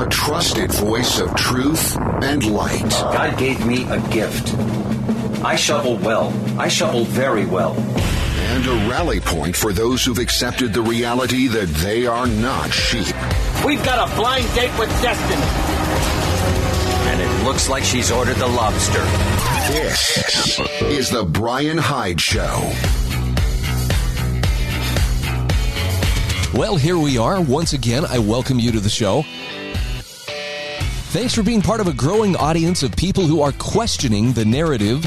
a 0.00 0.08
trusted 0.08 0.72
voice 0.72 1.20
of 1.20 1.34
truth 1.34 1.94
and 2.22 2.50
light. 2.50 2.88
God 2.88 3.38
gave 3.38 3.66
me 3.66 3.84
a 3.90 4.00
gift. 4.08 4.54
I 5.44 5.56
shovel 5.56 5.96
well. 5.98 6.32
I 6.58 6.68
shovel 6.68 7.04
very 7.04 7.44
well. 7.44 7.74
And 7.74 8.66
a 8.66 8.88
rally 8.88 9.20
point 9.20 9.54
for 9.54 9.74
those 9.74 10.02
who've 10.02 10.18
accepted 10.18 10.72
the 10.72 10.80
reality 10.80 11.48
that 11.48 11.68
they 11.84 12.06
are 12.06 12.26
not 12.26 12.72
sheep. 12.72 13.14
We've 13.62 13.84
got 13.84 14.10
a 14.10 14.14
blind 14.16 14.46
date 14.54 14.76
with 14.78 14.88
destiny. 15.02 15.42
And 17.10 17.20
it 17.20 17.44
looks 17.44 17.68
like 17.68 17.84
she's 17.84 18.10
ordered 18.10 18.36
the 18.36 18.48
lobster. 18.48 19.04
This 19.70 20.58
is 20.80 21.10
the 21.10 21.24
Brian 21.24 21.76
Hyde 21.76 22.22
Show. 22.22 22.72
Well, 26.58 26.76
here 26.76 26.96
we 26.96 27.18
are. 27.18 27.40
Once 27.42 27.74
again, 27.74 28.06
I 28.06 28.18
welcome 28.18 28.58
you 28.58 28.72
to 28.72 28.80
the 28.80 28.88
show. 28.88 29.24
Thanks 31.10 31.34
for 31.34 31.42
being 31.42 31.60
part 31.60 31.80
of 31.80 31.88
a 31.88 31.92
growing 31.92 32.36
audience 32.36 32.84
of 32.84 32.94
people 32.94 33.24
who 33.26 33.42
are 33.42 33.50
questioning 33.50 34.32
the 34.32 34.44
narrative 34.44 35.04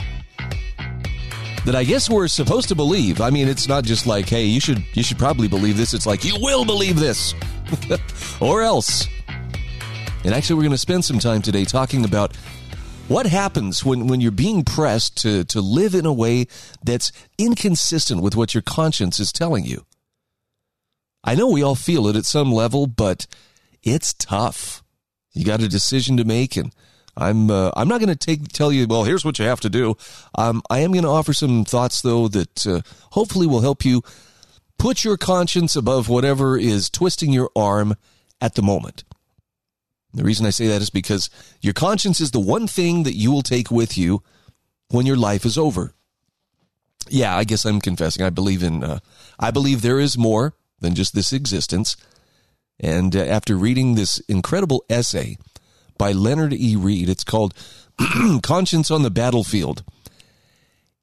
that 1.65 1.75
I 1.75 1.85
guess 1.85 2.09
we're 2.09 2.27
supposed 2.27 2.67
to 2.67 2.75
believe. 2.75 3.21
I 3.21 3.29
mean, 3.29 3.47
it's 3.47 3.69
not 3.69 3.85
just 3.85 4.05
like, 4.05 4.27
hey, 4.27 4.43
you 4.43 4.59
should 4.59 4.83
you 4.91 5.01
should 5.01 5.17
probably 5.17 5.47
believe 5.47 5.77
this. 5.77 5.93
It's 5.93 6.05
like 6.05 6.25
you 6.25 6.35
will 6.41 6.65
believe 6.65 6.99
this. 6.99 7.33
or 8.41 8.63
else. 8.63 9.07
And 10.25 10.33
actually 10.33 10.57
we're 10.57 10.63
going 10.63 10.71
to 10.71 10.77
spend 10.77 11.05
some 11.05 11.19
time 11.19 11.41
today 11.41 11.63
talking 11.63 12.03
about 12.03 12.35
what 13.07 13.25
happens 13.25 13.85
when, 13.85 14.07
when 14.07 14.19
you're 14.19 14.31
being 14.31 14.65
pressed 14.65 15.21
to, 15.21 15.45
to 15.45 15.61
live 15.61 15.95
in 15.95 16.05
a 16.05 16.11
way 16.11 16.47
that's 16.83 17.13
inconsistent 17.37 18.21
with 18.21 18.35
what 18.35 18.53
your 18.53 18.61
conscience 18.61 19.21
is 19.21 19.31
telling 19.31 19.63
you. 19.63 19.85
I 21.23 21.35
know 21.35 21.49
we 21.49 21.63
all 21.63 21.75
feel 21.75 22.07
it 22.09 22.17
at 22.17 22.25
some 22.25 22.51
level, 22.51 22.87
but 22.87 23.25
it's 23.81 24.13
tough. 24.13 24.82
You 25.33 25.45
got 25.45 25.61
a 25.61 25.67
decision 25.67 26.17
to 26.17 26.25
make, 26.25 26.55
and 26.57 26.73
I'm 27.17 27.49
uh, 27.49 27.71
I'm 27.75 27.87
not 27.87 27.99
going 27.99 28.15
to 28.15 28.15
take 28.15 28.49
tell 28.49 28.71
you. 28.71 28.87
Well, 28.87 29.03
here's 29.03 29.25
what 29.25 29.39
you 29.39 29.45
have 29.45 29.61
to 29.61 29.69
do. 29.69 29.95
Um, 30.35 30.61
I 30.69 30.79
am 30.79 30.91
going 30.91 31.03
to 31.03 31.09
offer 31.09 31.33
some 31.33 31.65
thoughts 31.65 32.01
though 32.01 32.27
that 32.29 32.67
uh, 32.67 32.81
hopefully 33.11 33.47
will 33.47 33.61
help 33.61 33.83
you 33.85 34.01
put 34.77 35.03
your 35.03 35.17
conscience 35.17 35.75
above 35.75 36.09
whatever 36.09 36.57
is 36.57 36.89
twisting 36.89 37.31
your 37.31 37.49
arm 37.55 37.95
at 38.41 38.55
the 38.55 38.61
moment. 38.61 39.03
The 40.13 40.23
reason 40.23 40.45
I 40.45 40.51
say 40.51 40.67
that 40.67 40.81
is 40.81 40.89
because 40.89 41.29
your 41.61 41.73
conscience 41.73 42.21
is 42.21 42.31
the 42.31 42.39
one 42.39 42.67
thing 42.67 43.03
that 43.03 43.15
you 43.15 43.31
will 43.31 43.41
take 43.41 43.71
with 43.71 43.97
you 43.97 44.21
when 44.89 45.05
your 45.05 45.17
life 45.17 45.45
is 45.45 45.57
over. 45.57 45.93
Yeah, 47.09 47.35
I 47.35 47.43
guess 47.43 47.65
I'm 47.65 47.81
confessing. 47.81 48.23
I 48.23 48.29
believe 48.29 48.63
in. 48.63 48.83
Uh, 48.83 48.99
I 49.39 49.51
believe 49.51 49.81
there 49.81 49.99
is 49.99 50.17
more 50.17 50.53
than 50.79 50.95
just 50.95 51.15
this 51.15 51.33
existence. 51.33 51.97
And 52.79 53.15
uh, 53.15 53.19
after 53.19 53.55
reading 53.55 53.95
this 53.95 54.19
incredible 54.21 54.83
essay 54.89 55.37
by 55.97 56.11
Leonard 56.11 56.53
E. 56.53 56.75
Read, 56.75 57.09
it's 57.09 57.23
called 57.23 57.53
"Conscience 58.43 58.91
on 58.91 59.03
the 59.03 59.11
Battlefield." 59.11 59.83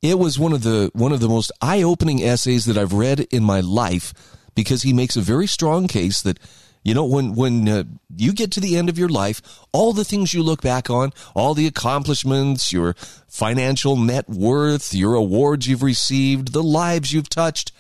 It 0.02 0.18
was 0.18 0.38
one 0.38 0.52
of 0.52 0.62
the 0.62 0.90
one 0.94 1.12
of 1.12 1.20
the 1.20 1.28
most 1.28 1.52
eye-opening 1.60 2.22
essays 2.22 2.64
that 2.64 2.78
I've 2.78 2.94
read 2.94 3.20
in 3.30 3.44
my 3.44 3.60
life 3.60 4.14
because 4.54 4.82
he 4.82 4.92
makes 4.92 5.16
a 5.16 5.20
very 5.20 5.46
strong 5.46 5.88
case 5.88 6.22
that 6.22 6.38
you 6.82 6.94
know 6.94 7.04
when 7.04 7.34
when 7.34 7.68
uh, 7.68 7.84
you 8.16 8.32
get 8.32 8.50
to 8.52 8.60
the 8.60 8.76
end 8.76 8.88
of 8.88 8.98
your 8.98 9.08
life 9.08 9.42
all 9.72 9.92
the 9.92 10.04
things 10.04 10.32
you 10.32 10.42
look 10.42 10.62
back 10.62 10.88
on 10.88 11.12
all 11.34 11.54
the 11.54 11.66
accomplishments 11.66 12.72
your 12.72 12.94
financial 13.28 13.96
net 13.96 14.28
worth 14.28 14.94
your 14.94 15.14
awards 15.14 15.68
you've 15.68 15.82
received 15.82 16.52
the 16.52 16.62
lives 16.62 17.12
you've 17.12 17.28
touched 17.28 17.72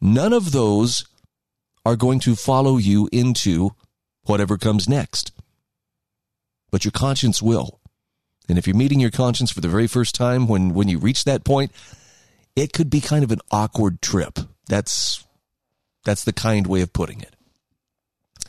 none 0.00 0.32
of 0.32 0.52
those 0.52 1.07
are 1.88 1.96
going 1.96 2.20
to 2.20 2.36
follow 2.36 2.76
you 2.76 3.08
into 3.10 3.70
whatever 4.24 4.58
comes 4.58 4.86
next 4.86 5.32
but 6.70 6.84
your 6.84 6.92
conscience 6.92 7.40
will 7.40 7.80
and 8.46 8.58
if 8.58 8.66
you're 8.66 8.76
meeting 8.76 9.00
your 9.00 9.10
conscience 9.10 9.50
for 9.50 9.62
the 9.62 9.68
very 9.68 9.86
first 9.86 10.14
time 10.14 10.46
when 10.46 10.74
when 10.74 10.88
you 10.88 10.98
reach 10.98 11.24
that 11.24 11.44
point 11.44 11.72
it 12.54 12.74
could 12.74 12.90
be 12.90 13.00
kind 13.00 13.24
of 13.24 13.32
an 13.32 13.40
awkward 13.50 14.02
trip 14.02 14.38
that's 14.68 15.24
that's 16.04 16.24
the 16.24 16.32
kind 16.32 16.66
way 16.66 16.82
of 16.82 16.92
putting 16.92 17.20
it 17.20 17.34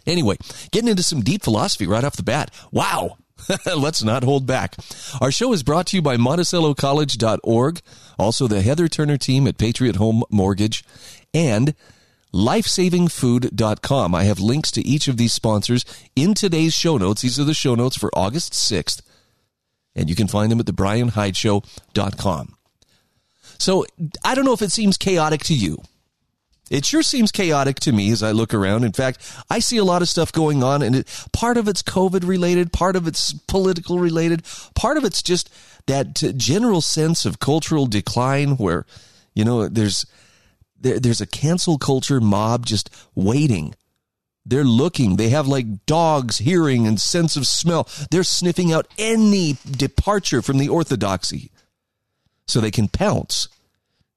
Anyway, 0.05 0.37
getting 0.71 0.89
into 0.89 1.03
some 1.03 1.21
deep 1.21 1.43
philosophy 1.43 1.85
right 1.85 2.03
off 2.03 2.15
the 2.15 2.23
bat. 2.23 2.51
Wow. 2.71 3.17
Let's 3.65 4.03
not 4.03 4.23
hold 4.23 4.45
back. 4.45 4.75
Our 5.21 5.31
show 5.31 5.53
is 5.53 5.63
brought 5.63 5.87
to 5.87 5.95
you 5.95 6.01
by 6.01 6.17
MonticelloCollege.org, 6.17 7.81
also 8.17 8.47
the 8.47 8.61
Heather 8.61 8.87
Turner 8.87 9.17
team 9.17 9.47
at 9.47 9.57
Patriot 9.57 9.95
Home 9.97 10.23
Mortgage, 10.29 10.83
and 11.33 11.75
lifesavingfood.com. 12.33 14.15
I 14.15 14.23
have 14.23 14.39
links 14.39 14.71
to 14.71 14.85
each 14.85 15.07
of 15.07 15.17
these 15.17 15.33
sponsors 15.33 15.85
in 16.15 16.33
today's 16.33 16.73
show 16.73 16.97
notes. 16.97 17.21
These 17.21 17.39
are 17.39 17.43
the 17.43 17.53
show 17.53 17.75
notes 17.75 17.97
for 17.97 18.09
August 18.13 18.53
6th, 18.53 19.01
and 19.95 20.09
you 20.09 20.15
can 20.15 20.27
find 20.27 20.51
them 20.51 20.59
at 20.59 20.65
thebrianhydeshow.com. 20.65 22.55
So 23.57 23.85
I 24.23 24.35
don't 24.35 24.45
know 24.45 24.53
if 24.53 24.61
it 24.61 24.71
seems 24.71 24.97
chaotic 24.97 25.43
to 25.45 25.53
you. 25.53 25.81
It 26.69 26.85
sure 26.85 27.01
seems 27.01 27.31
chaotic 27.31 27.79
to 27.81 27.91
me 27.91 28.11
as 28.11 28.21
I 28.21 28.31
look 28.31 28.53
around. 28.53 28.83
In 28.83 28.93
fact, 28.93 29.21
I 29.49 29.59
see 29.59 29.77
a 29.77 29.83
lot 29.83 30.03
of 30.03 30.09
stuff 30.09 30.31
going 30.31 30.63
on, 30.63 30.83
and 30.83 30.97
it, 30.97 31.25
part 31.33 31.57
of 31.57 31.67
it's 31.67 31.81
COVID 31.81 32.27
related, 32.27 32.71
part 32.71 32.95
of 32.95 33.07
it's 33.07 33.33
political 33.33 33.97
related, 33.97 34.43
part 34.75 34.97
of 34.97 35.03
it's 35.03 35.23
just 35.23 35.49
that 35.87 36.13
general 36.37 36.81
sense 36.81 37.25
of 37.25 37.39
cultural 37.39 37.87
decline 37.87 38.57
where, 38.57 38.85
you 39.33 39.43
know, 39.43 39.67
there's 39.67 40.05
there, 40.79 40.99
there's 40.99 41.21
a 41.21 41.27
cancel 41.27 41.77
culture 41.77 42.21
mob 42.21 42.65
just 42.65 42.89
waiting. 43.15 43.75
They're 44.45 44.63
looking. 44.63 45.15
They 45.15 45.29
have 45.29 45.47
like 45.47 45.85
dogs 45.85 46.39
hearing 46.39 46.87
and 46.87 46.99
sense 46.99 47.35
of 47.35 47.45
smell. 47.45 47.87
They're 48.09 48.23
sniffing 48.23 48.71
out 48.71 48.87
any 48.97 49.57
departure 49.69 50.41
from 50.41 50.57
the 50.57 50.69
orthodoxy 50.69 51.51
so 52.47 52.59
they 52.59 52.71
can 52.71 52.87
pounce 52.87 53.47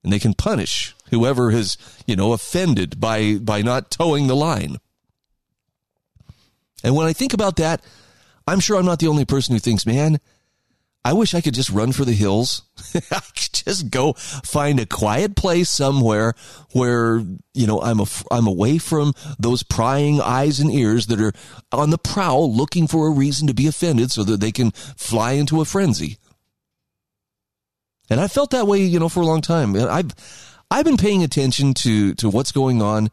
and 0.03 0.11
they 0.11 0.19
can 0.19 0.33
punish 0.33 0.95
whoever 1.13 1.51
has, 1.51 1.77
you 2.07 2.15
know, 2.15 2.33
offended 2.33 2.99
by 2.99 3.37
by 3.37 3.61
not 3.61 3.91
toeing 3.91 4.27
the 4.27 4.35
line. 4.35 4.77
And 6.83 6.95
when 6.95 7.07
I 7.07 7.13
think 7.13 7.33
about 7.33 7.55
that, 7.57 7.81
I'm 8.47 8.59
sure 8.59 8.77
I'm 8.77 8.85
not 8.85 8.99
the 8.99 9.07
only 9.07 9.23
person 9.25 9.53
who 9.53 9.59
thinks, 9.59 9.85
man, 9.85 10.19
I 11.05 11.13
wish 11.13 11.33
I 11.33 11.41
could 11.41 11.53
just 11.53 11.69
run 11.69 11.91
for 11.91 12.03
the 12.03 12.13
hills. 12.13 12.63
Just 13.65 13.89
go 13.89 14.13
find 14.13 14.79
a 14.79 14.85
quiet 14.85 15.35
place 15.35 15.69
somewhere 15.69 16.33
where, 16.71 17.23
you 17.53 17.67
know, 17.67 17.81
I'm 17.81 17.99
a, 17.99 18.05
I'm 18.31 18.47
away 18.47 18.77
from 18.77 19.13
those 19.39 19.63
prying 19.63 20.21
eyes 20.21 20.59
and 20.59 20.71
ears 20.71 21.07
that 21.07 21.21
are 21.21 21.33
on 21.71 21.89
the 21.89 21.97
prowl 21.97 22.53
looking 22.53 22.87
for 22.87 23.07
a 23.07 23.11
reason 23.11 23.47
to 23.47 23.53
be 23.53 23.67
offended 23.67 24.11
so 24.11 24.23
that 24.23 24.39
they 24.39 24.51
can 24.51 24.71
fly 24.71 25.33
into 25.33 25.61
a 25.61 25.65
frenzy. 25.65 26.17
And 28.09 28.19
I 28.19 28.27
felt 28.27 28.51
that 28.51 28.67
way, 28.67 28.79
you 28.79 28.99
know, 28.99 29.09
for 29.09 29.21
a 29.21 29.25
long 29.25 29.41
time. 29.41 29.75
I've 29.75 30.11
I've 30.69 30.85
been 30.85 30.97
paying 30.97 31.23
attention 31.23 31.73
to 31.75 32.13
to 32.15 32.29
what's 32.29 32.51
going 32.51 32.81
on. 32.81 33.09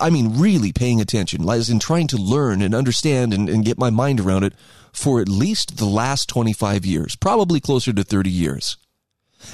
I 0.00 0.10
mean, 0.10 0.38
really 0.38 0.72
paying 0.72 1.00
attention, 1.00 1.48
as 1.48 1.70
in 1.70 1.78
trying 1.78 2.08
to 2.08 2.16
learn 2.16 2.62
and 2.62 2.74
understand 2.74 3.32
and, 3.32 3.48
and 3.48 3.64
get 3.64 3.78
my 3.78 3.90
mind 3.90 4.20
around 4.20 4.44
it 4.44 4.54
for 4.92 5.20
at 5.20 5.28
least 5.28 5.76
the 5.76 5.84
last 5.84 6.28
25 6.28 6.84
years, 6.84 7.14
probably 7.14 7.60
closer 7.60 7.92
to 7.92 8.02
30 8.02 8.30
years. 8.30 8.76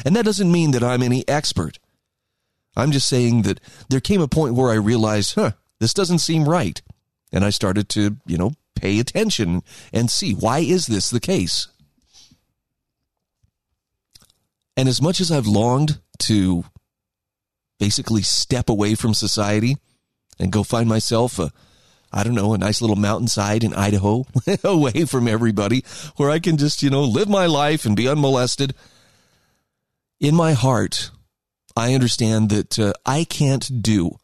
And 0.04 0.14
that 0.16 0.24
doesn't 0.24 0.50
mean 0.50 0.70
that 0.72 0.82
I'm 0.82 1.02
any 1.02 1.26
expert. 1.28 1.78
I'm 2.76 2.90
just 2.90 3.08
saying 3.08 3.42
that 3.42 3.60
there 3.88 4.00
came 4.00 4.20
a 4.20 4.28
point 4.28 4.54
where 4.54 4.70
I 4.70 4.76
realized, 4.76 5.34
huh, 5.34 5.52
this 5.80 5.94
doesn't 5.94 6.18
seem 6.18 6.48
right. 6.48 6.80
And 7.32 7.44
I 7.44 7.50
started 7.50 7.88
to, 7.90 8.16
you 8.26 8.36
know, 8.36 8.52
pay 8.74 8.98
attention 8.98 9.62
and 9.92 10.10
see 10.10 10.32
why 10.32 10.58
is 10.60 10.86
this 10.86 11.10
the 11.10 11.20
case? 11.20 11.68
And 14.76 14.88
as 14.88 15.00
much 15.00 15.20
as 15.20 15.30
I've 15.30 15.46
longed 15.46 16.00
to 16.20 16.64
basically 17.78 18.22
step 18.22 18.68
away 18.68 18.94
from 18.94 19.14
society 19.14 19.76
and 20.38 20.50
go 20.50 20.62
find 20.62 20.88
myself 20.88 21.38
a 21.38 21.52
I 22.16 22.22
don't 22.22 22.36
know, 22.36 22.54
a 22.54 22.58
nice 22.58 22.80
little 22.80 22.94
mountainside 22.94 23.64
in 23.64 23.74
Idaho, 23.74 24.24
away 24.64 25.04
from 25.04 25.26
everybody, 25.26 25.84
where 26.16 26.30
I 26.30 26.38
can 26.38 26.56
just, 26.56 26.80
you 26.80 26.88
know, 26.88 27.02
live 27.02 27.28
my 27.28 27.46
life 27.46 27.84
and 27.84 27.96
be 27.96 28.06
unmolested. 28.06 28.72
In 30.24 30.34
my 30.34 30.54
heart, 30.54 31.10
I 31.76 31.92
understand 31.92 32.48
that 32.48 32.78
uh, 32.78 32.94
I 33.04 33.24
can't 33.24 33.82
do 33.82 34.16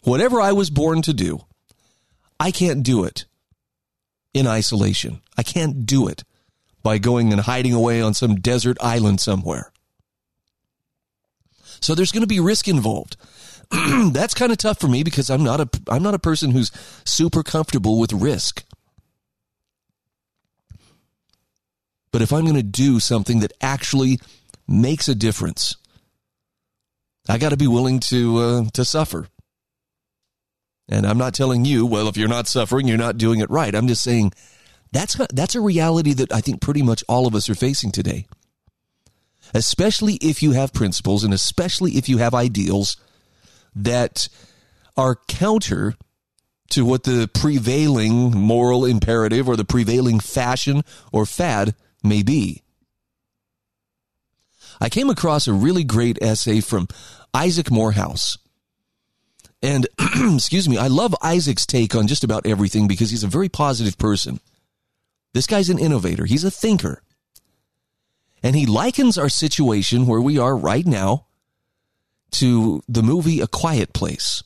whatever 0.00 0.40
I 0.40 0.52
was 0.52 0.70
born 0.70 1.02
to 1.02 1.12
do. 1.12 1.44
I 2.40 2.50
can't 2.50 2.82
do 2.82 3.04
it 3.04 3.26
in 4.32 4.46
isolation. 4.46 5.20
I 5.36 5.42
can't 5.42 5.84
do 5.84 6.08
it 6.08 6.24
by 6.82 6.96
going 6.96 7.30
and 7.30 7.42
hiding 7.42 7.74
away 7.74 8.00
on 8.00 8.14
some 8.14 8.36
desert 8.36 8.78
island 8.80 9.20
somewhere. 9.20 9.70
So 11.78 11.94
there's 11.94 12.10
going 12.10 12.22
to 12.22 12.26
be 12.26 12.40
risk 12.40 12.66
involved. 12.66 13.18
That's 14.14 14.32
kind 14.32 14.50
of 14.50 14.56
tough 14.56 14.80
for 14.80 14.88
me 14.88 15.02
because 15.02 15.28
I'm 15.28 15.44
not 15.44 15.60
a 15.60 15.68
I'm 15.88 16.02
not 16.02 16.14
a 16.14 16.18
person 16.18 16.52
who's 16.52 16.72
super 17.04 17.42
comfortable 17.42 18.00
with 18.00 18.14
risk. 18.14 18.64
But 22.12 22.22
if 22.22 22.32
I'm 22.32 22.44
going 22.44 22.54
to 22.54 22.62
do 22.62 22.98
something 22.98 23.40
that 23.40 23.52
actually 23.60 24.20
makes 24.66 25.08
a 25.08 25.14
difference, 25.14 25.76
I 27.28 27.38
got 27.38 27.50
to 27.50 27.56
be 27.56 27.66
willing 27.66 28.00
to 28.00 28.38
uh, 28.38 28.64
to 28.74 28.84
suffer. 28.84 29.28
And 30.88 31.06
I'm 31.06 31.18
not 31.18 31.34
telling 31.34 31.64
you, 31.64 31.86
well, 31.86 32.08
if 32.08 32.16
you're 32.16 32.28
not 32.28 32.46
suffering, 32.46 32.86
you're 32.86 32.98
not 32.98 33.16
doing 33.16 33.40
it 33.40 33.48
right. 33.48 33.74
I'm 33.74 33.88
just 33.88 34.02
saying 34.02 34.32
that's 34.92 35.16
that's 35.32 35.54
a 35.54 35.60
reality 35.60 36.12
that 36.14 36.32
I 36.32 36.40
think 36.40 36.60
pretty 36.60 36.82
much 36.82 37.02
all 37.08 37.26
of 37.26 37.34
us 37.34 37.48
are 37.48 37.54
facing 37.54 37.90
today. 37.90 38.26
Especially 39.52 40.14
if 40.14 40.42
you 40.42 40.52
have 40.52 40.72
principles 40.72 41.24
and 41.24 41.32
especially 41.32 41.92
if 41.92 42.08
you 42.08 42.18
have 42.18 42.34
ideals 42.34 42.96
that 43.74 44.28
are 44.96 45.16
counter 45.28 45.94
to 46.70 46.84
what 46.84 47.04
the 47.04 47.28
prevailing 47.32 48.36
moral 48.36 48.84
imperative 48.84 49.48
or 49.48 49.56
the 49.56 49.64
prevailing 49.64 50.18
fashion 50.20 50.82
or 51.12 51.26
fad 51.26 51.74
may 52.02 52.22
be. 52.22 52.63
I 54.80 54.88
came 54.88 55.10
across 55.10 55.46
a 55.46 55.52
really 55.52 55.84
great 55.84 56.18
essay 56.22 56.60
from 56.60 56.88
Isaac 57.32 57.70
Morehouse. 57.70 58.38
And 59.62 59.86
excuse 60.34 60.68
me, 60.68 60.76
I 60.76 60.88
love 60.88 61.14
Isaac's 61.22 61.66
take 61.66 61.94
on 61.94 62.06
just 62.06 62.24
about 62.24 62.46
everything 62.46 62.86
because 62.86 63.10
he's 63.10 63.24
a 63.24 63.28
very 63.28 63.48
positive 63.48 63.98
person. 63.98 64.40
This 65.32 65.46
guy's 65.46 65.70
an 65.70 65.78
innovator, 65.78 66.26
he's 66.26 66.44
a 66.44 66.50
thinker. 66.50 67.02
And 68.42 68.54
he 68.54 68.66
likens 68.66 69.16
our 69.16 69.30
situation 69.30 70.06
where 70.06 70.20
we 70.20 70.38
are 70.38 70.54
right 70.54 70.86
now 70.86 71.26
to 72.32 72.82
the 72.86 73.02
movie 73.02 73.40
A 73.40 73.46
Quiet 73.46 73.94
Place. 73.94 74.42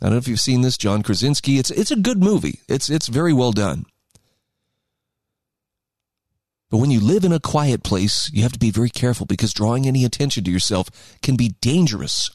I 0.00 0.06
don't 0.06 0.12
know 0.12 0.18
if 0.18 0.28
you've 0.28 0.40
seen 0.40 0.62
this, 0.62 0.78
John 0.78 1.02
Krasinski. 1.02 1.58
It's 1.58 1.70
it's 1.70 1.90
a 1.90 1.96
good 1.96 2.22
movie. 2.22 2.60
It's 2.68 2.88
it's 2.88 3.08
very 3.08 3.32
well 3.32 3.52
done. 3.52 3.84
But 6.72 6.78
when 6.78 6.90
you 6.90 7.00
live 7.00 7.24
in 7.24 7.34
a 7.34 7.38
quiet 7.38 7.82
place, 7.82 8.30
you 8.32 8.44
have 8.44 8.52
to 8.52 8.58
be 8.58 8.70
very 8.70 8.88
careful 8.88 9.26
because 9.26 9.52
drawing 9.52 9.86
any 9.86 10.06
attention 10.06 10.42
to 10.44 10.50
yourself 10.50 10.88
can 11.20 11.36
be 11.36 11.50
dangerous. 11.60 12.30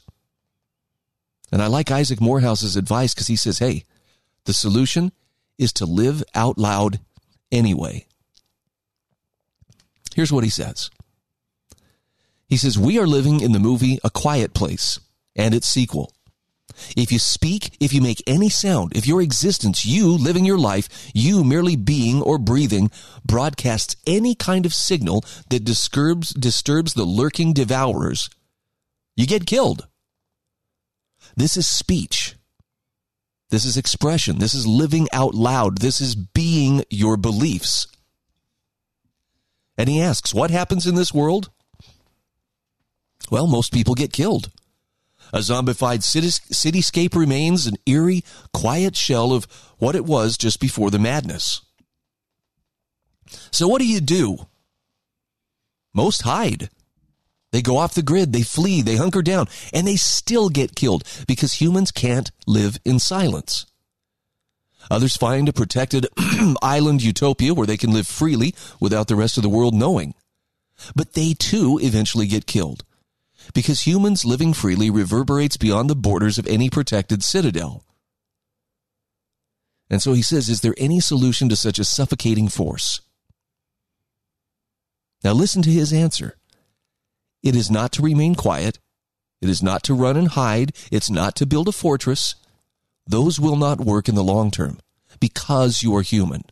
And 1.51 1.59
I 1.59 1.65
like 1.65 1.89
Isaac 1.89 2.21
Morehouse's 2.21 2.75
advice 2.75 3.15
because 3.15 3.25
he 3.25 3.35
says, 3.35 3.57
hey, 3.57 3.83
the 4.45 4.53
solution 4.53 5.11
is 5.57 5.73
to 5.73 5.87
live 5.87 6.23
out 6.35 6.59
loud 6.59 6.99
anyway. 7.51 8.05
Here's 10.13 10.31
what 10.31 10.43
he 10.43 10.51
says 10.51 10.91
He 12.47 12.57
says, 12.57 12.77
We 12.77 12.99
are 12.99 13.07
living 13.07 13.39
in 13.39 13.53
the 13.53 13.59
movie 13.59 13.97
A 14.03 14.11
Quiet 14.11 14.53
Place 14.53 14.99
and 15.35 15.55
its 15.55 15.67
sequel. 15.67 16.13
If 16.95 17.11
you 17.11 17.19
speak, 17.19 17.75
if 17.79 17.93
you 17.93 18.01
make 18.01 18.21
any 18.27 18.49
sound, 18.49 18.95
if 18.95 19.07
your 19.07 19.21
existence, 19.21 19.85
you 19.85 20.09
living 20.09 20.45
your 20.45 20.57
life, 20.57 21.09
you 21.13 21.43
merely 21.43 21.75
being 21.75 22.21
or 22.21 22.37
breathing, 22.37 22.91
broadcasts 23.25 23.95
any 24.05 24.35
kind 24.35 24.65
of 24.65 24.73
signal 24.73 25.23
that 25.49 25.63
disturbs, 25.63 26.29
disturbs 26.29 26.93
the 26.93 27.05
lurking 27.05 27.53
devourers, 27.53 28.29
you 29.15 29.25
get 29.25 29.45
killed. 29.45 29.87
This 31.35 31.57
is 31.57 31.67
speech. 31.67 32.35
This 33.49 33.65
is 33.65 33.77
expression. 33.77 34.39
This 34.39 34.53
is 34.53 34.67
living 34.67 35.07
out 35.13 35.33
loud. 35.33 35.79
This 35.79 36.01
is 36.01 36.15
being 36.15 36.83
your 36.89 37.17
beliefs. 37.17 37.87
And 39.77 39.87
he 39.87 40.01
asks, 40.01 40.33
what 40.33 40.51
happens 40.51 40.85
in 40.85 40.95
this 40.95 41.13
world? 41.13 41.49
Well, 43.29 43.47
most 43.47 43.71
people 43.73 43.95
get 43.95 44.11
killed. 44.11 44.51
A 45.33 45.39
zombified 45.39 45.99
cityscape 46.03 47.15
remains 47.15 47.67
an 47.67 47.75
eerie, 47.85 48.23
quiet 48.53 48.95
shell 48.95 49.33
of 49.33 49.45
what 49.77 49.95
it 49.95 50.05
was 50.05 50.37
just 50.37 50.59
before 50.59 50.89
the 50.89 50.99
madness. 50.99 51.61
So, 53.51 53.67
what 53.67 53.81
do 53.81 53.87
you 53.87 53.99
do? 53.99 54.47
Most 55.93 56.21
hide. 56.21 56.69
They 57.51 57.61
go 57.61 57.77
off 57.77 57.93
the 57.93 58.01
grid, 58.01 58.33
they 58.33 58.43
flee, 58.43 58.81
they 58.81 58.97
hunker 58.97 59.21
down, 59.21 59.47
and 59.73 59.87
they 59.87 59.95
still 59.95 60.49
get 60.49 60.75
killed 60.75 61.03
because 61.27 61.53
humans 61.53 61.91
can't 61.91 62.31
live 62.45 62.77
in 62.85 62.99
silence. 62.99 63.65
Others 64.89 65.17
find 65.17 65.49
a 65.49 65.53
protected 65.53 66.07
island 66.61 67.03
utopia 67.03 67.53
where 67.53 67.67
they 67.67 67.77
can 67.77 67.91
live 67.91 68.07
freely 68.07 68.53
without 68.79 69.07
the 69.07 69.15
rest 69.15 69.37
of 69.37 69.43
the 69.43 69.49
world 69.49 69.73
knowing. 69.73 70.13
But 70.95 71.13
they 71.13 71.33
too 71.33 71.79
eventually 71.81 72.27
get 72.27 72.45
killed 72.45 72.83
because 73.53 73.81
humans 73.81 74.25
living 74.25 74.53
freely 74.53 74.89
reverberates 74.89 75.57
beyond 75.57 75.89
the 75.89 75.95
borders 75.95 76.37
of 76.37 76.47
any 76.47 76.69
protected 76.69 77.23
citadel. 77.23 77.83
And 79.89 80.01
so 80.01 80.13
he 80.13 80.21
says, 80.21 80.49
Is 80.49 80.61
there 80.61 80.75
any 80.77 80.99
solution 80.99 81.49
to 81.49 81.55
such 81.55 81.79
a 81.79 81.85
suffocating 81.85 82.49
force? 82.49 83.01
Now 85.23 85.33
listen 85.33 85.61
to 85.63 85.71
his 85.71 85.93
answer. 85.93 86.37
It 87.43 87.55
is 87.55 87.71
not 87.71 87.91
to 87.93 88.01
remain 88.01 88.35
quiet. 88.35 88.79
It 89.41 89.49
is 89.49 89.63
not 89.63 89.83
to 89.83 89.93
run 89.93 90.17
and 90.17 90.29
hide. 90.29 90.73
It's 90.91 91.09
not 91.09 91.35
to 91.35 91.45
build 91.45 91.67
a 91.67 91.71
fortress. 91.71 92.35
Those 93.05 93.39
will 93.39 93.55
not 93.55 93.79
work 93.79 94.09
in 94.09 94.15
the 94.15 94.23
long 94.23 94.51
term 94.51 94.79
because 95.19 95.81
you 95.81 95.95
are 95.95 96.01
human. 96.01 96.43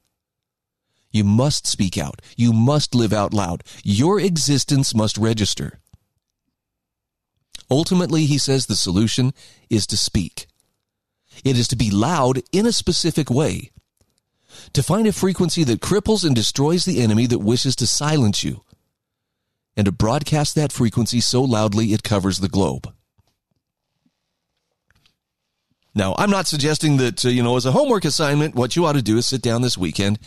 You 1.12 1.24
must 1.24 1.66
speak 1.66 1.98
out. 1.98 2.22
You 2.36 2.52
must 2.54 2.94
live 2.94 3.14
out 3.14 3.34
loud. 3.34 3.64
Your 3.84 4.20
existence 4.20 4.94
must 4.94 5.18
register. 5.18 5.80
Ultimately, 7.70 8.26
he 8.26 8.38
says 8.38 8.66
the 8.66 8.76
solution 8.76 9.34
is 9.70 9.88
to 9.88 9.98
speak. 9.98 10.48
It 11.44 11.58
is 11.58 11.68
to 11.70 11.76
be 11.76 11.92
loud 11.92 12.42
in 12.52 12.66
a 12.66 12.72
specific 12.72 13.30
way. 13.30 13.72
To 14.74 14.84
find 14.84 15.08
a 15.08 15.12
frequency 15.12 15.64
that 15.66 15.82
cripples 15.82 16.26
and 16.26 16.36
destroys 16.36 16.86
the 16.86 17.02
enemy 17.02 17.28
that 17.28 17.40
wishes 17.40 17.76
to 17.78 17.88
silence 17.88 18.44
you. 18.44 18.62
And 19.76 19.86
to 19.86 19.92
broadcast 19.92 20.56
that 20.56 20.72
frequency 20.72 21.20
so 21.20 21.42
loudly 21.44 21.88
it 21.88 22.04
covers 22.04 22.40
the 22.40 22.48
globe. 22.48 22.94
Now, 25.94 26.14
I'm 26.18 26.30
not 26.30 26.48
suggesting 26.48 26.98
that, 26.98 27.26
uh, 27.26 27.30
you 27.30 27.42
know, 27.42 27.56
as 27.56 27.66
a 27.66 27.72
homework 27.72 28.04
assignment, 28.06 28.54
what 28.54 28.76
you 28.76 28.86
ought 28.86 28.94
to 28.94 29.02
do 29.02 29.18
is 29.18 29.26
sit 29.26 29.42
down 29.42 29.62
this 29.62 29.78
weekend 29.78 30.20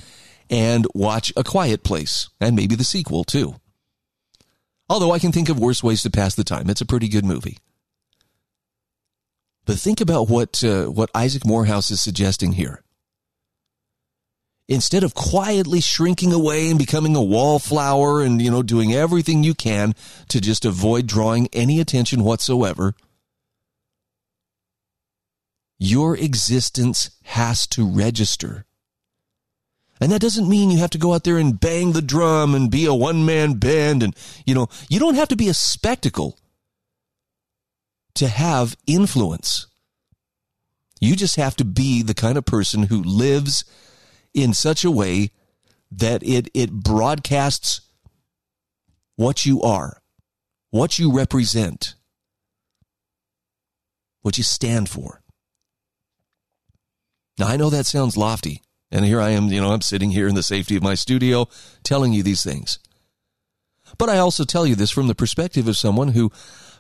and 0.51 0.87
watch 0.95 1.33
A 1.37 1.45
Quiet 1.45 1.85
Place 1.85 2.29
and 2.41 2.57
maybe 2.57 2.75
the 2.75 2.85
sequel 2.85 3.25
too. 3.25 3.55
Although 4.89 5.13
I 5.13 5.19
can 5.19 5.33
think 5.33 5.49
of 5.49 5.59
worse 5.59 5.83
ways 5.83 6.03
to 6.03 6.11
pass 6.11 6.35
the 6.35 6.45
time. 6.45 6.71
It's 6.71 6.81
a 6.81 6.87
pretty 6.87 7.09
good 7.09 7.25
movie. 7.25 7.59
But 9.67 9.79
think 9.79 10.01
about 10.01 10.31
what, 10.31 10.65
uh, 10.65 10.87
what 10.87 11.11
Isaac 11.15 11.45
Morehouse 11.45 11.91
is 11.91 12.01
suggesting 12.01 12.53
here. 12.53 12.83
Instead 14.67 15.03
of 15.03 15.15
quietly 15.15 15.81
shrinking 15.81 16.33
away 16.33 16.71
and 16.71 16.79
becoming 16.79 17.17
a 17.17 17.23
wallflower 17.23 18.23
and, 18.23 18.41
you 18.41 18.51
know, 18.51 18.63
doing 18.63 18.95
everything 18.95 19.43
you 19.43 19.55
can 19.55 19.95
to 20.29 20.41
just 20.41 20.65
avoid 20.65 21.07
drawing 21.07 21.49
any 21.53 21.81
attention 21.81 22.25
whatsoever, 22.25 22.95
your 25.79 26.17
existence 26.17 27.11
has 27.25 27.67
to 27.67 27.87
register. 27.87 28.65
And 30.01 30.13
that 30.13 30.21
doesn't 30.21 30.49
mean 30.49 30.71
you 30.71 30.79
have 30.79 30.91
to 30.91 30.99
go 30.99 31.15
out 31.15 31.25
there 31.25 31.39
and 31.39 31.59
bang 31.59 31.93
the 31.93 32.03
drum 32.03 32.55
and 32.55 32.71
be 32.71 32.87
a 32.87 32.95
one 32.95 33.25
man 33.25 33.55
band. 33.55 34.03
And, 34.03 34.15
you 34.47 34.55
know, 34.55 34.69
you 34.89 34.99
don't 34.99 35.17
have 35.17 35.29
to 35.29 35.37
be 35.37 35.49
a 35.49 35.55
spectacle 35.55 36.39
to 38.15 38.29
have 38.29 38.77
influence. 38.87 39.67
You 41.01 41.17
just 41.17 41.37
have 41.37 41.57
to 41.57 41.65
be 41.65 42.03
the 42.03 42.15
kind 42.15 42.37
of 42.37 42.45
person 42.45 42.85
who 42.85 43.03
lives 43.03 43.65
in 44.35 44.55
such 44.55 44.85
a 44.85 44.91
way 44.91 45.31
that 45.91 46.23
it, 46.23 46.49
it 46.55 46.71
broadcasts 46.71 47.81
what 49.17 49.47
you 49.47 49.63
are, 49.63 50.03
what 50.71 50.99
you 50.99 51.13
represent, 51.13 51.95
what 54.23 54.39
you 54.39 54.45
stand 54.45 54.89
for. 54.89 55.23
Now, 57.39 57.49
I 57.49 57.57
know 57.57 57.71
that 57.71 57.87
sounds 57.87 58.17
lofty. 58.17 58.63
And 58.91 59.05
here 59.05 59.21
I 59.21 59.31
am, 59.31 59.49
you 59.49 59.61
know, 59.61 59.73
I'm 59.73 59.83
sitting 59.83 60.11
here 60.11 60.29
in 60.29 60.35
the 60.35 60.43
safety 60.43 60.77
of 60.77 60.83
my 60.83 60.95
studio 60.95 61.49
telling 61.83 62.13
you 62.13 62.23
these 62.23 62.43
things. 62.43 62.79
But 63.99 64.09
I 64.09 64.19
also 64.19 64.45
tell 64.45 64.67
you 64.67 64.75
this 64.75 64.91
from 64.91 65.09
the 65.09 65.15
perspective 65.15 65.69
of 65.69 65.77
someone 65.77 66.09
who, 66.09 66.31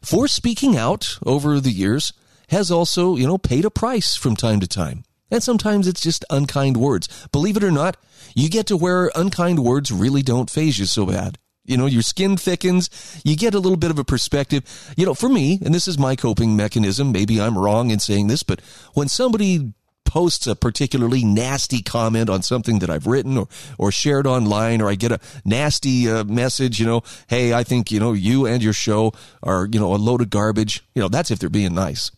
for 0.02 0.28
speaking 0.28 0.76
out 0.76 1.18
over 1.24 1.60
the 1.60 1.70
years, 1.70 2.12
has 2.48 2.70
also, 2.70 3.16
you 3.16 3.26
know, 3.26 3.38
paid 3.38 3.64
a 3.64 3.70
price 3.70 4.16
from 4.16 4.36
time 4.36 4.60
to 4.60 4.66
time. 4.66 5.04
And 5.30 5.42
sometimes 5.42 5.86
it's 5.86 6.00
just 6.00 6.24
unkind 6.30 6.76
words. 6.76 7.28
Believe 7.32 7.56
it 7.56 7.64
or 7.64 7.70
not, 7.70 7.96
you 8.34 8.48
get 8.48 8.66
to 8.66 8.76
where 8.76 9.10
unkind 9.14 9.58
words 9.58 9.92
really 9.92 10.22
don't 10.22 10.50
phase 10.50 10.78
you 10.78 10.86
so 10.86 11.06
bad. 11.06 11.38
You 11.64 11.76
know, 11.76 11.84
your 11.84 12.02
skin 12.02 12.38
thickens, 12.38 12.88
you 13.24 13.36
get 13.36 13.54
a 13.54 13.60
little 13.60 13.76
bit 13.76 13.90
of 13.90 13.98
a 13.98 14.04
perspective. 14.04 14.94
You 14.96 15.04
know, 15.04 15.12
for 15.12 15.28
me, 15.28 15.60
and 15.62 15.74
this 15.74 15.86
is 15.86 15.98
my 15.98 16.16
coping 16.16 16.56
mechanism, 16.56 17.12
maybe 17.12 17.38
I'm 17.38 17.58
wrong 17.58 17.90
in 17.90 17.98
saying 17.98 18.28
this, 18.28 18.42
but 18.42 18.62
when 18.94 19.08
somebody 19.08 19.74
posts 20.08 20.46
a 20.46 20.56
particularly 20.56 21.22
nasty 21.22 21.82
comment 21.82 22.30
on 22.30 22.42
something 22.42 22.78
that 22.78 22.88
I've 22.88 23.06
written 23.06 23.36
or, 23.36 23.46
or 23.76 23.92
shared 23.92 24.26
online, 24.26 24.80
or 24.80 24.88
I 24.88 24.94
get 24.94 25.12
a 25.12 25.20
nasty 25.44 26.10
uh, 26.10 26.24
message, 26.24 26.80
you 26.80 26.86
know, 26.86 27.02
hey, 27.28 27.52
I 27.52 27.62
think, 27.62 27.92
you 27.92 28.00
know, 28.00 28.14
you 28.14 28.46
and 28.46 28.62
your 28.62 28.72
show 28.72 29.12
are, 29.42 29.68
you 29.70 29.78
know, 29.78 29.94
a 29.94 29.96
load 29.96 30.22
of 30.22 30.30
garbage. 30.30 30.82
You 30.94 31.02
know, 31.02 31.08
that's 31.08 31.30
if 31.30 31.38
they're 31.38 31.50
being 31.50 31.74
nice. 31.74 32.10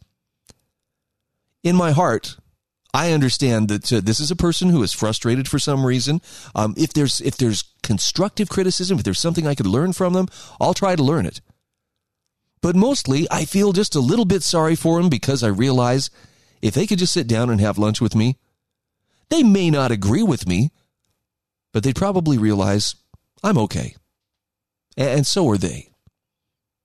In 1.64 1.74
my 1.74 1.90
heart, 1.90 2.36
I 2.94 3.10
understand 3.10 3.68
that 3.68 3.92
uh, 3.92 4.00
this 4.00 4.20
is 4.20 4.30
a 4.30 4.36
person 4.36 4.70
who 4.70 4.84
is 4.84 4.92
frustrated 4.92 5.48
for 5.48 5.58
some 5.58 5.84
reason. 5.84 6.20
Um, 6.54 6.74
if 6.76 6.92
there's 6.92 7.20
if 7.20 7.36
there's 7.36 7.64
constructive 7.82 8.48
criticism, 8.48 8.98
if 8.98 9.04
there's 9.04 9.20
something 9.20 9.48
I 9.48 9.56
could 9.56 9.66
learn 9.66 9.92
from 9.92 10.12
them, 10.12 10.28
I'll 10.60 10.74
try 10.74 10.94
to 10.94 11.02
learn 11.02 11.26
it. 11.26 11.40
But 12.62 12.76
mostly, 12.76 13.26
I 13.30 13.46
feel 13.46 13.72
just 13.72 13.96
a 13.96 14.00
little 14.00 14.24
bit 14.26 14.42
sorry 14.42 14.76
for 14.76 15.00
him 15.00 15.08
because 15.08 15.42
I 15.42 15.48
realize 15.48 16.10
if 16.62 16.74
they 16.74 16.86
could 16.86 16.98
just 16.98 17.12
sit 17.12 17.26
down 17.26 17.50
and 17.50 17.60
have 17.60 17.78
lunch 17.78 18.00
with 18.00 18.14
me, 18.14 18.38
they 19.28 19.42
may 19.42 19.70
not 19.70 19.90
agree 19.90 20.22
with 20.22 20.46
me, 20.46 20.70
but 21.72 21.82
they'd 21.82 21.96
probably 21.96 22.38
realize 22.38 22.94
I'm 23.42 23.58
okay. 23.58 23.94
And 24.96 25.26
so 25.26 25.48
are 25.48 25.56
they. 25.56 25.90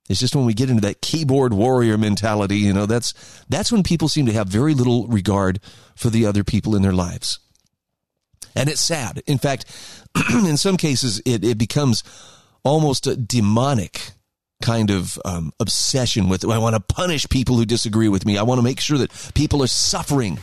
It's 0.07 0.19
just 0.19 0.35
when 0.35 0.45
we 0.45 0.53
get 0.53 0.69
into 0.69 0.81
that 0.81 1.01
keyboard 1.01 1.53
warrior 1.53 1.97
mentality, 1.97 2.57
you 2.57 2.73
know, 2.73 2.85
that's 2.85 3.13
that's 3.49 3.71
when 3.71 3.81
people 3.81 4.07
seem 4.07 4.27
to 4.27 4.33
have 4.33 4.47
very 4.47 4.75
little 4.75 5.07
regard 5.07 5.59
for 5.95 6.11
the 6.11 6.27
other 6.27 6.43
people 6.43 6.75
in 6.75 6.83
their 6.83 6.93
lives. 6.93 7.39
And 8.55 8.69
it's 8.69 8.81
sad. 8.81 9.23
In 9.25 9.39
fact, 9.39 9.65
in 10.29 10.57
some 10.57 10.77
cases, 10.77 11.21
it, 11.25 11.43
it 11.43 11.57
becomes 11.57 12.03
almost 12.63 13.27
demonic 13.27 14.11
kind 14.65 14.89
of 14.89 15.19
um, 15.23 15.53
obsession 15.59 16.27
with 16.27 16.43
I 16.43 16.57
want 16.57 16.75
to 16.75 16.79
punish 16.79 17.29
people 17.29 17.55
who 17.55 17.65
disagree 17.65 18.09
with 18.09 18.25
me. 18.25 18.37
I 18.37 18.43
want 18.43 18.57
to 18.57 18.63
make 18.63 18.79
sure 18.79 18.97
that 18.97 19.11
people 19.35 19.61
are 19.61 19.67
suffering 19.67 20.39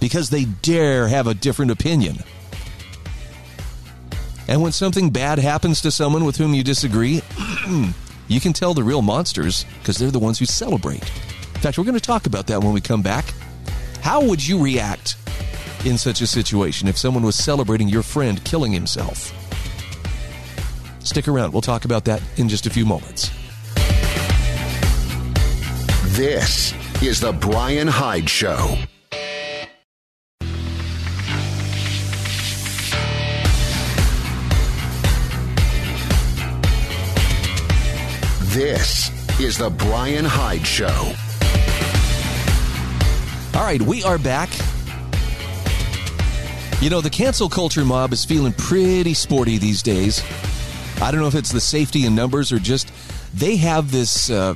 because 0.00 0.30
they 0.30 0.46
dare 0.46 1.06
have 1.06 1.28
a 1.28 1.34
different 1.34 1.70
opinion. 1.70 2.18
And 4.48 4.60
when 4.60 4.72
something 4.72 5.10
bad 5.10 5.38
happens 5.38 5.80
to 5.82 5.92
someone 5.92 6.24
with 6.24 6.36
whom 6.36 6.54
you 6.54 6.64
disagree, 6.64 7.22
you 8.28 8.40
can 8.40 8.52
tell 8.52 8.74
the 8.74 8.82
real 8.82 9.00
monsters 9.00 9.64
because 9.78 9.96
they're 9.96 10.10
the 10.10 10.18
ones 10.18 10.40
who 10.40 10.44
celebrate. 10.44 11.02
In 11.54 11.60
fact, 11.60 11.78
we're 11.78 11.84
going 11.84 11.94
to 11.94 12.00
talk 12.00 12.26
about 12.26 12.48
that 12.48 12.60
when 12.64 12.72
we 12.72 12.80
come 12.80 13.00
back. 13.00 13.32
How 14.00 14.24
would 14.24 14.44
you 14.44 14.60
react 14.60 15.16
in 15.84 15.96
such 15.96 16.20
a 16.20 16.26
situation 16.26 16.88
if 16.88 16.98
someone 16.98 17.22
was 17.22 17.36
celebrating 17.36 17.88
your 17.88 18.02
friend 18.02 18.42
killing 18.44 18.72
himself? 18.72 19.32
Stick 21.04 21.28
around. 21.28 21.52
We'll 21.52 21.62
talk 21.62 21.84
about 21.84 22.04
that 22.06 22.20
in 22.36 22.48
just 22.48 22.66
a 22.66 22.70
few 22.70 22.84
moments. 22.84 23.30
This 26.12 26.74
is 27.02 27.20
The 27.20 27.32
Brian 27.32 27.88
Hyde 27.88 28.28
Show. 28.28 28.76
This 38.42 39.40
is 39.40 39.56
The 39.56 39.70
Brian 39.70 40.26
Hyde 40.26 40.66
Show. 40.66 41.14
All 43.58 43.64
right, 43.64 43.80
we 43.80 44.04
are 44.04 44.18
back. 44.18 44.50
You 46.82 46.90
know, 46.90 47.00
the 47.00 47.08
cancel 47.08 47.48
culture 47.48 47.86
mob 47.86 48.12
is 48.12 48.22
feeling 48.22 48.52
pretty 48.52 49.14
sporty 49.14 49.56
these 49.56 49.80
days. 49.82 50.22
I 51.00 51.10
don't 51.10 51.22
know 51.22 51.28
if 51.28 51.34
it's 51.34 51.52
the 51.52 51.60
safety 51.60 52.04
in 52.04 52.14
numbers 52.14 52.52
or 52.52 52.58
just 52.58 52.92
they 53.32 53.56
have 53.56 53.90
this 53.90 54.28
uh, 54.28 54.54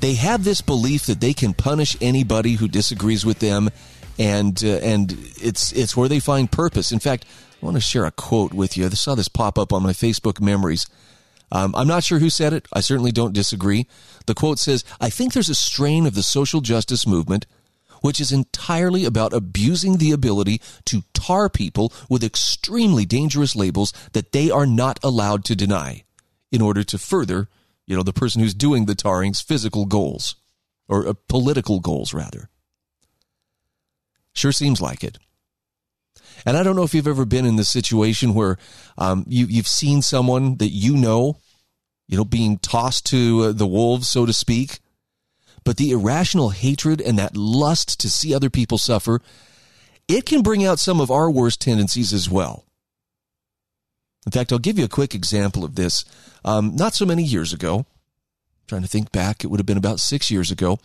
they 0.00 0.14
have 0.14 0.44
this 0.44 0.60
belief 0.60 1.06
that 1.06 1.20
they 1.20 1.32
can 1.32 1.54
punish 1.54 1.96
anybody 2.00 2.54
who 2.54 2.68
disagrees 2.68 3.24
with 3.24 3.38
them, 3.38 3.70
and 4.18 4.62
uh, 4.64 4.78
and 4.82 5.12
it's 5.36 5.72
it's 5.72 5.96
where 5.96 6.08
they 6.08 6.20
find 6.20 6.50
purpose. 6.50 6.92
In 6.92 6.98
fact, 6.98 7.24
I 7.60 7.64
want 7.64 7.76
to 7.76 7.80
share 7.80 8.04
a 8.04 8.10
quote 8.10 8.52
with 8.52 8.76
you. 8.76 8.86
I 8.86 8.90
saw 8.90 9.14
this 9.14 9.28
pop 9.28 9.58
up 9.58 9.72
on 9.72 9.82
my 9.82 9.92
Facebook 9.92 10.40
memories. 10.40 10.86
Um, 11.50 11.74
I'm 11.74 11.88
not 11.88 12.04
sure 12.04 12.18
who 12.18 12.30
said 12.30 12.52
it. 12.52 12.66
I 12.72 12.80
certainly 12.80 13.12
don't 13.12 13.32
disagree. 13.32 13.86
The 14.26 14.34
quote 14.34 14.58
says, 14.58 14.84
I 15.00 15.08
think 15.08 15.32
there's 15.32 15.48
a 15.48 15.54
strain 15.54 16.04
of 16.04 16.14
the 16.14 16.22
social 16.22 16.60
justice 16.60 17.06
movement 17.06 17.46
which 18.00 18.20
is 18.20 18.32
entirely 18.32 19.04
about 19.04 19.32
abusing 19.32 19.96
the 19.96 20.12
ability 20.12 20.60
to 20.86 21.02
tar 21.14 21.48
people 21.48 21.92
with 22.08 22.24
extremely 22.24 23.04
dangerous 23.04 23.56
labels 23.56 23.92
that 24.12 24.32
they 24.32 24.50
are 24.50 24.66
not 24.66 24.98
allowed 25.02 25.44
to 25.44 25.56
deny 25.56 26.04
in 26.50 26.62
order 26.62 26.82
to 26.84 26.98
further, 26.98 27.48
you 27.88 27.96
know, 27.96 28.02
the 28.02 28.12
person 28.12 28.42
who's 28.42 28.54
doing 28.54 28.84
the 28.84 28.94
tarring's 28.94 29.40
physical 29.40 29.86
goals 29.86 30.36
or 30.88 31.08
uh, 31.08 31.14
political 31.26 31.80
goals 31.80 32.12
rather. 32.12 32.50
Sure 34.34 34.52
seems 34.52 34.80
like 34.80 35.02
it. 35.02 35.16
And 36.44 36.56
I 36.56 36.62
don't 36.62 36.76
know 36.76 36.82
if 36.82 36.94
you've 36.94 37.08
ever 37.08 37.24
been 37.24 37.46
in 37.46 37.56
this 37.56 37.70
situation 37.70 38.34
where 38.34 38.58
um, 38.98 39.24
you, 39.26 39.46
you've 39.46 39.66
seen 39.66 40.02
someone 40.02 40.58
that 40.58 40.68
you 40.68 40.96
know, 40.96 41.38
you 42.06 42.18
know, 42.18 42.26
being 42.26 42.58
tossed 42.58 43.06
to 43.06 43.44
uh, 43.44 43.52
the 43.52 43.66
wolves, 43.66 44.06
so 44.06 44.26
to 44.26 44.34
speak. 44.34 44.80
But 45.64 45.78
the 45.78 45.90
irrational 45.90 46.50
hatred 46.50 47.00
and 47.00 47.18
that 47.18 47.36
lust 47.38 47.98
to 48.00 48.10
see 48.10 48.34
other 48.34 48.50
people 48.50 48.76
suffer, 48.76 49.22
it 50.06 50.26
can 50.26 50.42
bring 50.42 50.62
out 50.62 50.78
some 50.78 51.00
of 51.00 51.10
our 51.10 51.30
worst 51.30 51.62
tendencies 51.62 52.12
as 52.12 52.28
well. 52.28 52.67
In 54.28 54.32
fact, 54.32 54.52
I'll 54.52 54.58
give 54.58 54.78
you 54.78 54.84
a 54.84 54.88
quick 54.88 55.14
example 55.14 55.64
of 55.64 55.74
this. 55.74 56.04
Um, 56.44 56.76
not 56.76 56.92
so 56.92 57.06
many 57.06 57.22
years 57.22 57.54
ago, 57.54 57.86
trying 58.66 58.82
to 58.82 58.86
think 58.86 59.10
back, 59.10 59.42
it 59.42 59.46
would 59.46 59.58
have 59.58 59.64
been 59.64 59.78
about 59.78 60.00
six 60.00 60.30
years 60.30 60.50
ago, 60.50 60.78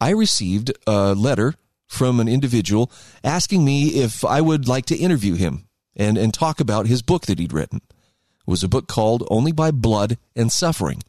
I 0.00 0.08
received 0.08 0.72
a 0.86 1.14
letter 1.14 1.56
from 1.86 2.18
an 2.18 2.28
individual 2.28 2.90
asking 3.22 3.62
me 3.62 3.88
if 3.88 4.24
I 4.24 4.40
would 4.40 4.68
like 4.68 4.86
to 4.86 4.96
interview 4.96 5.34
him 5.34 5.68
and, 5.96 6.16
and 6.16 6.32
talk 6.32 6.60
about 6.60 6.86
his 6.86 7.02
book 7.02 7.26
that 7.26 7.38
he'd 7.38 7.52
written. 7.52 7.82
It 7.84 8.46
was 8.46 8.64
a 8.64 8.68
book 8.68 8.88
called 8.88 9.22
Only 9.28 9.52
by 9.52 9.70
Blood 9.70 10.16
and 10.34 10.50
Suffering. 10.50 11.02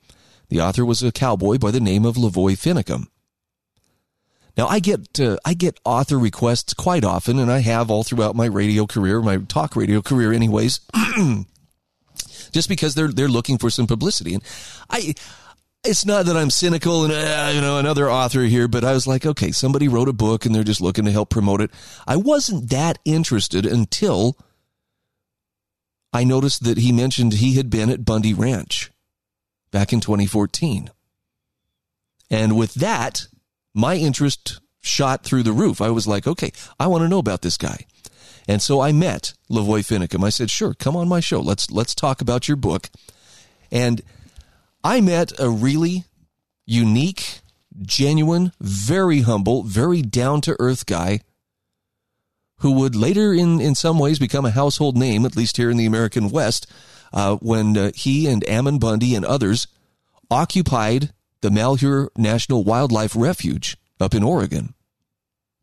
The 0.49 0.59
author 0.59 0.83
was 0.83 1.01
a 1.01 1.13
cowboy 1.13 1.59
by 1.59 1.71
the 1.71 1.79
name 1.79 2.03
of 2.03 2.17
Lavoy 2.17 2.57
Finicum. 2.57 3.05
Now 4.57 4.67
I 4.67 4.79
get 4.79 5.17
uh, 5.17 5.37
I 5.45 5.53
get 5.53 5.79
author 5.85 6.19
requests 6.19 6.73
quite 6.73 7.05
often, 7.05 7.39
and 7.39 7.49
I 7.49 7.59
have 7.59 7.89
all 7.89 8.03
throughout 8.03 8.35
my 8.35 8.47
radio 8.47 8.85
career, 8.85 9.21
my 9.21 9.37
talk 9.37 9.77
radio 9.77 10.01
career, 10.01 10.33
anyways. 10.33 10.81
just 12.51 12.69
because 12.69 12.95
they're 12.95 13.07
they're 13.09 13.27
looking 13.27 13.57
for 13.57 13.69
some 13.69 13.87
publicity, 13.87 14.33
and 14.33 14.43
I 14.89 15.13
it's 15.83 16.05
not 16.05 16.25
that 16.25 16.35
I'm 16.35 16.49
cynical 16.49 17.05
and 17.05 17.13
uh, 17.13 17.51
you 17.53 17.61
know 17.61 17.77
another 17.77 18.09
author 18.09 18.43
here, 18.43 18.67
but 18.67 18.83
I 18.83 18.93
was 18.93 19.07
like, 19.07 19.25
okay, 19.25 19.51
somebody 19.51 19.87
wrote 19.87 20.09
a 20.09 20.13
book 20.13 20.45
and 20.45 20.53
they're 20.53 20.63
just 20.63 20.81
looking 20.81 21.05
to 21.05 21.11
help 21.11 21.29
promote 21.29 21.61
it. 21.61 21.71
I 22.07 22.17
wasn't 22.17 22.69
that 22.69 22.99
interested 23.05 23.65
until 23.65 24.37
I 26.11 26.23
noticed 26.23 26.63
that 26.63 26.77
he 26.77 26.91
mentioned 26.91 27.33
he 27.33 27.55
had 27.55 27.69
been 27.69 27.89
at 27.89 28.03
Bundy 28.05 28.33
Ranch 28.33 28.91
back 29.71 29.93
in 29.93 29.99
2014. 29.99 30.89
And 32.31 32.57
with 32.57 32.75
that, 32.75 33.27
my 33.73 33.95
interest 33.95 34.59
shot 34.81 35.23
through 35.23 35.43
the 35.43 35.51
roof. 35.51 35.81
I 35.81 35.89
was 35.89 36.07
like, 36.07 36.27
okay, 36.27 36.51
I 36.79 36.87
want 36.87 37.03
to 37.03 37.07
know 37.07 37.19
about 37.19 37.41
this 37.41 37.57
guy. 37.57 37.85
And 38.49 38.63
so 38.63 38.81
I 38.81 38.91
met 38.91 39.35
Lavoy 39.47 39.81
Finicum. 39.81 40.25
I 40.25 40.29
said, 40.29 40.49
sure, 40.49 40.73
come 40.73 40.95
on 40.95 41.07
my 41.07 41.19
show. 41.19 41.39
Let's 41.39 41.69
let's 41.69 41.93
talk 41.93 42.19
about 42.19 42.47
your 42.47 42.57
book. 42.57 42.89
And 43.71 44.01
I 44.83 45.01
met 45.01 45.31
a 45.39 45.51
really 45.51 46.05
unique, 46.65 47.41
genuine, 47.79 48.51
very 48.59 49.21
humble, 49.21 49.61
very 49.61 50.01
down 50.01 50.41
to 50.41 50.55
earth 50.57 50.87
guy 50.87 51.19
who 52.61 52.71
would 52.71 52.95
later, 52.95 53.33
in, 53.33 53.61
in 53.61 53.75
some 53.75 53.99
ways, 53.99 54.17
become 54.17 54.47
a 54.47 54.51
household 54.51 54.97
name, 54.97 55.27
at 55.27 55.35
least 55.35 55.57
here 55.57 55.69
in 55.69 55.77
the 55.77 55.85
American 55.85 56.31
West, 56.31 56.65
uh, 57.13 57.35
when 57.35 57.77
uh, 57.77 57.91
he 57.93 58.25
and 58.25 58.43
Ammon 58.49 58.79
Bundy 58.79 59.13
and 59.13 59.23
others 59.25 59.67
occupied 60.31 61.13
the 61.41 61.51
Malheur 61.51 62.09
National 62.17 62.63
Wildlife 62.63 63.15
Refuge 63.15 63.77
up 63.99 64.15
in 64.15 64.23
Oregon. 64.23 64.73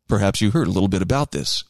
Perhaps 0.07 0.39
you 0.39 0.51
heard 0.51 0.67
a 0.67 0.71
little 0.71 0.87
bit 0.87 1.01
about 1.01 1.33
this. 1.33 1.65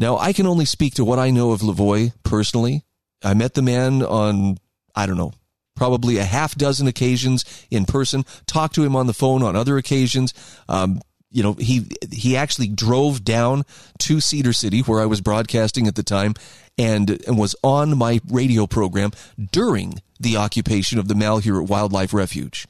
Now, 0.00 0.16
I 0.16 0.32
can 0.32 0.46
only 0.46 0.64
speak 0.64 0.94
to 0.94 1.04
what 1.04 1.18
I 1.18 1.30
know 1.30 1.52
of 1.52 1.60
Lavoy 1.60 2.14
personally. 2.22 2.84
I 3.22 3.34
met 3.34 3.52
the 3.52 3.60
man 3.60 4.02
on, 4.02 4.56
I 4.96 5.04
don't 5.04 5.18
know, 5.18 5.34
probably 5.76 6.16
a 6.16 6.24
half 6.24 6.54
dozen 6.54 6.88
occasions 6.88 7.44
in 7.70 7.84
person, 7.84 8.24
talked 8.46 8.74
to 8.76 8.82
him 8.82 8.96
on 8.96 9.06
the 9.06 9.12
phone 9.12 9.42
on 9.42 9.56
other 9.56 9.76
occasions. 9.76 10.32
Um, 10.70 11.02
you 11.30 11.42
know, 11.42 11.52
he 11.52 11.86
he 12.10 12.34
actually 12.34 12.68
drove 12.68 13.22
down 13.24 13.64
to 13.98 14.20
Cedar 14.20 14.54
City 14.54 14.80
where 14.80 15.02
I 15.02 15.06
was 15.06 15.20
broadcasting 15.20 15.86
at 15.86 15.96
the 15.96 16.02
time 16.02 16.34
and, 16.78 17.22
and 17.26 17.38
was 17.38 17.54
on 17.62 17.96
my 17.98 18.20
radio 18.30 18.66
program 18.66 19.12
during 19.52 20.00
the 20.18 20.38
occupation 20.38 20.98
of 20.98 21.08
the 21.08 21.14
Malheur 21.14 21.62
Wildlife 21.62 22.14
Refuge. 22.14 22.66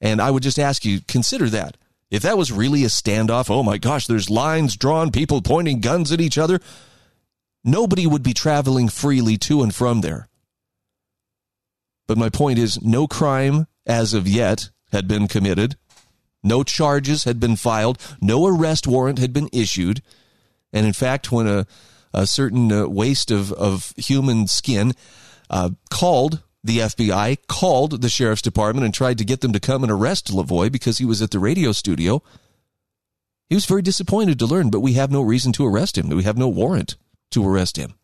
And 0.00 0.20
I 0.20 0.32
would 0.32 0.42
just 0.42 0.58
ask 0.58 0.84
you, 0.84 1.00
consider 1.06 1.48
that. 1.50 1.76
If 2.14 2.22
that 2.22 2.38
was 2.38 2.52
really 2.52 2.84
a 2.84 2.88
standoff, 2.88 3.50
oh 3.50 3.64
my 3.64 3.76
gosh, 3.76 4.06
there's 4.06 4.30
lines 4.30 4.76
drawn, 4.76 5.10
people 5.10 5.42
pointing 5.42 5.80
guns 5.80 6.12
at 6.12 6.20
each 6.20 6.38
other, 6.38 6.60
nobody 7.64 8.06
would 8.06 8.22
be 8.22 8.32
traveling 8.32 8.88
freely 8.88 9.36
to 9.38 9.64
and 9.64 9.74
from 9.74 10.00
there. 10.00 10.28
But 12.06 12.16
my 12.16 12.28
point 12.28 12.60
is, 12.60 12.80
no 12.80 13.08
crime 13.08 13.66
as 13.84 14.14
of 14.14 14.28
yet 14.28 14.70
had 14.92 15.08
been 15.08 15.26
committed. 15.26 15.74
No 16.44 16.62
charges 16.62 17.24
had 17.24 17.40
been 17.40 17.56
filed. 17.56 18.00
No 18.20 18.46
arrest 18.46 18.86
warrant 18.86 19.18
had 19.18 19.32
been 19.32 19.48
issued. 19.52 20.00
And 20.72 20.86
in 20.86 20.92
fact, 20.92 21.32
when 21.32 21.48
a, 21.48 21.66
a 22.12 22.28
certain 22.28 22.70
uh, 22.70 22.86
waste 22.86 23.32
of, 23.32 23.52
of 23.54 23.92
human 23.96 24.46
skin 24.46 24.92
uh, 25.50 25.70
called 25.90 26.44
the 26.64 26.78
FBI, 26.78 27.36
called 27.46 28.00
the 28.00 28.08
sheriff's 28.08 28.42
department, 28.42 28.86
and 28.86 28.94
tried 28.94 29.18
to 29.18 29.24
get 29.24 29.42
them 29.42 29.52
to 29.52 29.60
come 29.60 29.82
and 29.82 29.92
arrest 29.92 30.32
Lavoy 30.32 30.72
because 30.72 30.96
he 30.96 31.04
was 31.04 31.20
at 31.20 31.30
the 31.30 31.38
radio 31.38 31.72
studio, 31.72 32.22
he 33.50 33.54
was 33.54 33.66
very 33.66 33.82
disappointed 33.82 34.38
to 34.38 34.46
learn, 34.46 34.70
but 34.70 34.80
we 34.80 34.94
have 34.94 35.12
no 35.12 35.20
reason 35.20 35.52
to 35.52 35.66
arrest 35.66 35.98
him. 35.98 36.08
We 36.08 36.22
have 36.22 36.38
no 36.38 36.48
warrant 36.48 36.96
to 37.32 37.46
arrest 37.46 37.76
him. 37.76 37.94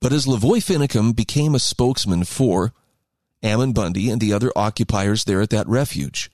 But 0.00 0.12
as 0.12 0.26
Lavoy 0.26 0.62
Finicum 0.62 1.14
became 1.14 1.56
a 1.56 1.58
spokesman 1.58 2.22
for 2.22 2.72
Ammon 3.42 3.72
Bundy 3.72 4.10
and 4.10 4.20
the 4.20 4.32
other 4.32 4.52
occupiers 4.54 5.24
there 5.24 5.40
at 5.40 5.50
that 5.50 5.66
refuge. 5.66 6.30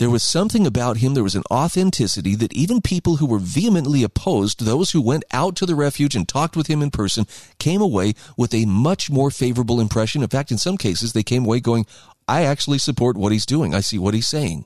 There 0.00 0.08
was 0.08 0.22
something 0.22 0.66
about 0.66 0.96
him, 0.96 1.12
there 1.12 1.22
was 1.22 1.34
an 1.34 1.42
authenticity 1.50 2.34
that 2.36 2.54
even 2.54 2.80
people 2.80 3.16
who 3.16 3.26
were 3.26 3.38
vehemently 3.38 4.02
opposed, 4.02 4.64
those 4.64 4.92
who 4.92 5.02
went 5.02 5.24
out 5.30 5.56
to 5.56 5.66
the 5.66 5.74
refuge 5.74 6.16
and 6.16 6.26
talked 6.26 6.56
with 6.56 6.68
him 6.68 6.80
in 6.80 6.90
person, 6.90 7.26
came 7.58 7.82
away 7.82 8.14
with 8.34 8.54
a 8.54 8.64
much 8.64 9.10
more 9.10 9.30
favorable 9.30 9.78
impression. 9.78 10.22
In 10.22 10.30
fact, 10.30 10.50
in 10.50 10.56
some 10.56 10.78
cases, 10.78 11.12
they 11.12 11.22
came 11.22 11.44
away 11.44 11.60
going, 11.60 11.84
I 12.26 12.44
actually 12.44 12.78
support 12.78 13.18
what 13.18 13.30
he's 13.30 13.44
doing. 13.44 13.74
I 13.74 13.80
see 13.80 13.98
what 13.98 14.14
he's 14.14 14.26
saying. 14.26 14.64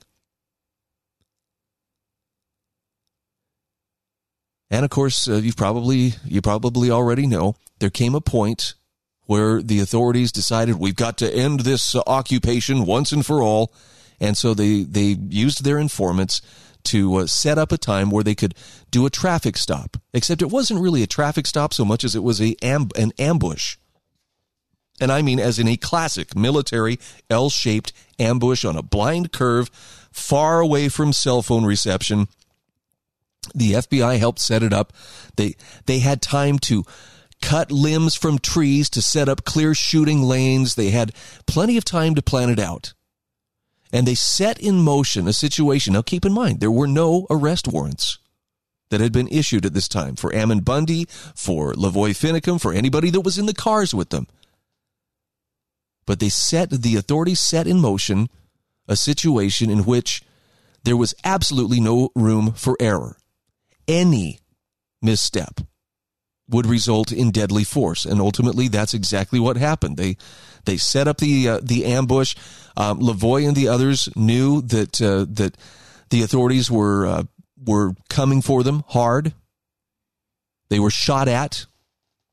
And 4.71 4.85
of 4.85 4.89
course, 4.89 5.27
uh, 5.27 5.35
you've 5.35 5.57
probably 5.57 6.13
you 6.23 6.41
probably 6.41 6.89
already 6.89 7.27
know 7.27 7.57
there 7.79 7.89
came 7.89 8.15
a 8.15 8.21
point 8.21 8.75
where 9.25 9.61
the 9.61 9.81
authorities 9.81 10.31
decided 10.31 10.75
we've 10.75 10.95
got 10.95 11.17
to 11.17 11.29
end 11.29 11.59
this 11.59 11.93
uh, 11.93 12.01
occupation 12.07 12.85
once 12.85 13.11
and 13.11 13.25
for 13.25 13.41
all 13.41 13.73
and 14.19 14.37
so 14.37 14.53
they, 14.53 14.83
they 14.83 15.17
used 15.29 15.63
their 15.63 15.77
informants 15.77 16.41
to 16.85 17.15
uh, 17.15 17.27
set 17.27 17.57
up 17.57 17.71
a 17.71 17.77
time 17.77 18.09
where 18.09 18.23
they 18.23 18.35
could 18.35 18.55
do 18.91 19.05
a 19.05 19.09
traffic 19.09 19.57
stop. 19.57 19.97
Except 20.13 20.41
it 20.41 20.49
wasn't 20.49 20.79
really 20.79 21.03
a 21.03 21.07
traffic 21.07 21.45
stop 21.45 21.73
so 21.73 21.83
much 21.83 22.03
as 22.03 22.15
it 22.15 22.23
was 22.23 22.39
a 22.39 22.55
amb- 22.55 22.97
an 22.97 23.11
ambush. 23.19 23.77
And 25.01 25.11
I 25.11 25.21
mean, 25.21 25.39
as 25.39 25.59
in 25.59 25.67
a 25.67 25.75
classic 25.75 26.35
military 26.35 26.99
L 27.29 27.49
shaped 27.49 27.91
ambush 28.17 28.63
on 28.63 28.77
a 28.77 28.83
blind 28.83 29.33
curve, 29.33 29.69
far 30.11 30.61
away 30.61 30.87
from 30.87 31.11
cell 31.11 31.41
phone 31.41 31.65
reception. 31.65 32.27
The 33.53 33.73
FBI 33.73 34.17
helped 34.17 34.39
set 34.39 34.63
it 34.63 34.73
up. 34.73 34.93
They, 35.35 35.55
they 35.85 35.99
had 35.99 36.21
time 36.21 36.57
to 36.59 36.85
cut 37.41 37.71
limbs 37.71 38.15
from 38.15 38.39
trees 38.39 38.89
to 38.91 39.01
set 39.01 39.27
up 39.27 39.43
clear 39.43 39.75
shooting 39.75 40.23
lanes. 40.23 40.75
They 40.75 40.91
had 40.91 41.11
plenty 41.45 41.77
of 41.77 41.83
time 41.83 42.15
to 42.15 42.21
plan 42.21 42.49
it 42.49 42.59
out 42.59 42.93
and 43.95 44.05
they 44.05 44.13
set 44.13 44.59
in 44.59 44.75
motion 44.75 45.25
a 45.25 45.31
situation. 45.31 45.93
Now, 45.93 46.01
keep 46.01 46.25
in 46.25 46.33
mind, 46.33 46.59
there 46.59 46.69
were 46.69 46.85
no 46.85 47.25
arrest 47.29 47.65
warrants 47.65 48.19
that 48.89 48.99
had 48.99 49.13
been 49.13 49.29
issued 49.29 49.65
at 49.65 49.73
this 49.73 49.87
time 49.87 50.17
for 50.17 50.35
Ammon 50.35 50.59
Bundy, 50.59 51.05
for 51.33 51.71
Lavoy 51.75 52.09
Finicum, 52.09 52.59
for 52.59 52.73
anybody 52.73 53.09
that 53.09 53.21
was 53.21 53.37
in 53.37 53.45
the 53.45 53.53
cars 53.53 53.93
with 53.93 54.09
them. 54.09 54.27
But 56.05 56.19
they 56.19 56.27
set, 56.27 56.71
the 56.71 56.97
authorities 56.97 57.39
set 57.39 57.67
in 57.67 57.79
motion 57.79 58.27
a 58.85 58.97
situation 58.97 59.69
in 59.69 59.85
which 59.85 60.21
there 60.83 60.97
was 60.97 61.15
absolutely 61.23 61.79
no 61.79 62.09
room 62.17 62.51
for 62.51 62.75
error. 62.81 63.15
Any 63.87 64.39
misstep 65.01 65.61
would 66.49 66.65
result 66.65 67.13
in 67.13 67.31
deadly 67.31 67.63
force, 67.63 68.03
and 68.03 68.19
ultimately, 68.19 68.67
that's 68.67 68.93
exactly 68.93 69.39
what 69.39 69.55
happened. 69.55 69.95
They 69.95 70.17
they 70.65 70.77
set 70.77 71.07
up 71.07 71.17
the 71.17 71.49
uh, 71.49 71.59
the 71.61 71.85
ambush. 71.85 72.35
Um, 72.77 72.99
Lavoy 72.99 73.47
and 73.47 73.55
the 73.55 73.69
others 73.69 74.09
knew 74.15 74.61
that 74.63 75.01
uh, 75.01 75.25
that 75.29 75.55
the 76.09 76.23
authorities 76.23 76.69
were 76.69 77.05
uh, 77.05 77.23
were 77.65 77.95
coming 78.09 78.41
for 78.41 78.63
them 78.63 78.83
hard. 78.87 79.33
They 80.69 80.79
were 80.79 80.89
shot 80.89 81.27
at, 81.27 81.65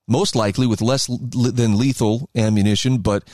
most 0.09 0.35
likely 0.35 0.67
with 0.67 0.81
less 0.81 1.07
than 1.07 1.79
lethal 1.79 2.29
ammunition, 2.35 2.99
but 2.99 3.25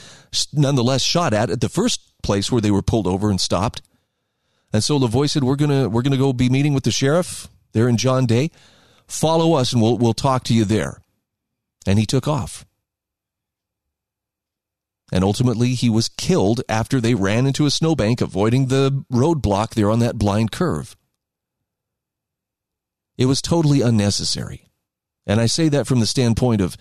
nonetheless 0.53 1.01
shot 1.01 1.33
at 1.33 1.49
at 1.49 1.61
the 1.61 1.69
first 1.69 2.01
place 2.21 2.51
where 2.51 2.61
they 2.61 2.71
were 2.71 2.81
pulled 2.81 3.07
over 3.07 3.29
and 3.29 3.39
stopped. 3.39 3.81
And 4.71 4.83
so 4.83 4.99
Lavoy 4.99 5.29
said, 5.29 5.43
"We're 5.43 5.55
gonna 5.55 5.89
we're 5.89 6.03
gonna 6.03 6.17
go 6.17 6.33
be 6.33 6.49
meeting 6.49 6.73
with 6.73 6.83
the 6.83 6.91
sheriff 6.91 7.47
there 7.71 7.87
in 7.87 7.97
John 7.97 8.25
Day. 8.25 8.51
Follow 9.07 9.53
us, 9.53 9.73
and 9.73 9.81
we'll 9.81 9.97
we'll 9.97 10.13
talk 10.13 10.43
to 10.45 10.53
you 10.53 10.65
there." 10.65 11.01
And 11.87 11.97
he 11.97 12.05
took 12.05 12.27
off. 12.27 12.65
And 15.11 15.23
ultimately, 15.23 15.73
he 15.73 15.89
was 15.89 16.09
killed 16.09 16.61
after 16.69 17.01
they 17.01 17.15
ran 17.15 17.47
into 17.47 17.65
a 17.65 17.71
snowbank, 17.71 18.21
avoiding 18.21 18.67
the 18.67 19.03
roadblock 19.11 19.71
there 19.71 19.89
on 19.89 19.99
that 19.99 20.17
blind 20.17 20.51
curve. 20.51 20.95
It 23.17 23.25
was 23.25 23.41
totally 23.41 23.81
unnecessary. 23.81 24.69
And 25.25 25.41
I 25.41 25.47
say 25.47 25.67
that 25.69 25.87
from 25.87 25.99
the 25.99 26.05
standpoint 26.05 26.61
of 26.61 26.77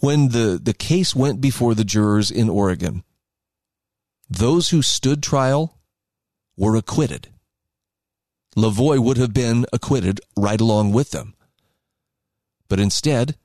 when 0.00 0.28
the, 0.28 0.60
the 0.62 0.74
case 0.74 1.14
went 1.14 1.40
before 1.40 1.74
the 1.74 1.84
jurors 1.84 2.30
in 2.30 2.48
Oregon, 2.48 3.02
those 4.28 4.70
who 4.70 4.82
stood 4.82 5.22
trial 5.22 5.78
were 6.56 6.76
acquitted. 6.76 7.28
Lavoy 8.56 8.98
would 8.98 9.18
have 9.18 9.34
been 9.34 9.66
acquitted 9.72 10.20
right 10.36 10.60
along 10.60 10.92
with 10.92 11.10
them. 11.10 11.34
But 12.68 12.80
instead, 12.80 13.36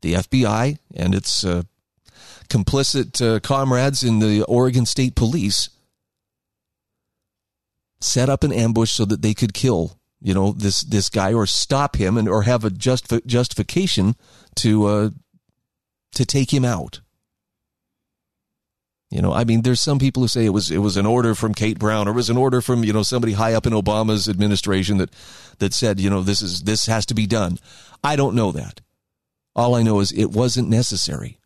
the 0.00 0.14
FBI 0.14 0.78
and 0.94 1.14
its 1.14 1.44
uh, 1.44 1.62
complicit 2.48 3.20
uh, 3.20 3.40
comrades 3.40 4.02
in 4.02 4.18
the 4.18 4.42
Oregon 4.42 4.86
State 4.86 5.14
Police 5.14 5.70
set 8.00 8.28
up 8.28 8.44
an 8.44 8.52
ambush 8.52 8.90
so 8.90 9.04
that 9.04 9.22
they 9.22 9.34
could 9.34 9.54
kill 9.54 9.98
you 10.24 10.32
know 10.32 10.52
this 10.52 10.80
this 10.80 11.10
guy 11.10 11.34
or 11.34 11.46
stop 11.46 11.96
him 11.96 12.16
and 12.16 12.28
or 12.28 12.42
have 12.42 12.64
a 12.64 12.70
just 12.70 13.12
justification 13.26 14.16
to 14.56 14.86
uh, 14.86 15.10
to 16.12 16.24
take 16.24 16.52
him 16.52 16.64
out. 16.64 17.00
You 19.10 19.22
know, 19.22 19.32
I 19.32 19.44
mean, 19.44 19.62
there's 19.62 19.82
some 19.82 19.98
people 19.98 20.22
who 20.22 20.28
say 20.28 20.46
it 20.46 20.50
was 20.50 20.70
it 20.70 20.78
was 20.78 20.96
an 20.96 21.04
order 21.04 21.34
from 21.34 21.54
Kate 21.54 21.78
Brown 21.78 22.08
or 22.08 22.12
it 22.12 22.14
was 22.14 22.30
an 22.30 22.38
order 22.38 22.62
from 22.62 22.84
you 22.84 22.92
know 22.92 23.02
somebody 23.02 23.34
high 23.34 23.52
up 23.52 23.66
in 23.66 23.74
Obama's 23.74 24.26
administration 24.26 24.96
that 24.96 25.10
that 25.58 25.74
said 25.74 26.00
you 26.00 26.08
know 26.08 26.22
this 26.22 26.40
is 26.40 26.62
this 26.62 26.86
has 26.86 27.04
to 27.06 27.14
be 27.14 27.26
done. 27.26 27.58
I 28.02 28.16
don't 28.16 28.34
know 28.34 28.50
that. 28.52 28.80
All 29.54 29.74
I 29.74 29.82
know 29.82 30.00
is 30.00 30.10
it 30.10 30.30
wasn't 30.30 30.70
necessary. 30.70 31.38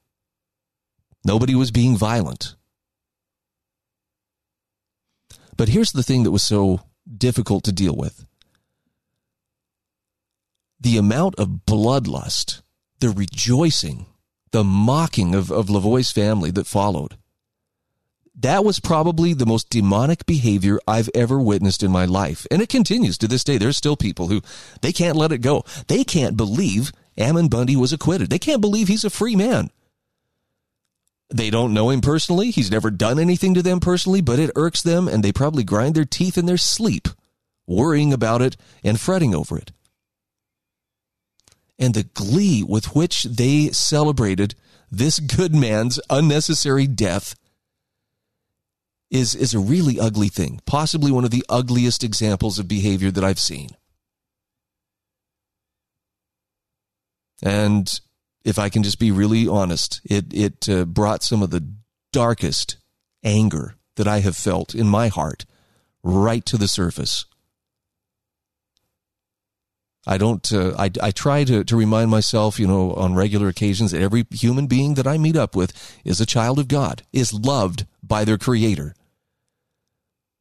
Nobody 1.29 1.55
was 1.55 1.71
being 1.71 1.95
violent. 1.95 2.57
But 5.59 5.69
here's 5.69 5.93
the 5.93 6.03
thing 6.03 6.23
that 6.23 6.31
was 6.31 6.43
so 6.43 6.81
difficult 7.07 7.65
to 7.65 7.73
deal 7.73 7.95
with 7.95 8.25
the 10.81 10.97
amount 10.97 11.35
of 11.35 11.67
bloodlust, 11.67 12.63
the 13.01 13.11
rejoicing, 13.11 14.07
the 14.53 14.65
mocking 14.65 15.35
of, 15.35 15.51
of 15.51 15.69
Lavoy's 15.69 16.11
family 16.11 16.51
that 16.53 16.67
followed. 16.67 17.19
That 18.35 18.65
was 18.65 18.81
probably 18.81 19.35
the 19.35 19.45
most 19.45 19.69
demonic 19.69 20.25
behavior 20.25 20.79
I've 20.89 21.11
ever 21.15 21.39
witnessed 21.39 21.83
in 21.83 21.91
my 21.91 22.07
life. 22.07 22.47
And 22.51 22.63
it 22.63 22.71
continues 22.71 23.19
to 23.19 23.29
this 23.29 23.45
day. 23.45 23.59
There's 23.59 23.77
still 23.77 23.97
people 23.97 24.29
who 24.29 24.41
they 24.81 24.93
can't 24.93 25.17
let 25.17 25.33
it 25.33 25.43
go. 25.43 25.65
They 25.89 26.05
can't 26.05 26.39
believe 26.39 26.91
Ammon 27.19 27.49
Bundy 27.49 27.77
was 27.77 27.93
acquitted. 27.93 28.31
They 28.31 28.39
can't 28.39 28.63
believe 28.63 28.89
he's 28.89 29.05
a 29.05 29.11
free 29.11 29.37
man. 29.37 29.71
They 31.31 31.51
don't 31.51 31.75
know 31.75 31.91
him 31.91 32.01
personally. 32.01 32.51
He's 32.51 32.71
never 32.71 32.91
done 32.91 33.19
anything 33.19 33.55
to 33.55 33.63
them 33.63 33.81
personally, 33.81 34.23
but 34.23 34.39
it 34.39 34.51
irks 34.57 34.83
them 34.83 35.09
and 35.09 35.23
they 35.23 35.33
probably 35.33 35.63
grind 35.63 35.95
their 35.95 36.07
teeth 36.07 36.39
in 36.39 36.47
their 36.47 36.57
sleep, 36.57 37.09
worrying 37.67 38.13
about 38.13 38.41
it 38.41 38.57
and 38.83 38.99
fretting 38.99 39.35
over 39.35 39.59
it. 39.59 39.73
And 41.79 41.95
the 41.95 42.05
glee 42.05 42.63
with 42.63 42.95
which 42.97 43.25
they 43.25 43.69
celebrated 43.69 44.55
this 44.91 45.21
good 45.21 45.55
man's 45.55 46.01
unnecessary 46.09 46.87
death 46.87 47.35
is, 49.11 49.35
is 49.35 49.55
a 49.55 49.59
really 49.59 50.01
ugly 50.01 50.29
thing, 50.29 50.61
possibly 50.67 51.13
one 51.13 51.25
of 51.25 51.31
the 51.31 51.45
ugliest 51.49 52.03
examples 52.03 52.59
of 52.59 52.69
behavior 52.69 53.11
that 53.11 53.25
I've 53.25 53.39
seen. 53.39 53.71
And 57.43 58.01
if 58.45 58.59
I 58.59 58.69
can 58.69 58.83
just 58.83 58.99
be 58.99 59.11
really 59.11 59.47
honest, 59.47 60.01
it 60.05 60.27
it 60.33 60.69
uh, 60.69 60.85
brought 60.85 61.23
some 61.23 61.43
of 61.43 61.51
the 61.51 61.67
darkest 62.13 62.77
anger 63.25 63.75
that 63.97 64.09
I 64.09 64.21
have 64.21 64.37
felt 64.37 64.75
in 64.75 64.87
my 64.87 65.09
heart 65.09 65.45
right 66.03 66.45
to 66.47 66.57
the 66.57 66.69
surface. 66.69 67.27
I 70.07 70.17
don't. 70.17 70.51
Uh, 70.51 70.75
I 70.79 70.91
I 71.03 71.11
try 71.11 71.45
to 71.45 71.65
to 71.65 71.77
remind 71.77 72.11
myself, 72.11 72.59
you 72.59 72.67
know, 72.67 72.95
on 72.95 73.15
regular 73.15 73.49
occasions 73.49 73.91
that 73.91 74.01
every 74.01 74.27
human 74.31 74.67
being 74.67 74.95
that 74.95 75.07
I 75.07 75.19
meet 75.19 75.37
up 75.37 75.55
with 75.55 75.73
is 76.05 76.21
a 76.21 76.27
child 76.27 76.59
of 76.59 76.69
God, 76.69 77.03
is 77.13 77.35
loved 77.35 77.85
by 78.03 78.25
their 78.25 78.39
Creator. 78.39 78.95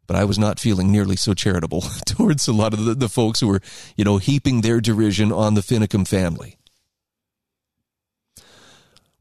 But 0.06 0.16
I 0.16 0.24
was 0.24 0.40
not 0.40 0.58
feeling 0.58 0.90
nearly 0.90 1.18
so 1.18 1.34
charitable 1.34 1.82
towards 2.06 2.48
a 2.48 2.54
lot 2.54 2.74
of 2.74 2.86
the, 2.86 2.96
the 2.96 3.10
folks 3.10 3.42
who 3.42 3.48
were, 3.48 3.62
you 3.98 4.06
know, 4.06 4.18
heaping 4.18 4.62
their 4.62 4.80
derision 4.80 5.34
on 5.34 5.56
the 5.56 5.62
Finicum 5.62 6.08
family. 6.08 6.58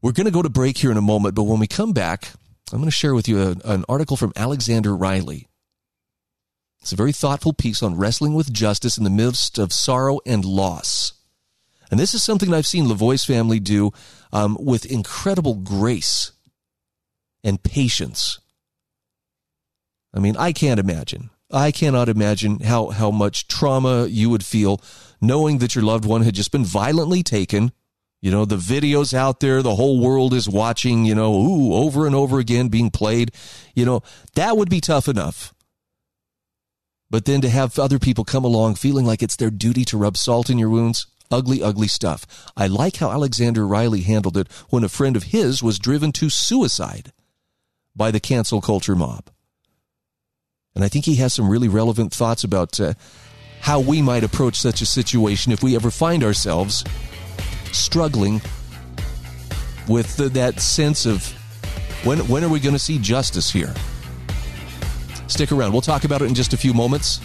We're 0.01 0.11
going 0.11 0.25
to 0.25 0.31
go 0.31 0.43
to 0.43 0.49
break 0.49 0.77
here 0.77 0.91
in 0.91 0.97
a 0.97 1.01
moment, 1.01 1.35
but 1.35 1.43
when 1.43 1.59
we 1.59 1.67
come 1.67 1.91
back, 1.91 2.29
I'm 2.71 2.79
going 2.79 2.85
to 2.85 2.91
share 2.91 3.15
with 3.15 3.27
you 3.27 3.41
a, 3.41 3.55
an 3.71 3.83
article 3.89 4.15
from 4.15 4.33
Alexander 4.35 4.95
Riley. 4.95 5.47
It's 6.81 6.91
a 6.91 6.95
very 6.97 7.11
thoughtful 7.11 7.53
piece 7.53 7.81
on 7.81 7.97
wrestling 7.97 8.35
with 8.35 8.53
justice 8.53 8.97
in 8.97 9.03
the 9.03 9.09
midst 9.09 9.57
of 9.57 9.73
sorrow 9.73 10.19
and 10.25 10.45
loss. 10.45 11.13
And 11.89 11.99
this 11.99 12.13
is 12.13 12.23
something 12.23 12.53
I've 12.53 12.67
seen 12.67 12.87
Lavoy's 12.87 13.25
family 13.25 13.59
do 13.59 13.91
um, 14.31 14.57
with 14.59 14.85
incredible 14.85 15.55
grace 15.55 16.31
and 17.43 17.61
patience. 17.63 18.39
I 20.13 20.19
mean, 20.19 20.37
I 20.37 20.51
can't 20.51 20.79
imagine. 20.79 21.31
I 21.51 21.71
cannot 21.71 22.09
imagine 22.09 22.59
how, 22.59 22.89
how 22.89 23.09
much 23.09 23.47
trauma 23.47 24.05
you 24.05 24.29
would 24.29 24.45
feel 24.45 24.81
knowing 25.21 25.57
that 25.59 25.75
your 25.75 25.83
loved 25.83 26.05
one 26.05 26.21
had 26.21 26.35
just 26.35 26.51
been 26.51 26.65
violently 26.65 27.23
taken 27.23 27.71
You 28.21 28.31
know, 28.31 28.45
the 28.45 28.57
videos 28.57 29.13
out 29.13 29.39
there, 29.39 29.61
the 29.61 29.75
whole 29.75 29.99
world 29.99 30.33
is 30.33 30.49
watching, 30.49 31.05
you 31.05 31.13
know, 31.13 31.35
ooh, 31.35 31.73
over 31.73 32.07
and 32.07 32.15
over 32.15 32.39
again 32.39 32.67
being 32.67 32.89
played. 32.89 33.31
You 33.75 33.85
know, 33.85 34.01
that 34.35 34.57
would 34.57 34.69
be 34.69 34.81
tough 34.81 35.07
enough. 35.07 35.53
But 37.09 37.25
then 37.25 37.41
to 37.41 37.49
have 37.49 37.77
other 37.77 37.99
people 37.99 38.25
come 38.25 38.43
along 38.43 38.75
feeling 38.75 39.05
like 39.05 39.21
it's 39.21 39.35
their 39.35 39.51
duty 39.51 39.85
to 39.85 39.97
rub 39.97 40.17
salt 40.17 40.49
in 40.49 40.57
your 40.57 40.69
wounds, 40.69 41.07
ugly, 41.31 41.61
ugly 41.61 41.87
stuff. 41.87 42.25
I 42.57 42.67
like 42.67 42.97
how 42.97 43.11
Alexander 43.11 43.65
Riley 43.67 44.01
handled 44.01 44.35
it 44.35 44.51
when 44.69 44.83
a 44.83 44.89
friend 44.89 45.15
of 45.15 45.23
his 45.23 45.61
was 45.61 45.79
driven 45.79 46.11
to 46.13 46.29
suicide 46.29 47.13
by 47.95 48.11
the 48.11 48.19
cancel 48.19 48.61
culture 48.61 48.95
mob. 48.95 49.29
And 50.75 50.83
I 50.83 50.89
think 50.89 51.05
he 51.05 51.15
has 51.15 51.33
some 51.33 51.49
really 51.49 51.67
relevant 51.67 52.13
thoughts 52.13 52.43
about 52.43 52.79
uh, 52.79 52.93
how 53.61 53.79
we 53.79 54.01
might 54.01 54.23
approach 54.23 54.59
such 54.59 54.81
a 54.81 54.85
situation 54.85 55.51
if 55.51 55.63
we 55.63 55.75
ever 55.75 55.89
find 55.89 56.23
ourselves 56.23 56.83
struggling 57.73 58.41
with 59.87 60.17
the, 60.17 60.29
that 60.29 60.59
sense 60.59 61.05
of 61.05 61.31
when, 62.03 62.19
when 62.27 62.43
are 62.43 62.49
we 62.49 62.59
going 62.59 62.73
to 62.73 62.79
see 62.79 62.99
justice 62.99 63.49
here? 63.49 63.73
Stick 65.27 65.51
around. 65.51 65.71
We'll 65.71 65.81
talk 65.81 66.03
about 66.03 66.21
it 66.21 66.25
in 66.25 66.35
just 66.35 66.53
a 66.53 66.57
few 66.57 66.73
moments. 66.73 67.19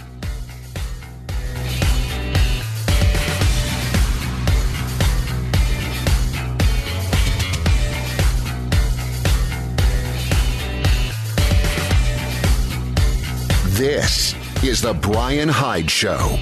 This 13.82 14.34
is 14.62 14.80
The 14.80 14.94
Brian 14.94 15.48
Hyde 15.48 15.90
Show. 15.90 16.38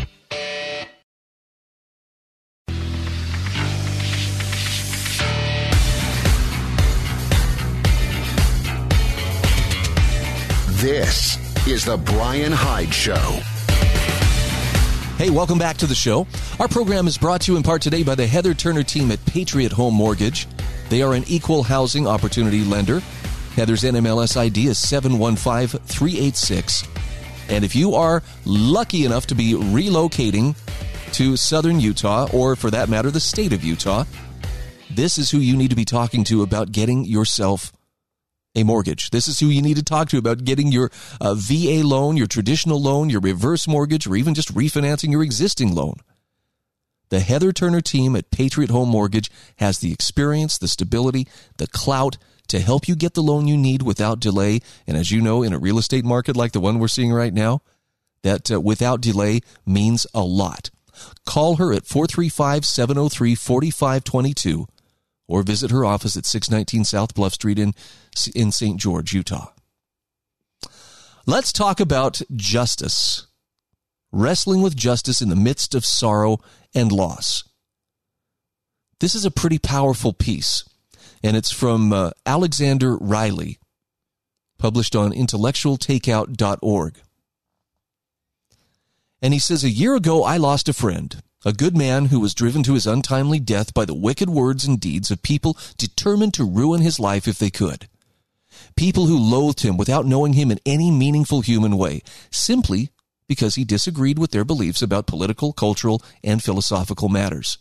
This 10.80 11.36
is 11.66 11.84
The 11.84 11.98
Brian 11.98 12.52
Hyde 12.52 12.94
Show. 12.94 13.20
Hey, 15.18 15.28
welcome 15.28 15.58
back 15.58 15.76
to 15.76 15.86
the 15.86 15.94
show. 15.94 16.26
Our 16.58 16.68
program 16.68 17.06
is 17.06 17.18
brought 17.18 17.42
to 17.42 17.52
you 17.52 17.58
in 17.58 17.62
part 17.62 17.82
today 17.82 18.02
by 18.02 18.14
the 18.14 18.26
Heather 18.26 18.54
Turner 18.54 18.82
team 18.82 19.10
at 19.10 19.22
Patriot 19.26 19.72
Home 19.72 19.92
Mortgage. 19.92 20.46
They 20.88 21.02
are 21.02 21.12
an 21.12 21.24
equal 21.26 21.64
housing 21.64 22.06
opportunity 22.06 22.64
lender. 22.64 23.00
Heather's 23.56 23.82
NMLS 23.82 24.38
ID 24.38 24.68
is 24.68 24.78
715386. 24.78 26.88
And 27.50 27.62
if 27.62 27.76
you 27.76 27.94
are 27.94 28.22
lucky 28.46 29.04
enough 29.04 29.26
to 29.26 29.34
be 29.34 29.52
relocating 29.52 30.56
to 31.12 31.36
southern 31.36 31.78
Utah, 31.78 32.26
or 32.32 32.56
for 32.56 32.70
that 32.70 32.88
matter, 32.88 33.10
the 33.10 33.20
state 33.20 33.52
of 33.52 33.62
Utah, 33.62 34.04
this 34.88 35.18
is 35.18 35.30
who 35.30 35.40
you 35.40 35.58
need 35.58 35.68
to 35.68 35.76
be 35.76 35.84
talking 35.84 36.24
to 36.24 36.42
about 36.42 36.72
getting 36.72 37.04
yourself 37.04 37.70
a 38.54 38.64
mortgage. 38.64 39.10
This 39.10 39.28
is 39.28 39.40
who 39.40 39.46
you 39.46 39.62
need 39.62 39.76
to 39.76 39.84
talk 39.84 40.08
to 40.08 40.18
about 40.18 40.44
getting 40.44 40.72
your 40.72 40.90
uh, 41.20 41.34
VA 41.34 41.82
loan, 41.84 42.16
your 42.16 42.26
traditional 42.26 42.80
loan, 42.80 43.10
your 43.10 43.20
reverse 43.20 43.68
mortgage, 43.68 44.06
or 44.06 44.16
even 44.16 44.34
just 44.34 44.54
refinancing 44.54 45.10
your 45.12 45.22
existing 45.22 45.74
loan. 45.74 45.96
The 47.10 47.20
Heather 47.20 47.52
Turner 47.52 47.80
team 47.80 48.14
at 48.14 48.30
Patriot 48.30 48.70
Home 48.70 48.88
Mortgage 48.88 49.30
has 49.56 49.78
the 49.78 49.92
experience, 49.92 50.58
the 50.58 50.68
stability, 50.68 51.26
the 51.56 51.66
clout 51.66 52.16
to 52.48 52.60
help 52.60 52.88
you 52.88 52.96
get 52.96 53.14
the 53.14 53.22
loan 53.22 53.48
you 53.48 53.56
need 53.56 53.82
without 53.82 54.20
delay. 54.20 54.60
And 54.86 54.96
as 54.96 55.10
you 55.10 55.20
know, 55.20 55.42
in 55.42 55.52
a 55.52 55.58
real 55.58 55.78
estate 55.78 56.04
market 56.04 56.36
like 56.36 56.52
the 56.52 56.60
one 56.60 56.78
we're 56.78 56.88
seeing 56.88 57.12
right 57.12 57.32
now, 57.32 57.62
that 58.22 58.50
uh, 58.50 58.60
without 58.60 59.00
delay 59.00 59.40
means 59.64 60.06
a 60.14 60.22
lot. 60.22 60.70
Call 61.24 61.56
her 61.56 61.72
at 61.72 61.86
435 61.86 62.64
703 62.64 63.34
4522 63.34 64.66
or 65.30 65.44
visit 65.44 65.70
her 65.70 65.84
office 65.84 66.16
at 66.16 66.26
619 66.26 66.84
South 66.84 67.14
Bluff 67.14 67.34
Street 67.34 67.58
in, 67.58 67.72
in 68.34 68.50
St. 68.50 68.78
George, 68.78 69.12
Utah. 69.12 69.52
Let's 71.24 71.52
talk 71.52 71.78
about 71.78 72.20
justice. 72.34 73.28
Wrestling 74.10 74.60
with 74.60 74.74
justice 74.74 75.22
in 75.22 75.28
the 75.28 75.36
midst 75.36 75.76
of 75.76 75.86
sorrow 75.86 76.38
and 76.74 76.90
loss. 76.90 77.44
This 78.98 79.14
is 79.14 79.24
a 79.24 79.30
pretty 79.30 79.60
powerful 79.60 80.12
piece, 80.12 80.68
and 81.22 81.36
it's 81.36 81.52
from 81.52 81.92
uh, 81.92 82.10
Alexander 82.26 82.96
Riley, 82.96 83.60
published 84.58 84.96
on 84.96 85.12
intellectualtakeout.org. 85.12 86.98
And 89.22 89.32
he 89.32 89.38
says, 89.38 89.62
A 89.62 89.70
year 89.70 89.94
ago, 89.94 90.24
I 90.24 90.38
lost 90.38 90.68
a 90.68 90.72
friend 90.72 91.22
a 91.44 91.53
good 91.53 91.76
man 91.76 92.07
who 92.07 92.20
was 92.20 92.35
driven 92.35 92.62
to 92.62 92.74
his 92.74 92.87
untimely 92.87 93.40
death 93.40 93.72
by 93.72 93.85
the 93.85 93.94
wicked 93.94 94.29
words 94.29 94.64
and 94.64 94.79
deeds 94.79 95.11
of 95.11 95.22
people 95.22 95.57
determined 95.79 96.35
to 96.35 96.44
ruin 96.44 96.81
his 96.81 97.00
life 97.00 97.26
if 97.26 97.38
they 97.38 97.50
could. 97.50 97.88
People 98.76 99.07
who 99.07 99.18
loathed 99.18 99.61
him 99.61 99.76
without 99.76 100.07
knowing 100.07 100.35
him 100.35 100.50
in 100.50 100.61
any 100.66 100.90
meaningful 100.90 101.40
human 101.40 101.79
way, 101.79 102.03
simply 102.31 102.90
because 103.26 103.55
he 103.55 103.64
disagreed 103.64 104.18
with 104.18 104.33
their 104.33 104.44
beliefs 104.44 104.83
about 104.83 105.07
political, 105.07 105.53
cultural, 105.53 106.03
and 106.22 106.42
philosophical 106.42 107.09
matters. 107.09 107.59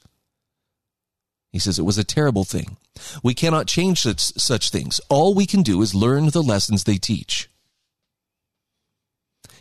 He 1.52 1.60
says 1.60 1.80
it 1.80 1.86
was 1.86 1.98
a 1.98 2.04
terrible 2.04 2.44
thing. 2.44 2.78
We 3.24 3.34
cannot 3.34 3.68
change 3.68 4.02
such, 4.02 4.20
such 4.20 4.72
things. 4.72 5.00
All 5.10 5.34
we 5.34 5.46
can 5.46 5.64
do 5.64 5.82
is 5.82 5.96
learn 5.96 6.30
the 6.30 6.44
lessons 6.44 6.84
they 6.84 6.98
teach. 6.98 7.50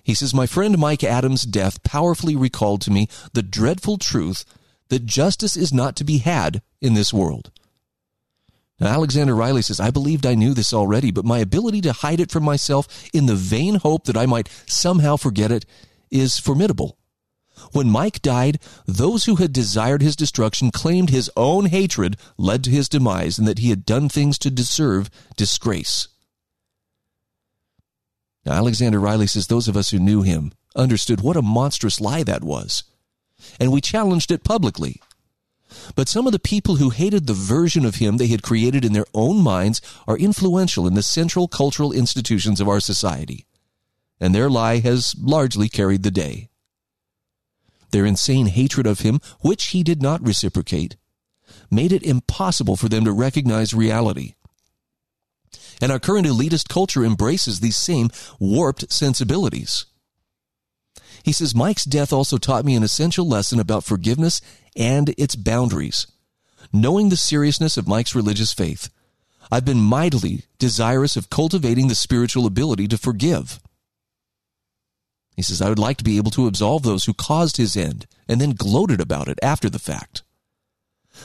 He 0.02 0.14
says, 0.14 0.34
My 0.34 0.46
friend 0.46 0.78
Mike 0.78 1.04
Adams' 1.04 1.42
death 1.42 1.82
powerfully 1.82 2.36
recalled 2.36 2.80
to 2.82 2.90
me 2.90 3.08
the 3.32 3.42
dreadful 3.42 3.98
truth 3.98 4.44
that 4.88 5.06
justice 5.06 5.56
is 5.56 5.72
not 5.72 5.96
to 5.96 6.04
be 6.04 6.18
had 6.18 6.62
in 6.80 6.94
this 6.94 7.12
world. 7.12 7.50
Now, 8.80 8.88
Alexander 8.88 9.34
Riley 9.34 9.62
says, 9.62 9.80
I 9.80 9.90
believed 9.90 10.24
I 10.24 10.34
knew 10.36 10.54
this 10.54 10.72
already, 10.72 11.10
but 11.10 11.24
my 11.24 11.38
ability 11.38 11.80
to 11.82 11.92
hide 11.92 12.20
it 12.20 12.30
from 12.30 12.44
myself 12.44 12.86
in 13.12 13.26
the 13.26 13.34
vain 13.34 13.76
hope 13.76 14.04
that 14.04 14.16
I 14.16 14.26
might 14.26 14.48
somehow 14.66 15.16
forget 15.16 15.50
it 15.50 15.66
is 16.10 16.38
formidable. 16.38 16.96
When 17.72 17.90
Mike 17.90 18.22
died, 18.22 18.60
those 18.86 19.24
who 19.24 19.36
had 19.36 19.52
desired 19.52 20.00
his 20.00 20.14
destruction 20.14 20.70
claimed 20.70 21.10
his 21.10 21.30
own 21.36 21.66
hatred 21.66 22.16
led 22.36 22.62
to 22.64 22.70
his 22.70 22.88
demise 22.88 23.36
and 23.36 23.48
that 23.48 23.58
he 23.58 23.70
had 23.70 23.84
done 23.84 24.08
things 24.08 24.38
to 24.38 24.50
deserve 24.50 25.10
disgrace. 25.36 26.06
Now, 28.48 28.54
Alexander 28.54 28.98
Riley 28.98 29.26
says 29.26 29.46
those 29.46 29.68
of 29.68 29.76
us 29.76 29.90
who 29.90 29.98
knew 29.98 30.22
him 30.22 30.52
understood 30.74 31.20
what 31.20 31.36
a 31.36 31.42
monstrous 31.42 32.00
lie 32.00 32.22
that 32.22 32.42
was, 32.42 32.82
and 33.60 33.70
we 33.70 33.82
challenged 33.82 34.30
it 34.30 34.42
publicly. 34.42 35.02
But 35.94 36.08
some 36.08 36.26
of 36.26 36.32
the 36.32 36.38
people 36.38 36.76
who 36.76 36.88
hated 36.88 37.26
the 37.26 37.34
version 37.34 37.84
of 37.84 37.96
him 37.96 38.16
they 38.16 38.28
had 38.28 38.42
created 38.42 38.86
in 38.86 38.94
their 38.94 39.04
own 39.12 39.42
minds 39.42 39.82
are 40.06 40.16
influential 40.16 40.86
in 40.86 40.94
the 40.94 41.02
central 41.02 41.46
cultural 41.46 41.92
institutions 41.92 42.58
of 42.58 42.68
our 42.68 42.80
society, 42.80 43.44
and 44.18 44.34
their 44.34 44.48
lie 44.48 44.78
has 44.78 45.14
largely 45.18 45.68
carried 45.68 46.02
the 46.02 46.10
day. 46.10 46.48
Their 47.90 48.06
insane 48.06 48.46
hatred 48.46 48.86
of 48.86 49.00
him, 49.00 49.20
which 49.40 49.66
he 49.66 49.82
did 49.82 50.00
not 50.00 50.26
reciprocate, 50.26 50.96
made 51.70 51.92
it 51.92 52.02
impossible 52.02 52.76
for 52.76 52.88
them 52.88 53.04
to 53.04 53.12
recognize 53.12 53.74
reality 53.74 54.36
and 55.80 55.92
our 55.92 55.98
current 55.98 56.26
elitist 56.26 56.68
culture 56.68 57.04
embraces 57.04 57.60
these 57.60 57.76
same 57.76 58.10
warped 58.38 58.92
sensibilities. 58.92 59.86
He 61.22 61.32
says, 61.32 61.54
Mike's 61.54 61.84
death 61.84 62.12
also 62.12 62.38
taught 62.38 62.64
me 62.64 62.74
an 62.74 62.82
essential 62.82 63.28
lesson 63.28 63.60
about 63.60 63.84
forgiveness 63.84 64.40
and 64.76 65.14
its 65.18 65.36
boundaries. 65.36 66.06
Knowing 66.72 67.08
the 67.08 67.16
seriousness 67.16 67.76
of 67.76 67.88
Mike's 67.88 68.14
religious 68.14 68.52
faith, 68.52 68.88
I've 69.50 69.64
been 69.64 69.80
mightily 69.80 70.44
desirous 70.58 71.16
of 71.16 71.30
cultivating 71.30 71.88
the 71.88 71.94
spiritual 71.94 72.46
ability 72.46 72.88
to 72.88 72.98
forgive. 72.98 73.60
He 75.36 75.42
says, 75.42 75.62
I 75.62 75.68
would 75.68 75.78
like 75.78 75.96
to 75.98 76.04
be 76.04 76.16
able 76.16 76.30
to 76.32 76.46
absolve 76.46 76.82
those 76.82 77.04
who 77.04 77.14
caused 77.14 77.56
his 77.56 77.76
end 77.76 78.06
and 78.26 78.40
then 78.40 78.52
gloated 78.52 79.00
about 79.00 79.28
it 79.28 79.38
after 79.42 79.70
the 79.70 79.78
fact. 79.78 80.22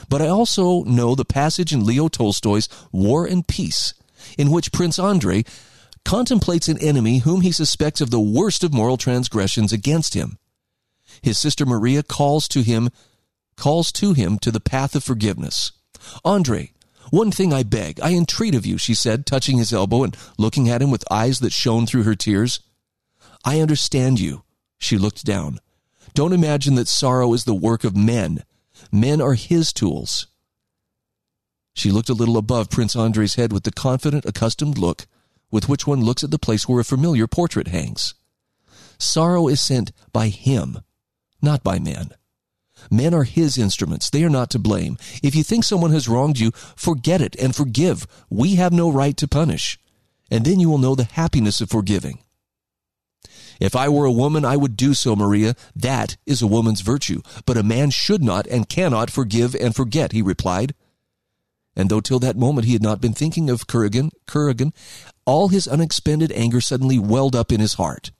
But 0.08 0.22
I 0.22 0.28
also 0.28 0.84
know 0.84 1.14
the 1.14 1.24
passage 1.24 1.72
in 1.72 1.84
Leo 1.84 2.08
Tolstoy's 2.08 2.68
War 2.92 3.26
and 3.26 3.46
Peace 3.46 3.94
in 4.38 4.50
which 4.50 4.72
Prince 4.72 4.98
Andrei 4.98 5.44
contemplates 6.04 6.68
an 6.68 6.78
enemy 6.78 7.18
whom 7.18 7.40
he 7.40 7.52
suspects 7.52 8.00
of 8.00 8.10
the 8.10 8.20
worst 8.20 8.62
of 8.62 8.74
moral 8.74 8.96
transgressions 8.96 9.72
against 9.72 10.14
him. 10.14 10.38
His 11.22 11.38
sister 11.38 11.64
Maria 11.64 12.02
calls 12.02 12.48
to 12.48 12.62
him 12.62 12.90
calls 13.56 13.92
to 13.92 14.12
him 14.12 14.38
to 14.40 14.50
the 14.50 14.60
path 14.60 14.94
of 14.94 15.04
forgiveness. 15.04 15.72
Andrei, 16.24 16.72
one 17.10 17.30
thing 17.30 17.52
I 17.52 17.62
beg, 17.62 18.00
I 18.00 18.12
entreat 18.14 18.54
of 18.54 18.66
you, 18.66 18.78
she 18.78 18.94
said, 18.94 19.26
touching 19.26 19.58
his 19.58 19.72
elbow 19.72 20.02
and 20.02 20.16
looking 20.38 20.68
at 20.68 20.82
him 20.82 20.90
with 20.90 21.04
eyes 21.10 21.38
that 21.40 21.52
shone 21.52 21.86
through 21.86 22.02
her 22.02 22.16
tears. 22.16 22.60
I 23.44 23.60
understand 23.60 24.18
you. 24.20 24.42
She 24.78 24.98
looked 24.98 25.24
down. 25.24 25.60
Don't 26.14 26.32
imagine 26.32 26.74
that 26.74 26.88
sorrow 26.88 27.32
is 27.32 27.44
the 27.44 27.54
work 27.54 27.84
of 27.84 27.96
men. 27.96 28.44
Men 28.90 29.20
are 29.20 29.34
his 29.34 29.72
tools. 29.72 30.26
She 31.74 31.90
looked 31.90 32.08
a 32.08 32.14
little 32.14 32.36
above 32.36 32.70
Prince 32.70 32.96
Andrei's 32.96 33.34
head 33.34 33.52
with 33.52 33.64
the 33.64 33.72
confident, 33.72 34.24
accustomed 34.24 34.78
look 34.78 35.06
with 35.50 35.68
which 35.68 35.86
one 35.86 36.02
looks 36.02 36.24
at 36.24 36.32
the 36.32 36.38
place 36.38 36.68
where 36.68 36.80
a 36.80 36.84
familiar 36.84 37.28
portrait 37.28 37.68
hangs. 37.68 38.14
Sorrow 38.98 39.46
is 39.46 39.60
sent 39.60 39.92
by 40.12 40.28
him, 40.28 40.80
not 41.40 41.62
by 41.62 41.78
men. 41.78 42.10
Men 42.90 43.14
are 43.14 43.24
his 43.24 43.56
instruments. 43.56 44.10
They 44.10 44.24
are 44.24 44.30
not 44.30 44.50
to 44.50 44.58
blame. 44.58 44.98
If 45.22 45.36
you 45.36 45.42
think 45.42 45.64
someone 45.64 45.92
has 45.92 46.08
wronged 46.08 46.40
you, 46.40 46.50
forget 46.76 47.20
it 47.20 47.36
and 47.36 47.54
forgive. 47.54 48.06
We 48.28 48.56
have 48.56 48.72
no 48.72 48.90
right 48.90 49.16
to 49.16 49.28
punish. 49.28 49.78
And 50.30 50.44
then 50.44 50.58
you 50.58 50.68
will 50.68 50.78
know 50.78 50.94
the 50.94 51.04
happiness 51.04 51.60
of 51.60 51.70
forgiving. 51.70 52.18
If 53.60 53.76
I 53.76 53.88
were 53.88 54.04
a 54.04 54.12
woman, 54.12 54.44
I 54.44 54.56
would 54.56 54.76
do 54.76 54.92
so, 54.92 55.14
Maria. 55.14 55.54
That 55.76 56.16
is 56.26 56.42
a 56.42 56.48
woman's 56.48 56.80
virtue. 56.80 57.22
But 57.46 57.56
a 57.56 57.62
man 57.62 57.90
should 57.90 58.22
not 58.24 58.46
and 58.48 58.68
cannot 58.68 59.10
forgive 59.10 59.54
and 59.54 59.74
forget, 59.74 60.10
he 60.10 60.20
replied. 60.20 60.74
And 61.76 61.88
though 61.88 62.00
till 62.00 62.18
that 62.20 62.36
moment 62.36 62.66
he 62.66 62.72
had 62.72 62.82
not 62.82 63.00
been 63.00 63.12
thinking 63.12 63.50
of 63.50 63.66
Kurgan, 63.66 64.10
Kurgan, 64.26 64.72
all 65.24 65.48
his 65.48 65.66
unexpended 65.66 66.30
anger 66.32 66.60
suddenly 66.60 66.98
welled 66.98 67.34
up 67.34 67.50
in 67.50 67.60
his 67.60 67.74
heart. 67.74 68.12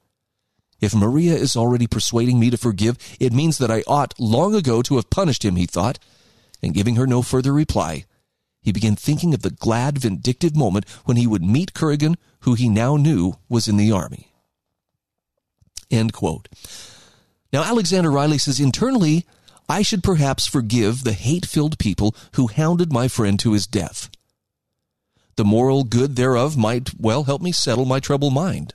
If 0.81 0.93
Maria 0.93 1.35
is 1.35 1.55
already 1.55 1.87
persuading 1.87 2.39
me 2.39 2.49
to 2.49 2.57
forgive, 2.57 2.97
it 3.19 3.31
means 3.31 3.57
that 3.57 3.71
I 3.71 3.83
ought 3.87 4.13
long 4.19 4.53
ago 4.53 4.81
to 4.81 4.97
have 4.97 5.09
punished 5.09 5.45
him, 5.45 5.55
he 5.55 5.65
thought. 5.65 5.99
And 6.61 6.73
giving 6.73 6.95
her 6.95 7.07
no 7.07 7.21
further 7.21 7.53
reply, 7.53 8.05
he 8.61 8.71
began 8.71 8.95
thinking 8.95 9.33
of 9.33 9.41
the 9.41 9.51
glad, 9.51 9.99
vindictive 9.99 10.55
moment 10.55 10.89
when 11.05 11.17
he 11.17 11.27
would 11.27 11.43
meet 11.43 11.73
Kurgan, 11.73 12.15
who 12.41 12.55
he 12.55 12.67
now 12.67 12.97
knew 12.97 13.35
was 13.47 13.67
in 13.67 13.77
the 13.77 13.91
army. 13.91 14.31
End 15.91 16.13
quote. 16.13 16.49
Now, 17.53 17.63
Alexander 17.63 18.11
Riley 18.11 18.39
says 18.39 18.59
internally, 18.59 19.25
I 19.67 19.81
should 19.81 20.03
perhaps 20.03 20.45
forgive 20.45 21.03
the 21.03 21.13
hate 21.13 21.45
filled 21.45 21.79
people 21.79 22.15
who 22.33 22.47
hounded 22.47 22.93
my 22.93 23.07
friend 23.07 23.39
to 23.39 23.53
his 23.53 23.65
death. 23.65 24.09
The 25.37 25.45
moral 25.45 25.83
good 25.83 26.15
thereof 26.15 26.55
might 26.55 26.99
well 26.99 27.23
help 27.23 27.41
me 27.41 27.51
settle 27.51 27.85
my 27.85 27.99
troubled 27.99 28.33
mind. 28.33 28.73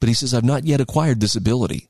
But 0.00 0.08
he 0.08 0.14
says, 0.14 0.32
I've 0.32 0.44
not 0.44 0.64
yet 0.64 0.80
acquired 0.80 1.20
this 1.20 1.36
ability. 1.36 1.88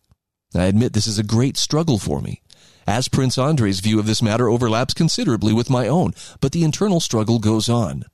I 0.55 0.65
admit 0.65 0.93
this 0.93 1.07
is 1.07 1.19
a 1.19 1.25
great 1.25 1.57
struggle 1.57 1.99
for 1.99 2.21
me, 2.21 2.43
as 2.87 3.09
Prince 3.09 3.39
Andre's 3.39 3.81
view 3.81 3.99
of 3.99 4.07
this 4.07 4.23
matter 4.23 4.49
overlaps 4.49 4.93
considerably 4.93 5.53
with 5.53 5.71
my 5.71 5.89
own, 5.89 6.13
but 6.41 6.53
the 6.53 6.65
internal 6.65 7.01
struggle 7.01 7.39
goes 7.39 7.69
on. 7.69 8.05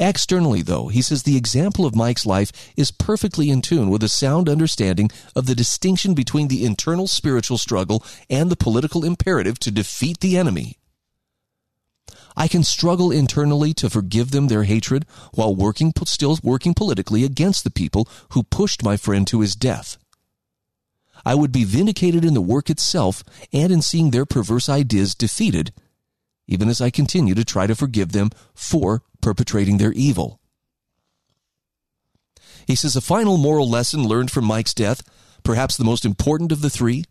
Externally, 0.00 0.60
though, 0.60 0.88
he 0.88 1.00
says 1.00 1.22
the 1.22 1.36
example 1.36 1.86
of 1.86 1.94
Mike's 1.94 2.26
life 2.26 2.50
is 2.76 2.90
perfectly 2.90 3.48
in 3.48 3.62
tune 3.62 3.90
with 3.90 4.02
a 4.02 4.08
sound 4.08 4.48
understanding 4.48 5.08
of 5.36 5.46
the 5.46 5.54
distinction 5.54 6.14
between 6.14 6.48
the 6.48 6.64
internal 6.64 7.06
spiritual 7.06 7.58
struggle 7.58 8.04
and 8.28 8.50
the 8.50 8.56
political 8.56 9.04
imperative 9.04 9.58
to 9.60 9.70
defeat 9.70 10.18
the 10.18 10.36
enemy. 10.36 10.78
I 12.36 12.48
can 12.48 12.64
struggle 12.64 13.12
internally 13.12 13.72
to 13.74 13.88
forgive 13.88 14.32
them 14.32 14.48
their 14.48 14.64
hatred 14.64 15.06
while 15.32 15.54
working, 15.54 15.92
still 16.06 16.36
working 16.42 16.74
politically 16.74 17.22
against 17.22 17.62
the 17.62 17.70
people 17.70 18.08
who 18.30 18.42
pushed 18.42 18.82
my 18.82 18.96
friend 18.96 19.24
to 19.28 19.40
his 19.40 19.54
death. 19.54 19.96
I 21.24 21.36
would 21.36 21.52
be 21.52 21.62
vindicated 21.62 22.24
in 22.24 22.34
the 22.34 22.42
work 22.42 22.68
itself 22.68 23.22
and 23.52 23.72
in 23.72 23.80
seeing 23.80 24.10
their 24.10 24.26
perverse 24.26 24.68
ideas 24.68 25.14
defeated, 25.14 25.72
even 26.46 26.68
as 26.68 26.80
I 26.80 26.90
continue 26.90 27.34
to 27.34 27.44
try 27.44 27.66
to 27.66 27.74
forgive 27.74 28.12
them 28.12 28.30
for 28.54 29.02
perpetrating 29.20 29.78
their 29.78 29.92
evil. 29.92 30.40
He 32.66 32.74
says 32.74 32.96
a 32.96 33.00
final 33.00 33.36
moral 33.36 33.68
lesson 33.68 34.04
learned 34.04 34.30
from 34.30 34.44
Mike's 34.44 34.74
death, 34.74 35.02
perhaps 35.42 35.76
the 35.76 35.84
most 35.84 36.04
important 36.04 36.52
of 36.52 36.60
the 36.60 36.70
three, 36.70 37.04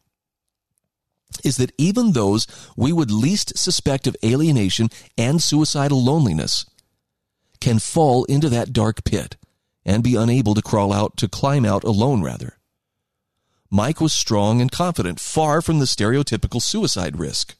is 1.43 1.57
that 1.57 1.73
even 1.77 2.11
those 2.11 2.47
we 2.75 2.91
would 2.91 3.11
least 3.11 3.57
suspect 3.57 4.07
of 4.07 4.15
alienation 4.23 4.89
and 5.17 5.41
suicidal 5.41 6.03
loneliness 6.03 6.65
can 7.59 7.79
fall 7.79 8.23
into 8.25 8.49
that 8.49 8.73
dark 8.73 9.03
pit 9.03 9.37
and 9.85 10.03
be 10.03 10.15
unable 10.15 10.53
to 10.53 10.61
crawl 10.61 10.93
out, 10.93 11.17
to 11.17 11.27
climb 11.27 11.65
out 11.65 11.83
alone, 11.83 12.21
rather. 12.21 12.57
Mike 13.69 13.99
was 13.99 14.13
strong 14.13 14.61
and 14.61 14.71
confident, 14.71 15.19
far 15.19 15.61
from 15.61 15.79
the 15.79 15.85
stereotypical 15.85 16.61
suicide 16.61 17.17
risk. 17.17 17.55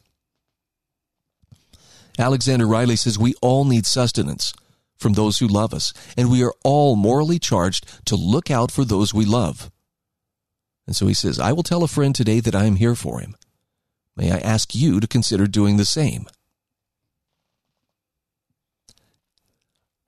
Alexander 2.20 2.68
Riley 2.68 2.96
says 2.96 3.18
we 3.18 3.34
all 3.42 3.66
need 3.66 3.86
sustenance 3.86 4.54
from 4.98 5.14
those 5.14 5.40
who 5.40 5.48
love 5.48 5.74
us, 5.74 5.94
and 6.16 6.32
we 6.32 6.44
are 6.44 6.54
all 6.64 6.96
morally 6.96 7.40
charged 7.40 8.06
to 8.06 8.16
look 8.16 8.50
out 8.50 8.72
for 8.72 8.86
those 8.86 9.14
we 9.14 9.26
love. 9.26 9.72
And 10.86 10.96
so 10.96 11.08
he 11.08 11.14
says, 11.14 11.40
I 11.40 11.52
will 11.52 11.64
tell 11.64 11.84
a 11.84 11.88
friend 11.88 12.14
today 12.14 12.40
that 12.40 12.56
I 12.56 12.66
am 12.66 12.76
here 12.76 12.96
for 12.96 13.20
him. 13.20 13.36
May 14.16 14.32
I 14.32 14.38
ask 14.38 14.76
you 14.76 15.00
to 15.00 15.08
consider 15.08 15.48
doing 15.48 15.78
the 15.78 15.86
same? 15.86 16.28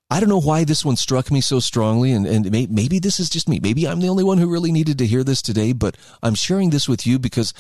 I 0.10 0.20
don't 0.20 0.30
know 0.30 0.40
why 0.40 0.64
this 0.64 0.86
one 0.86 0.98
struck 0.98 1.32
me 1.32 1.42
so 1.42 1.60
strongly, 1.60 2.12
and, 2.12 2.28
and 2.28 2.52
may, 2.52 2.68
maybe 2.68 3.00
this 3.00 3.20
is 3.20 3.30
just 3.30 3.50
me. 3.50 3.60
Maybe 3.62 3.88
I'm 3.88 4.00
the 4.00 4.10
only 4.10 4.24
one 4.24 4.38
who 4.38 4.48
really 4.48 4.72
needed 4.72 5.00
to 5.00 5.08
hear 5.08 5.24
this 5.24 5.42
today, 5.42 5.74
but 5.74 5.98
I'm 6.22 6.36
sharing 6.36 6.70
this 6.70 6.88
with 6.88 7.08
you 7.08 7.18
because 7.18 7.54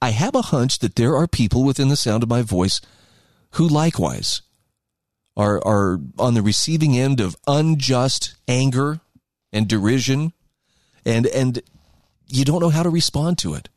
I 0.00 0.10
have 0.10 0.34
a 0.34 0.42
hunch 0.42 0.80
that 0.80 0.96
there 0.96 1.14
are 1.14 1.28
people 1.28 1.64
within 1.64 1.88
the 1.88 1.96
sound 1.96 2.24
of 2.24 2.28
my 2.28 2.42
voice 2.42 2.80
who 3.52 3.68
likewise 3.68 4.42
are, 5.36 5.64
are 5.66 6.00
on 6.18 6.34
the 6.34 6.42
receiving 6.42 6.98
end 6.98 7.20
of 7.20 7.36
unjust 7.46 8.34
anger 8.46 9.00
and 9.52 9.68
derision, 9.68 10.32
and, 11.04 11.26
and 11.26 11.62
you 12.28 12.44
don't 12.44 12.60
know 12.60 12.70
how 12.70 12.82
to 12.82 12.90
respond 12.90 13.38
to 13.38 13.54
it. 13.54 13.68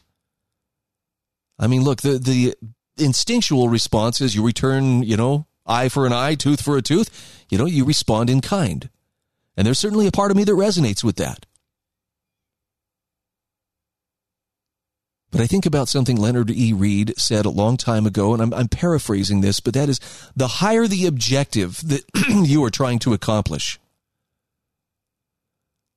I 1.58 1.68
mean, 1.68 1.84
look, 1.84 2.02
the, 2.02 2.18
the 2.18 2.56
instinctual 2.98 3.70
response 3.70 4.22
is 4.22 4.36
you 4.36 4.46
return, 4.46 5.04
you 5.04 5.18
know, 5.18 5.48
eye 5.66 5.90
for 5.90 6.06
an 6.06 6.14
eye, 6.14 6.36
tooth 6.36 6.62
for 6.62 6.78
a 6.78 6.82
tooth. 6.82 7.46
You 7.50 7.58
know, 7.58 7.66
you 7.66 7.86
respond 7.86 8.30
in 8.30 8.42
kind. 8.42 8.90
And 9.58 9.66
there's 9.66 9.80
certainly 9.80 10.08
a 10.08 10.12
part 10.12 10.32
of 10.32 10.38
me 10.38 10.44
that 10.44 10.52
resonates 10.52 11.04
with 11.04 11.16
that. 11.18 11.46
But 15.36 15.44
I 15.44 15.48
think 15.48 15.66
about 15.66 15.90
something 15.90 16.16
Leonard 16.16 16.50
E. 16.50 16.72
Read 16.72 17.14
said 17.18 17.46
a 17.46 17.50
long 17.50 17.76
time 17.76 18.06
ago, 18.06 18.32
and 18.32 18.42
I'm, 18.42 18.54
I'm 18.54 18.70
paraphrasing 18.70 19.42
this, 19.42 19.60
but 19.60 19.74
that 19.74 19.90
is 19.90 20.00
the 20.34 20.48
higher 20.48 20.88
the 20.88 21.06
objective 21.08 21.86
that 21.90 22.04
you 22.30 22.64
are 22.64 22.70
trying 22.70 23.00
to 23.00 23.14
accomplish, 23.14 23.78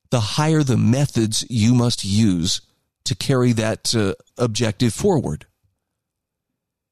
the 0.09 0.19
higher 0.19 0.61
the 0.61 0.75
methods 0.75 1.45
you 1.49 1.73
must 1.73 2.03
use 2.03 2.59
to 3.05 3.15
carry 3.15 3.53
that 3.53 3.95
uh, 3.95 4.15
objective 4.37 4.93
forward. 4.93 5.45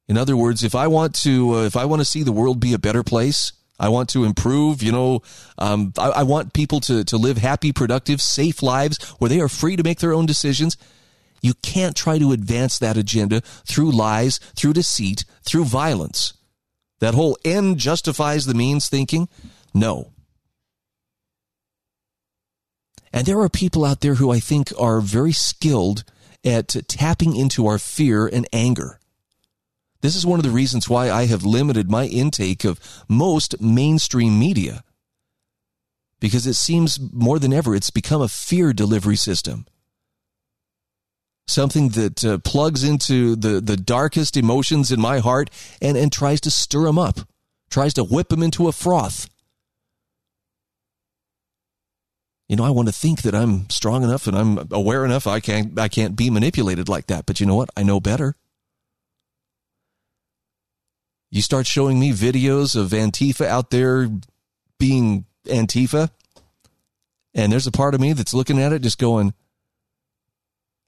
In 0.07 0.17
other 0.17 0.37
words, 0.37 0.63
if 0.63 0.73
I 0.73 0.87
want 0.87 1.15
to, 1.23 1.53
uh, 1.53 1.65
if 1.65 1.75
I 1.75 1.83
want 1.83 1.99
to 1.99 2.05
see 2.05 2.23
the 2.23 2.31
world 2.31 2.61
be 2.61 2.71
a 2.71 2.79
better 2.79 3.03
place, 3.03 3.51
I 3.77 3.89
want 3.89 4.07
to 4.11 4.23
improve. 4.23 4.81
You 4.81 4.93
know, 4.93 5.21
um, 5.57 5.91
I, 5.97 6.09
I 6.11 6.23
want 6.23 6.53
people 6.53 6.79
to 6.79 7.03
to 7.03 7.17
live 7.17 7.39
happy, 7.39 7.73
productive, 7.73 8.21
safe 8.21 8.63
lives 8.63 9.03
where 9.19 9.27
they 9.27 9.41
are 9.41 9.49
free 9.49 9.75
to 9.75 9.83
make 9.83 9.99
their 9.99 10.13
own 10.13 10.25
decisions. 10.25 10.77
You 11.41 11.53
can't 11.55 11.95
try 11.95 12.17
to 12.19 12.31
advance 12.31 12.79
that 12.79 12.97
agenda 12.97 13.41
through 13.41 13.91
lies, 13.91 14.39
through 14.55 14.73
deceit, 14.73 15.25
through 15.43 15.65
violence. 15.65 16.33
That 16.99 17.13
whole 17.13 17.37
end 17.45 17.77
justifies 17.77 18.45
the 18.45 18.53
means 18.53 18.89
thinking. 18.89 19.29
No. 19.73 20.11
And 23.13 23.25
there 23.25 23.39
are 23.39 23.49
people 23.49 23.85
out 23.85 24.01
there 24.01 24.15
who 24.15 24.31
I 24.31 24.39
think 24.39 24.73
are 24.77 24.99
very 24.99 25.31
skilled 25.31 26.03
at 26.43 26.69
tapping 26.87 27.35
into 27.35 27.67
our 27.67 27.79
fear 27.79 28.27
and 28.27 28.47
anger. 28.51 28.99
This 30.01 30.15
is 30.15 30.25
one 30.25 30.39
of 30.39 30.43
the 30.43 30.51
reasons 30.51 30.87
why 30.87 31.09
I 31.09 31.25
have 31.25 31.43
limited 31.43 31.89
my 31.89 32.05
intake 32.05 32.63
of 32.63 32.79
most 33.07 33.59
mainstream 33.59 34.37
media. 34.37 34.83
Because 36.19 36.47
it 36.47 36.53
seems 36.53 36.99
more 37.11 37.39
than 37.39 37.53
ever 37.53 37.75
it's 37.75 37.89
become 37.89 38.21
a 38.21 38.27
fear 38.27 38.73
delivery 38.73 39.15
system. 39.15 39.65
Something 41.47 41.89
that 41.89 42.25
uh, 42.25 42.37
plugs 42.39 42.83
into 42.83 43.35
the, 43.35 43.61
the 43.61 43.77
darkest 43.77 44.35
emotions 44.35 44.91
in 44.91 44.99
my 44.99 45.19
heart 45.19 45.49
and, 45.81 45.97
and 45.97 46.11
tries 46.11 46.41
to 46.41 46.51
stir 46.51 46.83
them 46.83 46.99
up, 46.99 47.19
tries 47.69 47.93
to 47.93 48.03
whip 48.03 48.29
them 48.29 48.43
into 48.43 48.67
a 48.67 48.71
froth. 48.73 49.29
You 52.49 52.55
know, 52.55 52.63
I 52.63 52.69
want 52.69 52.87
to 52.87 52.93
think 52.93 53.23
that 53.23 53.35
I'm 53.35 53.69
strong 53.69 54.03
enough 54.03 54.27
and 54.27 54.37
I'm 54.37 54.67
aware 54.71 55.03
enough 55.03 55.27
I 55.27 55.39
can't 55.41 55.77
I 55.77 55.89
can't 55.89 56.15
be 56.15 56.29
manipulated 56.29 56.87
like 56.87 57.07
that. 57.07 57.25
But 57.25 57.39
you 57.39 57.45
know 57.45 57.55
what? 57.55 57.69
I 57.75 57.83
know 57.83 57.99
better. 57.99 58.35
You 61.29 61.41
start 61.41 61.67
showing 61.67 61.99
me 61.99 62.11
videos 62.13 62.75
of 62.75 62.91
Antifa 62.91 63.45
out 63.45 63.69
there 63.69 64.09
being 64.79 65.25
Antifa, 65.45 66.09
and 67.33 67.51
there's 67.51 67.67
a 67.67 67.71
part 67.71 67.93
of 67.93 67.99
me 67.99 68.13
that's 68.13 68.33
looking 68.33 68.61
at 68.61 68.71
it 68.71 68.81
just 68.81 68.97
going, 68.97 69.33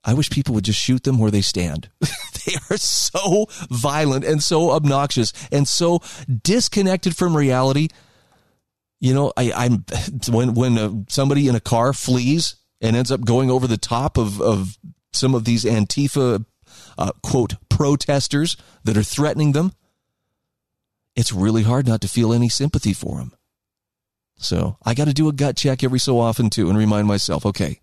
I 0.02 0.14
wish 0.14 0.30
people 0.30 0.54
would 0.54 0.64
just 0.64 0.80
shoot 0.80 1.04
them 1.04 1.18
where 1.18 1.30
they 1.30 1.42
stand. 1.42 1.90
they 2.00 2.54
are 2.70 2.76
so 2.76 3.46
violent 3.70 4.24
and 4.24 4.42
so 4.42 4.70
obnoxious 4.70 5.32
and 5.52 5.68
so 5.68 6.00
disconnected 6.42 7.16
from 7.16 7.36
reality. 7.36 7.88
You 8.98 9.14
know, 9.14 9.32
I, 9.36 9.52
I'm 9.52 9.84
when 10.30 10.54
when 10.54 10.78
uh, 10.78 10.92
somebody 11.08 11.48
in 11.48 11.54
a 11.54 11.60
car 11.60 11.92
flees 11.92 12.56
and 12.80 12.96
ends 12.96 13.10
up 13.10 13.24
going 13.24 13.50
over 13.50 13.66
the 13.66 13.76
top 13.76 14.16
of 14.16 14.40
of 14.40 14.78
some 15.12 15.34
of 15.34 15.44
these 15.44 15.64
Antifa 15.64 16.44
uh, 16.96 17.12
quote 17.22 17.56
protesters 17.68 18.56
that 18.84 18.96
are 18.96 19.02
threatening 19.02 19.52
them 19.52 19.72
it's 21.16 21.32
really 21.32 21.62
hard 21.62 21.86
not 21.86 22.00
to 22.00 22.08
feel 22.08 22.32
any 22.32 22.48
sympathy 22.48 22.92
for 22.92 23.18
them. 23.18 23.32
So 24.36 24.78
I 24.82 24.94
got 24.94 25.06
to 25.06 25.12
do 25.12 25.28
a 25.28 25.32
gut 25.32 25.56
check 25.56 25.84
every 25.84 25.98
so 25.98 26.18
often 26.18 26.48
too 26.50 26.68
and 26.68 26.78
remind 26.78 27.06
myself, 27.06 27.44
okay, 27.44 27.80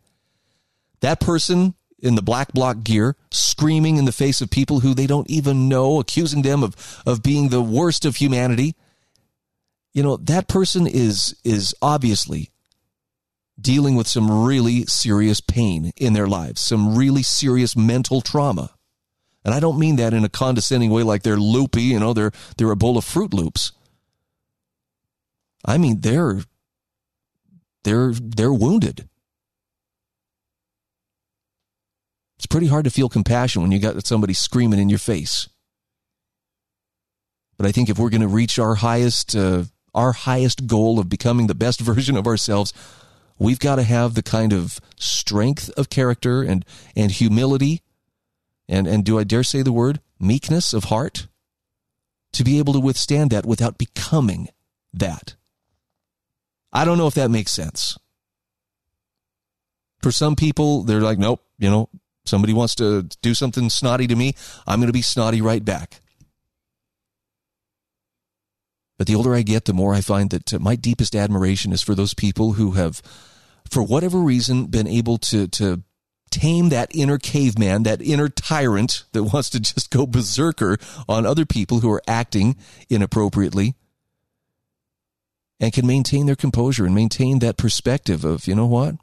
that 1.01 1.19
person 1.19 1.75
in 1.99 2.15
the 2.15 2.21
black 2.21 2.53
bloc 2.53 2.83
gear, 2.83 3.15
screaming 3.31 3.97
in 3.97 4.05
the 4.05 4.11
face 4.11 4.41
of 4.41 4.49
people 4.49 4.81
who 4.81 4.93
they 4.93 5.07
don't 5.07 5.29
even 5.29 5.67
know, 5.67 5.99
accusing 5.99 6.41
them 6.41 6.63
of, 6.63 7.01
of 7.05 7.23
being 7.23 7.49
the 7.49 7.61
worst 7.61 8.05
of 8.05 8.17
humanity. 8.17 8.75
You 9.93 10.03
know, 10.03 10.17
that 10.17 10.47
person 10.47 10.85
is, 10.85 11.35
is 11.43 11.73
obviously 11.81 12.51
dealing 13.59 13.95
with 13.95 14.07
some 14.07 14.45
really 14.45 14.85
serious 14.85 15.41
pain 15.41 15.91
in 15.97 16.13
their 16.13 16.27
lives, 16.27 16.61
some 16.61 16.95
really 16.95 17.23
serious 17.23 17.75
mental 17.75 18.21
trauma. 18.21 18.71
And 19.43 19.53
I 19.53 19.59
don't 19.59 19.79
mean 19.79 19.95
that 19.95 20.13
in 20.13 20.23
a 20.23 20.29
condescending 20.29 20.91
way 20.91 21.03
like 21.03 21.23
they're 21.23 21.37
loopy, 21.37 21.83
you 21.83 21.99
know, 21.99 22.13
they're, 22.13 22.31
they're 22.57 22.71
a 22.71 22.75
bowl 22.75 22.97
of 22.97 23.05
Froot 23.05 23.33
Loops. 23.33 23.71
I 25.65 25.77
mean, 25.77 26.01
they're, 26.01 26.41
they're, 27.83 28.13
they're 28.13 28.53
wounded. 28.53 29.07
It's 32.37 32.45
pretty 32.45 32.67
hard 32.67 32.85
to 32.85 32.91
feel 32.91 33.09
compassion 33.09 33.61
when 33.61 33.71
you 33.71 33.79
got 33.79 34.05
somebody 34.05 34.33
screaming 34.33 34.79
in 34.79 34.89
your 34.89 34.99
face. 34.99 35.49
But 37.57 37.65
I 37.65 37.71
think 37.71 37.89
if 37.89 37.97
we're 37.97 38.11
going 38.11 38.21
to 38.21 38.27
reach 38.27 38.59
our 38.59 38.75
highest, 38.75 39.35
uh, 39.35 39.63
our 39.95 40.11
highest 40.11 40.67
goal 40.67 40.99
of 40.99 41.09
becoming 41.09 41.47
the 41.47 41.55
best 41.55 41.79
version 41.91 42.15
of 42.15 42.27
ourselves, 42.27 42.73
we've 43.39 43.59
got 43.59 43.77
to 43.77 43.83
have 43.83 44.13
the 44.13 44.23
kind 44.23 44.53
of 44.53 44.79
strength 44.97 45.69
of 45.77 45.89
character 45.89 46.43
and, 46.43 46.63
and 46.95 47.11
humility 47.11 47.81
and, 48.69 48.87
and 48.87 49.05
do 49.05 49.17
I 49.17 49.23
dare 49.23 49.43
say 49.43 49.61
the 49.61 49.71
word 49.71 50.01
meekness 50.19 50.73
of 50.73 50.85
heart 50.85 51.27
to 52.33 52.43
be 52.43 52.59
able 52.59 52.73
to 52.73 52.79
withstand 52.79 53.31
that 53.31 53.45
without 53.45 53.77
becoming 53.77 54.49
that. 54.93 55.35
I 56.73 56.85
don't 56.85 56.97
know 56.97 57.07
if 57.07 57.13
that 57.13 57.31
makes 57.31 57.51
sense. 57.51 57.97
For 60.01 60.11
some 60.11 60.35
people, 60.35 60.83
they're 60.83 61.01
like, 61.01 61.17
nope, 61.17 61.41
you 61.57 61.69
know, 61.69 61.89
Somebody 62.27 62.53
wants 62.53 62.75
to 62.75 63.03
do 63.21 63.33
something 63.33 63.69
snotty 63.69 64.07
to 64.07 64.15
me, 64.15 64.33
I'm 64.65 64.79
going 64.79 64.87
to 64.87 64.93
be 64.93 65.01
snotty 65.01 65.41
right 65.41 65.63
back. 65.63 66.01
But 68.97 69.07
the 69.07 69.15
older 69.15 69.35
I 69.35 69.43
get, 69.43 69.65
the 69.65 69.73
more 69.73 69.93
I 69.93 70.01
find 70.01 70.29
that 70.31 70.53
uh, 70.53 70.59
my 70.59 70.75
deepest 70.75 71.15
admiration 71.15 71.71
is 71.71 71.83
for 71.83 71.93
those 71.93 72.13
people 72.13 72.53
who 72.53 72.71
have, 72.71 73.01
for 73.69 73.83
whatever 73.83 74.19
reason, 74.19 74.65
been 74.65 74.87
able 74.87 75.19
to, 75.19 75.47
to 75.49 75.83
tame 76.31 76.69
that 76.69 76.89
inner 76.93 77.17
caveman, 77.17 77.83
that 77.83 78.01
inner 78.01 78.27
tyrant 78.27 79.05
that 79.11 79.23
wants 79.23 79.49
to 79.51 79.59
just 79.59 79.91
go 79.91 80.05
berserker 80.07 80.77
on 81.07 81.25
other 81.25 81.45
people 81.45 81.79
who 81.79 81.91
are 81.91 82.01
acting 82.07 82.57
inappropriately 82.89 83.75
and 85.59 85.73
can 85.73 85.87
maintain 85.87 86.25
their 86.25 86.35
composure 86.35 86.85
and 86.85 86.93
maintain 86.93 87.39
that 87.39 87.57
perspective 87.57 88.23
of, 88.23 88.47
you 88.47 88.55
know 88.55 88.67
what? 88.67 88.95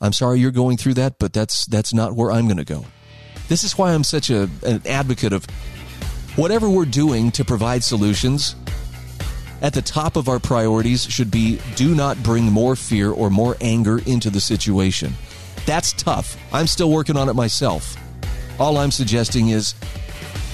I'm 0.00 0.12
sorry 0.12 0.40
you're 0.40 0.50
going 0.50 0.76
through 0.76 0.94
that, 0.94 1.18
but 1.18 1.32
that's 1.32 1.66
that's 1.66 1.92
not 1.92 2.14
where 2.14 2.30
I'm 2.30 2.46
going 2.46 2.58
to 2.58 2.64
go. 2.64 2.84
This 3.48 3.64
is 3.64 3.76
why 3.76 3.92
I'm 3.92 4.04
such 4.04 4.30
a, 4.30 4.48
an 4.64 4.82
advocate 4.86 5.32
of 5.32 5.46
whatever 6.36 6.68
we're 6.68 6.84
doing 6.84 7.30
to 7.32 7.44
provide 7.44 7.82
solutions. 7.82 8.54
At 9.60 9.72
the 9.72 9.82
top 9.82 10.16
of 10.16 10.28
our 10.28 10.38
priorities 10.38 11.04
should 11.04 11.30
be 11.30 11.60
do 11.74 11.94
not 11.94 12.22
bring 12.22 12.44
more 12.44 12.76
fear 12.76 13.10
or 13.10 13.28
more 13.28 13.56
anger 13.60 13.98
into 14.06 14.30
the 14.30 14.40
situation. 14.40 15.14
That's 15.66 15.92
tough. 15.92 16.36
I'm 16.52 16.66
still 16.66 16.90
working 16.90 17.16
on 17.16 17.28
it 17.28 17.34
myself. 17.34 17.96
All 18.60 18.78
I'm 18.78 18.92
suggesting 18.92 19.48
is 19.48 19.74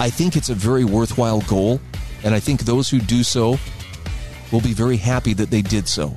I 0.01 0.09
think 0.09 0.37
it's 0.37 0.49
a 0.49 0.55
very 0.55 0.85
worthwhile 0.85 1.41
goal, 1.43 1.81
and 2.25 2.35
I 2.35 2.41
think 2.41 2.63
those 2.63 2.89
who 2.89 2.99
do 2.99 3.23
so 3.23 3.59
will 4.51 4.61
be 4.61 4.73
very 4.73 4.97
happy 4.97 5.35
that 5.35 5.51
they 5.51 5.63
did 5.63 5.87
so. 5.87 6.17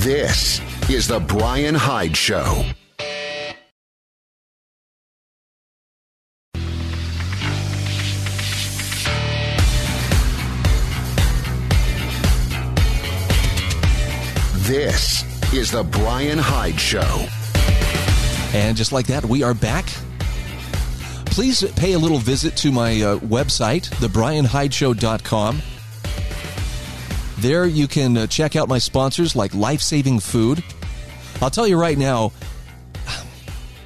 This 0.00 0.62
is 0.88 1.06
The 1.06 1.20
Brian 1.20 1.74
Hyde 1.74 2.16
Show. 2.16 2.64
This 14.60 15.22
is 15.52 15.70
The 15.70 15.84
Brian 15.84 16.38
Hyde 16.38 16.80
Show. 16.80 17.26
And 18.54 18.78
just 18.78 18.92
like 18.92 19.06
that, 19.08 19.26
we 19.26 19.42
are 19.42 19.52
back. 19.52 19.84
Please 21.26 21.62
pay 21.72 21.92
a 21.92 21.98
little 21.98 22.16
visit 22.16 22.56
to 22.56 22.72
my 22.72 23.02
uh, 23.02 23.18
website, 23.18 23.90
thebrianhydeshow.com. 23.90 25.60
There 27.40 27.64
you 27.64 27.88
can 27.88 28.18
uh, 28.18 28.26
check 28.26 28.54
out 28.54 28.68
my 28.68 28.76
sponsors 28.76 29.34
like 29.34 29.54
Life 29.54 29.80
Saving 29.80 30.20
Food. 30.20 30.62
I'll 31.40 31.48
tell 31.48 31.66
you 31.66 31.80
right 31.80 31.96
now, 31.96 32.32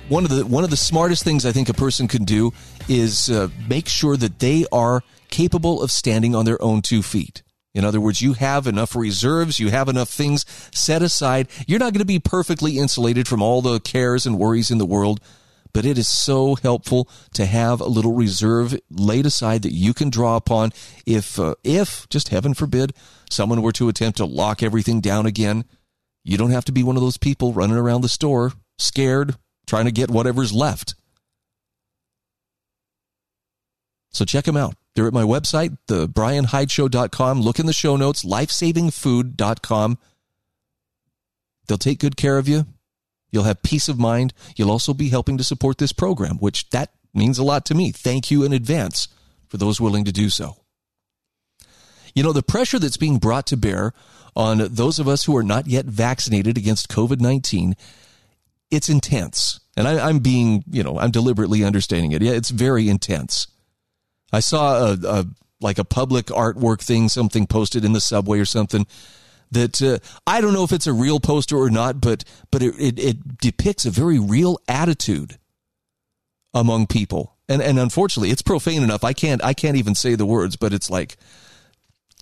one 0.08 0.24
of 0.24 0.30
the 0.30 0.44
one 0.44 0.64
of 0.64 0.70
the 0.70 0.76
smartest 0.76 1.22
things 1.22 1.46
I 1.46 1.52
think 1.52 1.68
a 1.68 1.74
person 1.74 2.08
can 2.08 2.24
do 2.24 2.52
is 2.88 3.30
uh, 3.30 3.48
make 3.68 3.86
sure 3.86 4.16
that 4.16 4.40
they 4.40 4.66
are 4.72 5.04
capable 5.30 5.84
of 5.84 5.92
standing 5.92 6.34
on 6.34 6.44
their 6.44 6.60
own 6.60 6.82
two 6.82 7.00
feet. 7.00 7.44
In 7.74 7.84
other 7.84 8.00
words, 8.00 8.20
you 8.20 8.32
have 8.32 8.66
enough 8.66 8.96
reserves, 8.96 9.60
you 9.60 9.70
have 9.70 9.88
enough 9.88 10.08
things 10.08 10.44
set 10.74 11.00
aside. 11.00 11.46
You're 11.68 11.78
not 11.78 11.92
going 11.92 12.00
to 12.00 12.04
be 12.04 12.18
perfectly 12.18 12.78
insulated 12.78 13.28
from 13.28 13.40
all 13.40 13.62
the 13.62 13.78
cares 13.78 14.26
and 14.26 14.36
worries 14.36 14.72
in 14.72 14.78
the 14.78 14.84
world, 14.84 15.20
but 15.74 15.84
it 15.84 15.98
is 15.98 16.08
so 16.08 16.54
helpful 16.54 17.06
to 17.34 17.44
have 17.44 17.80
a 17.80 17.86
little 17.86 18.14
reserve 18.14 18.78
laid 18.88 19.26
aside 19.26 19.60
that 19.62 19.74
you 19.74 19.92
can 19.92 20.08
draw 20.08 20.36
upon 20.36 20.72
if 21.04 21.38
uh, 21.38 21.54
if 21.62 22.08
just 22.08 22.28
heaven 22.28 22.54
forbid 22.54 22.94
someone 23.28 23.60
were 23.60 23.72
to 23.72 23.88
attempt 23.90 24.16
to 24.16 24.24
lock 24.24 24.62
everything 24.62 25.00
down 25.02 25.26
again, 25.26 25.64
you 26.22 26.38
don't 26.38 26.52
have 26.52 26.64
to 26.64 26.72
be 26.72 26.82
one 26.82 26.96
of 26.96 27.02
those 27.02 27.18
people 27.18 27.52
running 27.52 27.76
around 27.76 28.00
the 28.00 28.08
store 28.08 28.52
scared, 28.78 29.36
trying 29.66 29.84
to 29.84 29.92
get 29.92 30.10
whatever's 30.10 30.52
left. 30.52 30.94
So 34.12 34.24
check 34.24 34.44
them 34.44 34.56
out. 34.56 34.76
They're 34.94 35.08
at 35.08 35.12
my 35.12 35.24
website, 35.24 35.76
thebrianhydeshow.com. 35.88 37.40
Look 37.40 37.58
in 37.58 37.66
the 37.66 37.72
show 37.72 37.96
notes, 37.96 38.24
lifesavingfood.com. 38.24 39.98
They'll 41.66 41.78
take 41.78 41.98
good 41.98 42.16
care 42.16 42.38
of 42.38 42.46
you. 42.46 42.66
You'll 43.34 43.42
have 43.42 43.64
peace 43.64 43.88
of 43.88 43.98
mind. 43.98 44.32
You'll 44.54 44.70
also 44.70 44.94
be 44.94 45.08
helping 45.08 45.38
to 45.38 45.44
support 45.44 45.78
this 45.78 45.90
program, 45.90 46.36
which 46.38 46.70
that 46.70 46.90
means 47.12 47.36
a 47.36 47.42
lot 47.42 47.64
to 47.66 47.74
me. 47.74 47.90
Thank 47.90 48.30
you 48.30 48.44
in 48.44 48.52
advance 48.52 49.08
for 49.48 49.56
those 49.56 49.80
willing 49.80 50.04
to 50.04 50.12
do 50.12 50.30
so. 50.30 50.56
You 52.14 52.22
know, 52.22 52.32
the 52.32 52.44
pressure 52.44 52.78
that's 52.78 52.96
being 52.96 53.18
brought 53.18 53.48
to 53.48 53.56
bear 53.56 53.92
on 54.36 54.58
those 54.58 55.00
of 55.00 55.08
us 55.08 55.24
who 55.24 55.36
are 55.36 55.42
not 55.42 55.66
yet 55.66 55.84
vaccinated 55.84 56.56
against 56.56 56.88
COVID 56.88 57.20
19, 57.20 57.74
it's 58.70 58.88
intense. 58.88 59.58
And 59.76 59.88
I, 59.88 60.08
am 60.08 60.20
being, 60.20 60.62
you 60.70 60.84
know, 60.84 61.00
I'm 61.00 61.10
deliberately 61.10 61.64
understating 61.64 62.12
it. 62.12 62.22
Yeah, 62.22 62.34
it's 62.34 62.50
very 62.50 62.88
intense. 62.88 63.48
I 64.32 64.38
saw 64.38 64.92
a, 64.92 64.98
a 65.04 65.26
like 65.60 65.78
a 65.78 65.84
public 65.84 66.26
artwork 66.26 66.82
thing, 66.82 67.08
something 67.08 67.48
posted 67.48 67.84
in 67.84 67.94
the 67.94 68.00
subway 68.00 68.38
or 68.38 68.44
something 68.44 68.86
that 69.50 69.82
uh, 69.82 69.98
I 70.26 70.40
don't 70.40 70.54
know 70.54 70.64
if 70.64 70.72
it's 70.72 70.86
a 70.86 70.92
real 70.92 71.20
poster 71.20 71.56
or 71.56 71.70
not, 71.70 72.00
but 72.00 72.24
but 72.50 72.62
it, 72.62 72.74
it, 72.78 72.98
it 72.98 73.38
depicts 73.38 73.84
a 73.84 73.90
very 73.90 74.18
real 74.18 74.58
attitude 74.68 75.38
among 76.52 76.86
people. 76.86 77.36
And 77.48 77.62
and 77.62 77.78
unfortunately, 77.78 78.30
it's 78.30 78.42
profane 78.42 78.82
enough. 78.82 79.04
I 79.04 79.12
can't 79.12 79.44
I 79.44 79.54
can't 79.54 79.76
even 79.76 79.94
say 79.94 80.14
the 80.14 80.26
words, 80.26 80.56
but 80.56 80.72
it's 80.72 80.90
like 80.90 81.16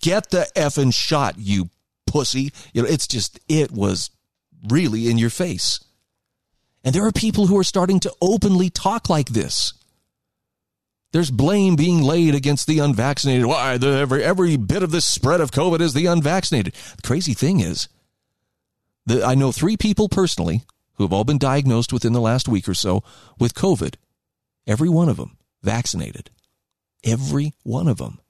Get 0.02 0.30
the 0.30 0.48
effing 0.56 0.92
shot, 0.92 1.36
you 1.38 1.70
pussy. 2.06 2.52
You 2.74 2.82
know, 2.82 2.88
it's 2.88 3.06
just, 3.06 3.38
it 3.48 3.70
was 3.70 4.10
really 4.68 5.08
in 5.08 5.16
your 5.16 5.30
face. 5.30 5.82
And 6.84 6.92
there 6.92 7.06
are 7.06 7.12
people 7.12 7.46
who 7.46 7.56
are 7.56 7.64
starting 7.64 8.00
to 8.00 8.12
openly 8.20 8.68
talk 8.68 9.08
like 9.08 9.28
this. 9.28 9.72
There's 11.12 11.30
blame 11.30 11.76
being 11.76 12.02
laid 12.02 12.34
against 12.34 12.66
the 12.66 12.78
unvaccinated. 12.78 13.44
Why, 13.44 13.76
the, 13.76 13.88
every, 13.88 14.24
every 14.24 14.56
bit 14.56 14.82
of 14.82 14.90
this 14.90 15.04
spread 15.04 15.40
of 15.42 15.50
COVID 15.50 15.80
is 15.80 15.92
the 15.92 16.06
unvaccinated. 16.06 16.74
The 16.96 17.02
crazy 17.02 17.34
thing 17.34 17.60
is, 17.60 17.88
the, 19.04 19.22
I 19.24 19.34
know 19.34 19.52
three 19.52 19.76
people 19.76 20.08
personally 20.08 20.62
who 20.94 21.04
have 21.04 21.12
all 21.12 21.24
been 21.24 21.38
diagnosed 21.38 21.92
within 21.92 22.14
the 22.14 22.20
last 22.20 22.48
week 22.48 22.66
or 22.68 22.74
so 22.74 23.02
with 23.38 23.54
COVID. 23.54 23.94
Every 24.66 24.88
one 24.88 25.08
of 25.08 25.18
them 25.18 25.36
vaccinated. 25.62 26.30
Every 27.04 27.52
one 27.62 27.88
of 27.88 27.98
them. 27.98 28.20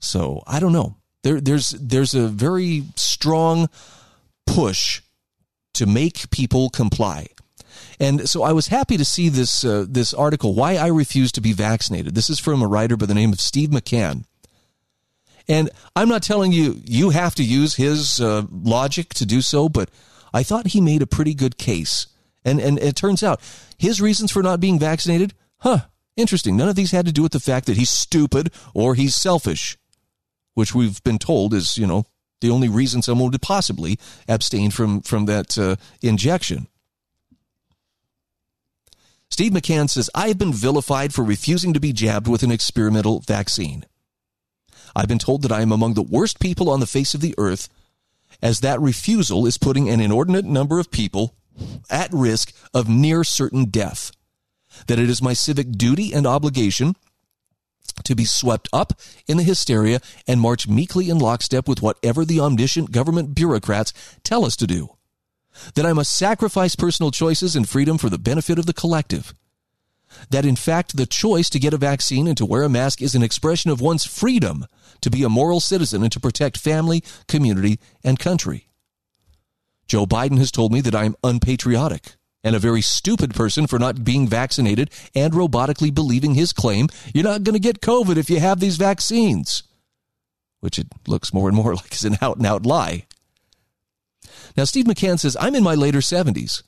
So 0.00 0.42
I 0.46 0.60
don't 0.60 0.72
know. 0.72 0.96
There, 1.24 1.40
there's 1.40 1.70
there's 1.70 2.14
a 2.14 2.28
very 2.28 2.84
strong 2.94 3.68
push 4.46 5.02
to 5.74 5.86
make 5.86 6.30
people 6.30 6.70
comply. 6.70 7.28
And 7.98 8.28
so 8.28 8.42
I 8.42 8.52
was 8.52 8.68
happy 8.68 8.96
to 8.96 9.04
see 9.04 9.28
this 9.28 9.64
uh, 9.64 9.86
this 9.88 10.14
article, 10.14 10.54
"Why 10.54 10.76
I 10.76 10.88
Refuse 10.88 11.32
to 11.32 11.40
Be 11.40 11.52
Vaccinated." 11.52 12.14
This 12.14 12.30
is 12.30 12.38
from 12.38 12.62
a 12.62 12.66
writer 12.66 12.96
by 12.96 13.06
the 13.06 13.14
name 13.14 13.32
of 13.32 13.40
Steve 13.40 13.70
McCann. 13.70 14.24
And 15.48 15.70
I'm 15.96 16.08
not 16.08 16.22
telling 16.22 16.52
you 16.52 16.80
you 16.84 17.10
have 17.10 17.34
to 17.36 17.42
use 17.42 17.76
his 17.76 18.20
uh, 18.20 18.42
logic 18.50 19.14
to 19.14 19.26
do 19.26 19.40
so, 19.40 19.68
but 19.68 19.90
I 20.34 20.42
thought 20.42 20.68
he 20.68 20.80
made 20.80 21.02
a 21.02 21.06
pretty 21.06 21.34
good 21.34 21.58
case. 21.58 22.06
And 22.44 22.60
and 22.60 22.78
it 22.78 22.96
turns 22.96 23.22
out 23.22 23.40
his 23.78 24.00
reasons 24.00 24.32
for 24.32 24.42
not 24.42 24.60
being 24.60 24.78
vaccinated, 24.78 25.34
huh? 25.58 25.80
Interesting. 26.16 26.56
None 26.56 26.68
of 26.68 26.74
these 26.74 26.90
had 26.90 27.06
to 27.06 27.12
do 27.12 27.22
with 27.22 27.32
the 27.32 27.40
fact 27.40 27.66
that 27.66 27.76
he's 27.76 27.90
stupid 27.90 28.52
or 28.74 28.94
he's 28.94 29.14
selfish 29.14 29.78
which 30.58 30.74
we've 30.74 31.00
been 31.04 31.20
told 31.20 31.54
is, 31.54 31.78
you 31.78 31.86
know, 31.86 32.04
the 32.40 32.50
only 32.50 32.68
reason 32.68 33.00
someone 33.00 33.30
would 33.30 33.40
possibly 33.40 33.96
abstain 34.26 34.72
from, 34.72 35.00
from 35.02 35.26
that 35.26 35.56
uh, 35.56 35.76
injection. 36.02 36.66
Steve 39.38 39.52
McCann 39.52 39.88
says, 39.88 40.10
I 40.16 40.26
have 40.26 40.38
been 40.38 40.52
vilified 40.52 41.14
for 41.14 41.22
refusing 41.22 41.72
to 41.72 41.78
be 41.78 41.92
jabbed 41.92 42.26
with 42.26 42.42
an 42.42 42.50
experimental 42.50 43.20
vaccine. 43.20 43.84
I've 44.96 45.06
been 45.06 45.20
told 45.20 45.42
that 45.42 45.52
I 45.52 45.60
am 45.60 45.70
among 45.70 45.94
the 45.94 46.02
worst 46.02 46.40
people 46.40 46.68
on 46.68 46.80
the 46.80 46.88
face 46.88 47.14
of 47.14 47.20
the 47.20 47.36
earth, 47.38 47.68
as 48.42 48.58
that 48.58 48.80
refusal 48.80 49.46
is 49.46 49.56
putting 49.56 49.88
an 49.88 50.00
inordinate 50.00 50.44
number 50.44 50.80
of 50.80 50.90
people 50.90 51.36
at 51.88 52.12
risk 52.12 52.52
of 52.74 52.88
near 52.88 53.22
certain 53.22 53.66
death. 53.66 54.10
That 54.88 54.98
it 54.98 55.08
is 55.08 55.22
my 55.22 55.34
civic 55.34 55.70
duty 55.70 56.12
and 56.12 56.26
obligation 56.26 56.96
to 58.02 58.16
be 58.16 58.24
swept 58.24 58.68
up 58.72 58.94
in 59.28 59.36
the 59.36 59.44
hysteria 59.44 60.00
and 60.26 60.40
march 60.40 60.66
meekly 60.66 61.08
in 61.08 61.20
lockstep 61.20 61.68
with 61.68 61.80
whatever 61.80 62.24
the 62.24 62.40
omniscient 62.40 62.90
government 62.90 63.36
bureaucrats 63.36 63.92
tell 64.24 64.44
us 64.44 64.56
to 64.56 64.66
do. 64.66 64.97
That 65.74 65.86
I 65.86 65.92
must 65.92 66.16
sacrifice 66.16 66.76
personal 66.76 67.10
choices 67.10 67.56
and 67.56 67.68
freedom 67.68 67.98
for 67.98 68.10
the 68.10 68.18
benefit 68.18 68.58
of 68.58 68.66
the 68.66 68.72
collective. 68.72 69.34
That 70.30 70.46
in 70.46 70.56
fact, 70.56 70.96
the 70.96 71.06
choice 71.06 71.50
to 71.50 71.58
get 71.58 71.74
a 71.74 71.78
vaccine 71.78 72.26
and 72.26 72.36
to 72.36 72.46
wear 72.46 72.62
a 72.62 72.68
mask 72.68 73.02
is 73.02 73.14
an 73.14 73.22
expression 73.22 73.70
of 73.70 73.80
one's 73.80 74.04
freedom 74.04 74.66
to 75.00 75.10
be 75.10 75.22
a 75.22 75.28
moral 75.28 75.60
citizen 75.60 76.02
and 76.02 76.12
to 76.12 76.20
protect 76.20 76.58
family, 76.58 77.02
community, 77.26 77.78
and 78.02 78.18
country. 78.18 78.68
Joe 79.86 80.06
Biden 80.06 80.38
has 80.38 80.52
told 80.52 80.72
me 80.72 80.80
that 80.82 80.94
I 80.94 81.04
am 81.04 81.16
unpatriotic 81.24 82.16
and 82.44 82.54
a 82.54 82.60
very 82.60 82.82
stupid 82.82 83.34
person 83.34 83.66
for 83.66 83.78
not 83.78 84.04
being 84.04 84.28
vaccinated 84.28 84.90
and 85.14 85.32
robotically 85.32 85.94
believing 85.94 86.34
his 86.34 86.52
claim 86.52 86.88
you're 87.12 87.24
not 87.24 87.42
going 87.42 87.54
to 87.54 87.58
get 87.58 87.80
COVID 87.80 88.16
if 88.16 88.30
you 88.30 88.38
have 88.38 88.60
these 88.60 88.76
vaccines, 88.76 89.62
which 90.60 90.78
it 90.78 90.86
looks 91.06 91.32
more 91.32 91.48
and 91.48 91.56
more 91.56 91.74
like 91.76 91.92
is 91.92 92.04
an 92.04 92.18
out 92.20 92.36
and 92.36 92.46
out 92.46 92.66
lie. 92.66 93.06
Now, 94.58 94.64
Steve 94.64 94.86
McCann 94.86 95.20
says, 95.20 95.36
I'm 95.38 95.54
in 95.54 95.62
my 95.62 95.76
later 95.76 96.00
70s. 96.00 96.64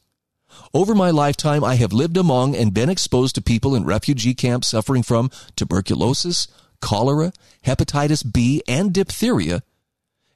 Over 0.73 0.95
my 0.95 1.11
lifetime, 1.11 1.65
I 1.65 1.75
have 1.75 1.93
lived 1.93 2.17
among 2.17 2.55
and 2.55 2.73
been 2.73 2.89
exposed 2.89 3.35
to 3.35 3.43
people 3.43 3.75
in 3.75 3.85
refugee 3.85 4.33
camps 4.33 4.69
suffering 4.69 5.03
from 5.03 5.29
tuberculosis, 5.57 6.47
cholera, 6.81 7.33
hepatitis 7.67 8.23
B, 8.33 8.63
and 8.69 8.95
diphtheria, 8.95 9.65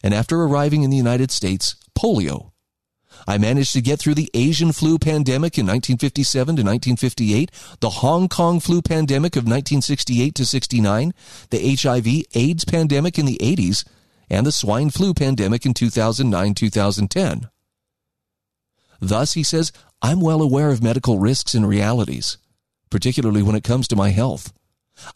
and 0.02 0.12
after 0.12 0.42
arriving 0.42 0.82
in 0.82 0.90
the 0.90 0.96
United 0.96 1.30
States, 1.30 1.76
polio. 1.96 2.50
I 3.24 3.38
managed 3.38 3.72
to 3.74 3.80
get 3.80 4.00
through 4.00 4.16
the 4.16 4.32
Asian 4.34 4.72
flu 4.72 4.98
pandemic 4.98 5.56
in 5.56 5.64
1957 5.64 6.56
to 6.56 6.62
1958, 6.62 7.52
the 7.78 7.90
Hong 7.90 8.28
Kong 8.28 8.58
flu 8.58 8.82
pandemic 8.82 9.36
of 9.36 9.44
1968 9.44 10.34
to 10.34 10.44
69, 10.44 11.14
the 11.50 11.76
HIV 11.76 12.24
AIDS 12.34 12.64
pandemic 12.64 13.16
in 13.16 13.26
the 13.26 13.38
80s, 13.40 13.84
and 14.30 14.46
the 14.46 14.52
swine 14.52 14.90
flu 14.90 15.14
pandemic 15.14 15.66
in 15.66 15.74
2009 15.74 16.54
2010. 16.54 17.48
Thus, 19.00 19.34
he 19.34 19.42
says, 19.42 19.72
I'm 20.02 20.20
well 20.20 20.42
aware 20.42 20.70
of 20.70 20.82
medical 20.82 21.18
risks 21.18 21.54
and 21.54 21.68
realities, 21.68 22.38
particularly 22.90 23.42
when 23.42 23.56
it 23.56 23.64
comes 23.64 23.88
to 23.88 23.96
my 23.96 24.10
health. 24.10 24.52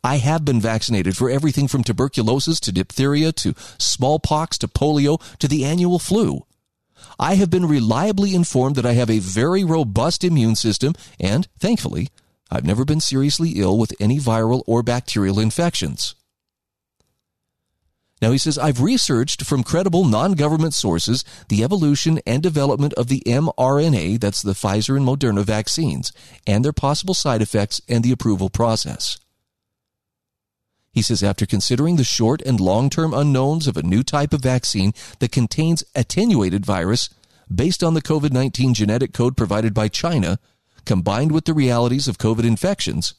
I 0.03 0.17
have 0.17 0.45
been 0.45 0.61
vaccinated 0.61 1.17
for 1.17 1.31
everything 1.31 1.69
from 1.69 1.85
tuberculosis 1.85 2.59
to 2.61 2.73
diphtheria 2.73 3.33
to 3.33 3.55
smallpox 3.79 4.59
to 4.59 4.69
polio 4.69 5.21
to 5.39 5.49
the 5.49 5.65
annual 5.65 5.99
flu. 5.99 6.45
I 7.19 7.35
have 7.35 7.51
been 7.51 7.67
reliably 7.67 8.35
informed 8.35 8.77
that 8.77 8.87
I 8.87 8.93
have 8.93 9.11
a 9.11 9.21
very 9.21 9.63
robust 9.63 10.25
immune 10.25 10.57
system, 10.57 10.95
and 11.21 11.47
thankfully, 11.59 12.09
I've 12.51 12.65
never 12.65 12.85
been 12.85 13.01
seriously 13.01 13.53
ill 13.57 13.79
with 13.79 13.95
any 14.01 14.19
viral 14.19 14.63
or 14.67 14.83
bacterial 14.83 15.39
infections. 15.39 16.15
Now, 18.21 18.33
he 18.33 18.39
says, 18.39 18.59
I've 18.59 18.81
researched 18.81 19.45
from 19.45 19.63
credible 19.63 20.05
non 20.05 20.33
government 20.33 20.75
sources 20.75 21.25
the 21.49 21.63
evolution 21.63 22.21
and 22.27 22.43
development 22.43 22.93
of 22.95 23.07
the 23.09 23.23
mRNA, 23.27 24.21
that's 24.21 24.43
the 24.43 24.55
Pfizer 24.55 24.97
and 24.97 25.07
Moderna 25.07 25.45
vaccines, 25.45 26.13
and 26.47 26.65
their 26.65 26.73
possible 26.73 27.15
side 27.15 27.43
effects 27.43 27.81
and 27.89 28.03
the 28.03 28.13
approval 28.13 28.51
process. 28.51 29.19
He 30.93 31.03
says, 31.03 31.23
after 31.23 31.47
considering 31.47 31.95
the 31.95 32.03
short 32.03 32.43
and 32.43 32.59
long 32.59 32.91
term 32.91 33.15
unknowns 33.15 33.69
of 33.69 33.77
a 33.77 33.85
new 33.85 34.03
type 34.03 34.33
of 34.33 34.41
vaccine 34.41 34.93
that 35.21 35.31
contains 35.31 35.85
attenuated 35.95 36.67
virus 36.67 37.11
based 37.55 37.85
on 37.85 37.95
the 37.95 38.03
COVID 38.03 38.33
19 38.33 38.75
genetic 38.75 39.13
code 39.13 39.37
provided 39.37 39.73
by 39.73 39.87
China, 39.87 40.41
combined 40.85 41.31
with 41.31 41.45
the 41.45 41.55
realities 41.55 42.09
of 42.09 42.19
COVID 42.19 42.45
infections, 42.45 43.15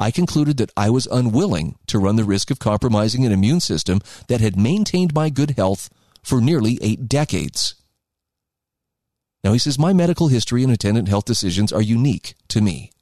I 0.00 0.10
concluded 0.10 0.56
that 0.56 0.72
I 0.78 0.88
was 0.88 1.06
unwilling 1.06 1.76
to 1.88 1.98
run 1.98 2.16
the 2.16 2.24
risk 2.24 2.50
of 2.50 2.58
compromising 2.58 3.26
an 3.26 3.32
immune 3.32 3.60
system 3.60 4.00
that 4.28 4.40
had 4.40 4.56
maintained 4.56 5.14
my 5.14 5.28
good 5.28 5.50
health 5.58 5.90
for 6.22 6.40
nearly 6.40 6.78
eight 6.80 7.06
decades. 7.06 7.74
Now, 9.44 9.52
he 9.52 9.58
says, 9.58 9.78
my 9.78 9.92
medical 9.92 10.28
history 10.28 10.62
and 10.64 10.72
attendant 10.72 11.08
health 11.08 11.26
decisions 11.26 11.70
are 11.70 11.82
unique 11.82 12.34
to 12.48 12.62
me. 12.62 12.92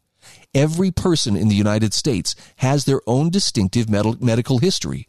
Every 0.53 0.91
person 0.91 1.37
in 1.37 1.49
the 1.49 1.55
United 1.55 1.95
States 1.95 2.35
has 2.57 2.85
their 2.85 3.01
own 3.07 3.31
distinctive 3.31 3.89
med- 3.89 4.21
medical 4.21 4.59
history. 4.59 5.07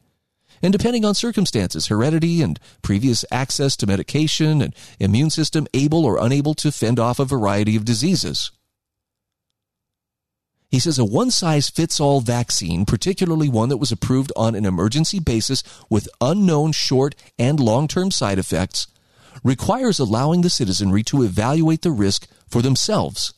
And 0.62 0.72
depending 0.72 1.06
on 1.06 1.16
circumstances, 1.16 1.88
heredity 1.88 2.44
and 2.44 2.60
previous 2.84 3.26
access 3.32 3.76
to 3.78 3.88
medication 3.88 4.62
and 4.62 4.76
immune 5.00 5.32
system 5.32 5.66
able 5.74 6.06
or 6.06 6.24
unable 6.24 6.54
to 6.56 6.72
fend 6.72 7.00
off 7.00 7.20
a 7.20 7.26
variety 7.26 7.76
of 7.76 7.86
diseases. 7.86 8.52
He 10.70 10.80
says 10.80 11.00
a 11.00 11.06
one 11.06 11.32
size 11.32 11.70
fits 11.70 12.00
all 12.00 12.22
vaccine, 12.22 12.86
particularly 12.86 13.50
one 13.50 13.70
that 13.70 13.78
was 13.78 13.92
approved 13.92 14.32
on 14.36 14.56
an 14.56 14.66
emergency 14.66 15.20
basis 15.20 15.64
with 15.90 16.10
unknown 16.22 16.72
short 16.74 17.16
and 17.38 17.60
long 17.60 17.88
term 17.88 18.12
side 18.12 18.38
effects, 18.40 18.88
requires 19.44 20.00
allowing 20.00 20.42
the 20.42 20.50
citizenry 20.50 21.04
to 21.04 21.24
evaluate 21.24 21.82
the 21.82 21.92
risk 21.92 22.28
for 22.48 22.62
themselves 22.62 23.34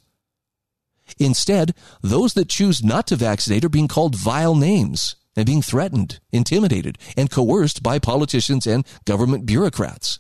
Instead, 1.20 1.74
those 2.02 2.34
that 2.34 2.50
choose 2.50 2.84
not 2.84 3.08
to 3.08 3.16
vaccinate 3.16 3.66
are 3.66 3.70
being 3.70 3.88
called 3.88 4.16
vile 4.16 4.56
names 4.56 5.16
and 5.36 5.46
being 5.46 5.62
threatened, 5.62 6.20
intimidated, 6.32 6.98
and 7.16 7.32
coerced 7.32 7.82
by 7.82 8.00
politicians 8.00 8.68
and 8.68 8.86
government 9.06 9.46
bureaucrats. 9.46 10.20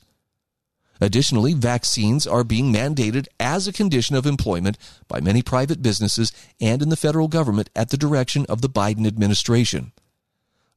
Additionally, 1.01 1.55
vaccines 1.55 2.27
are 2.27 2.43
being 2.43 2.71
mandated 2.71 3.27
as 3.39 3.67
a 3.67 3.73
condition 3.73 4.15
of 4.15 4.27
employment 4.27 4.77
by 5.07 5.19
many 5.19 5.41
private 5.41 5.81
businesses 5.81 6.31
and 6.61 6.83
in 6.83 6.89
the 6.89 6.95
federal 6.95 7.27
government 7.27 7.71
at 7.75 7.89
the 7.89 7.97
direction 7.97 8.45
of 8.47 8.61
the 8.61 8.69
Biden 8.69 9.07
administration. 9.07 9.91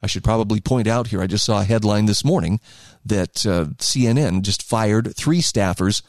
I 0.02 0.06
should 0.06 0.24
probably 0.24 0.60
point 0.60 0.86
out 0.86 1.08
here, 1.08 1.20
I 1.20 1.26
just 1.26 1.44
saw 1.44 1.60
a 1.60 1.64
headline 1.64 2.06
this 2.06 2.24
morning 2.24 2.58
that 3.04 3.44
uh, 3.46 3.66
CNN 3.76 4.42
just 4.42 4.62
fired 4.62 5.14
three 5.14 5.40
staffers 5.40 6.02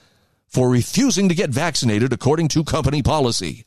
for 0.48 0.70
refusing 0.70 1.28
to 1.28 1.36
get 1.36 1.50
vaccinated 1.50 2.14
according 2.14 2.48
to 2.50 2.64
company 2.64 3.04
policy. 3.04 3.66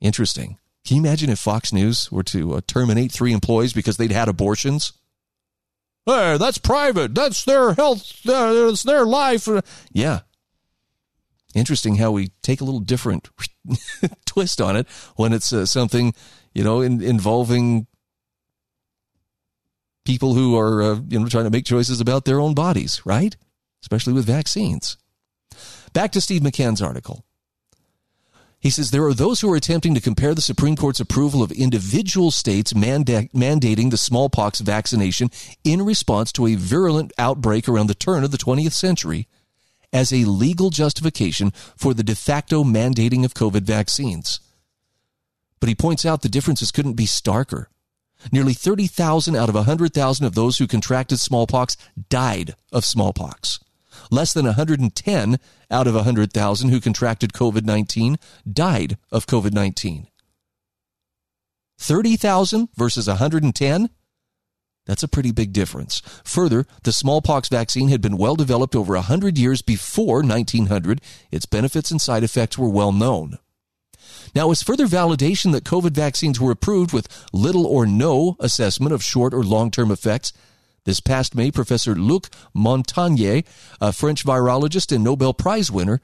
Interesting. 0.00 0.58
Can 0.86 0.96
you 0.96 1.02
imagine 1.02 1.30
if 1.30 1.38
Fox 1.38 1.72
News 1.72 2.10
were 2.12 2.22
to 2.24 2.54
uh, 2.54 2.60
terminate 2.66 3.12
three 3.12 3.32
employees 3.32 3.72
because 3.72 3.96
they'd 3.96 4.12
had 4.12 4.28
abortions? 4.28 4.92
Hey, 6.06 6.38
that's 6.38 6.58
private. 6.58 7.14
That's 7.14 7.44
their 7.44 7.74
health. 7.74 8.26
Uh, 8.26 8.68
it's 8.70 8.82
their 8.82 9.04
life. 9.04 9.48
Yeah. 9.92 10.20
Interesting 11.54 11.96
how 11.96 12.12
we 12.12 12.28
take 12.42 12.60
a 12.60 12.64
little 12.64 12.80
different 12.80 13.28
twist 14.26 14.60
on 14.60 14.76
it 14.76 14.88
when 15.16 15.32
it's 15.32 15.52
uh, 15.52 15.66
something, 15.66 16.14
you 16.54 16.62
know, 16.62 16.80
in, 16.80 17.02
involving 17.02 17.86
people 20.04 20.34
who 20.34 20.56
are, 20.56 20.82
uh, 20.82 21.00
you 21.08 21.18
know, 21.18 21.26
trying 21.26 21.44
to 21.44 21.50
make 21.50 21.64
choices 21.64 22.00
about 22.00 22.24
their 22.24 22.40
own 22.40 22.54
bodies, 22.54 23.02
right? 23.04 23.36
Especially 23.82 24.12
with 24.12 24.24
vaccines. 24.24 24.96
Back 25.92 26.12
to 26.12 26.20
Steve 26.20 26.42
McCann's 26.42 26.80
article. 26.80 27.24
He 28.60 28.68
says 28.68 28.90
there 28.90 29.06
are 29.06 29.14
those 29.14 29.40
who 29.40 29.50
are 29.50 29.56
attempting 29.56 29.94
to 29.94 30.02
compare 30.02 30.34
the 30.34 30.42
Supreme 30.42 30.76
Court's 30.76 31.00
approval 31.00 31.42
of 31.42 31.50
individual 31.50 32.30
states 32.30 32.74
manda- 32.74 33.28
mandating 33.28 33.90
the 33.90 33.96
smallpox 33.96 34.60
vaccination 34.60 35.30
in 35.64 35.82
response 35.82 36.30
to 36.32 36.46
a 36.46 36.56
virulent 36.56 37.12
outbreak 37.16 37.68
around 37.68 37.86
the 37.86 37.94
turn 37.94 38.22
of 38.22 38.32
the 38.32 38.38
20th 38.38 38.72
century 38.72 39.26
as 39.94 40.12
a 40.12 40.24
legal 40.26 40.68
justification 40.68 41.52
for 41.74 41.94
the 41.94 42.04
de 42.04 42.14
facto 42.14 42.62
mandating 42.62 43.24
of 43.24 43.32
COVID 43.32 43.62
vaccines. 43.62 44.40
But 45.58 45.70
he 45.70 45.74
points 45.74 46.04
out 46.04 46.20
the 46.20 46.28
differences 46.28 46.70
couldn't 46.70 46.94
be 46.94 47.06
starker. 47.06 47.66
Nearly 48.30 48.52
30,000 48.52 49.34
out 49.34 49.48
of 49.48 49.54
100,000 49.54 50.26
of 50.26 50.34
those 50.34 50.58
who 50.58 50.66
contracted 50.66 51.18
smallpox 51.18 51.78
died 52.10 52.54
of 52.70 52.84
smallpox. 52.84 53.58
Less 54.10 54.32
than 54.32 54.46
110 54.46 55.38
out 55.70 55.86
of 55.86 55.94
100,000 55.94 56.68
who 56.68 56.80
contracted 56.80 57.32
COVID 57.32 57.64
19 57.64 58.16
died 58.50 58.98
of 59.10 59.26
COVID 59.26 59.52
19. 59.52 60.06
30,000 61.78 62.68
versus 62.76 63.08
110? 63.08 63.90
That's 64.86 65.02
a 65.02 65.08
pretty 65.08 65.32
big 65.32 65.52
difference. 65.52 66.02
Further, 66.24 66.66
the 66.82 66.92
smallpox 66.92 67.48
vaccine 67.48 67.88
had 67.88 68.00
been 68.00 68.16
well 68.16 68.34
developed 68.34 68.74
over 68.74 68.94
100 68.94 69.38
years 69.38 69.62
before 69.62 70.22
1900. 70.22 71.00
Its 71.30 71.46
benefits 71.46 71.90
and 71.90 72.00
side 72.00 72.24
effects 72.24 72.58
were 72.58 72.68
well 72.68 72.92
known. 72.92 73.38
Now, 74.34 74.50
as 74.50 74.62
further 74.62 74.86
validation 74.86 75.52
that 75.52 75.64
COVID 75.64 75.92
vaccines 75.92 76.40
were 76.40 76.50
approved 76.50 76.92
with 76.92 77.08
little 77.32 77.66
or 77.66 77.86
no 77.86 78.36
assessment 78.40 78.92
of 78.92 79.02
short 79.02 79.34
or 79.34 79.42
long 79.42 79.70
term 79.70 79.90
effects, 79.90 80.32
This 80.84 81.00
past 81.00 81.34
May, 81.34 81.50
Professor 81.50 81.94
Luc 81.94 82.28
Montagnier, 82.54 83.44
a 83.80 83.92
French 83.92 84.24
virologist 84.24 84.94
and 84.94 85.04
Nobel 85.04 85.34
Prize 85.34 85.70
winner, 85.70 86.00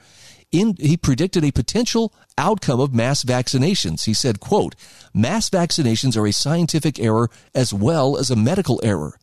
in, 0.53 0.77
he 0.79 0.97
predicted 0.97 1.45
a 1.45 1.51
potential 1.51 2.14
outcome 2.39 2.81
of 2.81 2.95
mass 2.95 3.24
vaccinations. 3.24 4.05
He 4.05 4.14
said, 4.14 4.41
quote, 4.41 4.74
mass 5.12 5.51
vaccinations 5.51 6.16
are 6.16 6.27
a 6.27 6.33
scientific 6.33 7.01
error 7.01 7.31
as 7.55 7.74
well 7.74 8.16
as 8.16 8.31
a 8.31 8.37
medical 8.37 8.81
error. 8.83 9.18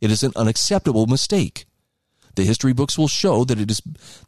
It 0.00 0.10
is 0.10 0.22
an 0.22 0.32
unacceptable 0.36 1.06
mistake. 1.06 1.66
The 2.34 2.44
history 2.44 2.72
books 2.72 2.98
will 2.98 3.08
show 3.08 3.44
that 3.44 3.60
it 3.60 3.70
is 3.70 3.80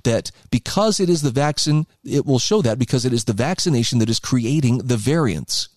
that 0.05 0.31
because 0.51 1.01
it 1.01 1.11
is 1.11 1.23
the 1.23 1.31
vaccine, 1.31 1.87
it 2.05 2.25
will 2.25 2.39
show 2.39 2.63
that 2.63 2.79
because 2.79 3.05
it 3.05 3.13
is 3.13 3.25
the 3.25 3.33
vaccination 3.33 3.99
that 3.99 4.09
is 4.09 4.21
creating 4.21 4.79
the 4.79 4.97
variants. 4.97 5.69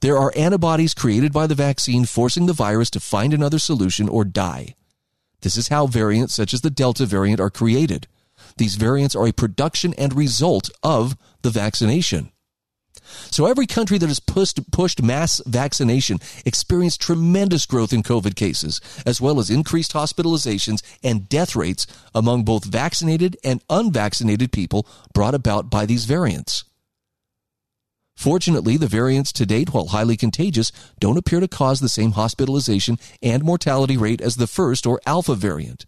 There 0.00 0.16
are 0.16 0.32
antibodies 0.36 0.94
created 0.94 1.32
by 1.32 1.48
the 1.48 1.56
vaccine 1.56 2.04
forcing 2.04 2.46
the 2.46 2.52
virus 2.52 2.90
to 2.90 3.00
find 3.00 3.34
another 3.34 3.58
solution 3.58 4.08
or 4.08 4.24
die. 4.24 4.76
This 5.40 5.56
is 5.56 5.68
how 5.68 5.86
variants 5.86 6.34
such 6.34 6.54
as 6.54 6.60
the 6.60 6.70
Delta 6.70 7.04
variant 7.04 7.40
are 7.40 7.50
created. 7.50 8.06
These 8.56 8.76
variants 8.76 9.16
are 9.16 9.26
a 9.26 9.32
production 9.32 9.94
and 9.94 10.14
result 10.14 10.70
of 10.82 11.16
the 11.42 11.50
vaccination. 11.50 12.30
So 13.30 13.46
every 13.46 13.66
country 13.66 13.98
that 13.98 14.08
has 14.08 14.20
pushed, 14.20 14.70
pushed 14.70 15.02
mass 15.02 15.40
vaccination 15.46 16.18
experienced 16.44 17.00
tremendous 17.00 17.66
growth 17.66 17.92
in 17.92 18.02
COVID 18.02 18.36
cases, 18.36 18.80
as 19.06 19.20
well 19.20 19.40
as 19.40 19.50
increased 19.50 19.94
hospitalizations 19.94 20.82
and 21.02 21.28
death 21.28 21.56
rates 21.56 21.86
among 22.14 22.44
both 22.44 22.64
vaccinated 22.64 23.36
and 23.42 23.64
unvaccinated 23.70 24.52
people 24.52 24.86
brought 25.14 25.34
about 25.34 25.70
by 25.70 25.86
these 25.86 26.04
variants. 26.04 26.64
Fortunately, 28.18 28.76
the 28.76 28.88
variants 28.88 29.30
to 29.34 29.46
date, 29.46 29.72
while 29.72 29.86
highly 29.86 30.16
contagious, 30.16 30.72
don't 30.98 31.16
appear 31.16 31.38
to 31.38 31.46
cause 31.46 31.78
the 31.78 31.88
same 31.88 32.10
hospitalization 32.10 32.98
and 33.22 33.44
mortality 33.44 33.96
rate 33.96 34.20
as 34.20 34.34
the 34.34 34.48
first 34.48 34.88
or 34.88 35.00
alpha 35.06 35.36
variant. 35.36 35.86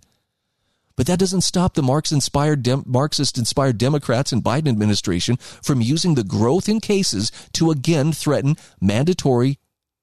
But 0.95 1.09
that 1.09 1.19
doesn't 1.19 1.41
stop 1.41 1.75
the 1.75 1.83
Marxist-inspired, 1.83 2.63
Dem- 2.63 2.85
Marxist-inspired 2.87 3.79
Democrats 3.79 4.31
and 4.31 4.45
Biden 4.45 4.69
administration 4.69 5.39
from 5.61 5.81
using 5.81 6.15
the 6.15 6.23
growth 6.23 6.69
in 6.69 6.79
cases 6.79 7.33
to 7.55 7.73
again 7.73 8.13
threaten 8.13 8.57
mandatory 8.81 9.59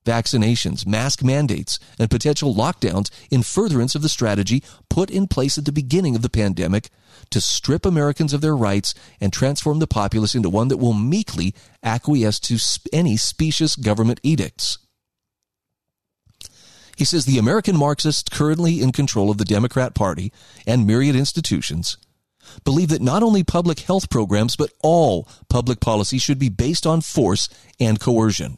vaccinations, 0.08 0.88
mask 0.88 1.24
mandates, 1.24 1.80
and 2.00 2.10
potential 2.10 2.56
lockdowns 2.56 3.12
in 3.30 3.44
furtherance 3.44 3.94
of 3.94 4.02
the 4.02 4.10
strategy 4.10 4.64
put 4.90 5.12
in 5.12 5.28
place 5.28 5.58
at 5.58 5.66
the 5.66 5.72
beginning 5.72 6.16
of 6.16 6.22
the 6.22 6.30
pandemic 6.30 6.90
to 7.30 7.42
strip 7.42 7.86
Americans 7.86 8.34
of 8.34 8.42
their 8.42 8.56
rights 8.56 8.96
and 9.20 9.34
transform 9.34 9.80
the 9.80 9.88
populace 9.88 10.34
into 10.34 10.50
one 10.50 10.70
that 10.70 10.78
will 10.78 10.94
meekly 10.94 11.54
acquiesce 11.84 12.40
to 12.40 12.58
any 12.94 13.18
specious 13.18 13.76
government 13.76 14.20
edicts. 14.24 14.78
He 16.96 17.06
says 17.06 17.26
the 17.26 17.38
American 17.38 17.78
Marxists 17.78 18.30
currently 18.30 18.82
in 18.82 18.92
control 18.92 19.30
of 19.30 19.38
the 19.38 19.46
Democrat 19.46 19.94
Party 19.94 20.32
and 20.66 20.88
myriad 20.88 21.16
institutions 21.16 21.98
believe 22.64 22.90
that 22.90 23.02
not 23.02 23.24
only 23.24 23.44
public 23.44 23.82
health 23.82 24.10
programs, 24.10 24.56
but 24.56 24.72
all 24.82 25.28
public 25.50 25.80
policy 25.80 26.18
should 26.18 26.40
be 26.40 26.50
based 26.50 26.88
on 26.88 27.02
force 27.02 27.50
and 27.80 28.00
coercion. 28.00 28.58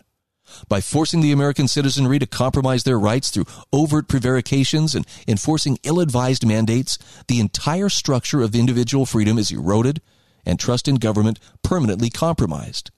By 0.67 0.81
forcing 0.81 1.21
the 1.21 1.31
American 1.31 1.67
citizenry 1.67 2.19
to 2.19 2.27
compromise 2.27 2.83
their 2.83 2.99
rights 2.99 3.29
through 3.29 3.45
overt 3.71 4.07
prevarications 4.07 4.95
and 4.95 5.05
enforcing 5.27 5.79
ill 5.83 5.99
advised 5.99 6.45
mandates, 6.45 6.97
the 7.27 7.39
entire 7.39 7.89
structure 7.89 8.41
of 8.41 8.55
individual 8.55 9.05
freedom 9.05 9.37
is 9.37 9.51
eroded 9.51 10.01
and 10.45 10.59
trust 10.59 10.87
in 10.87 10.95
government 10.95 11.39
permanently 11.63 12.09
compromised. 12.09 12.91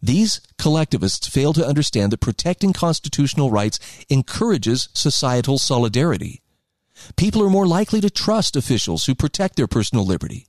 These 0.00 0.40
collectivists 0.58 1.26
fail 1.26 1.52
to 1.54 1.66
understand 1.66 2.12
that 2.12 2.20
protecting 2.20 2.72
constitutional 2.72 3.50
rights 3.50 3.80
encourages 4.08 4.88
societal 4.94 5.58
solidarity. 5.58 6.42
People 7.16 7.42
are 7.42 7.50
more 7.50 7.66
likely 7.66 8.00
to 8.00 8.10
trust 8.10 8.56
officials 8.56 9.06
who 9.06 9.14
protect 9.14 9.56
their 9.56 9.66
personal 9.66 10.06
liberty. 10.06 10.46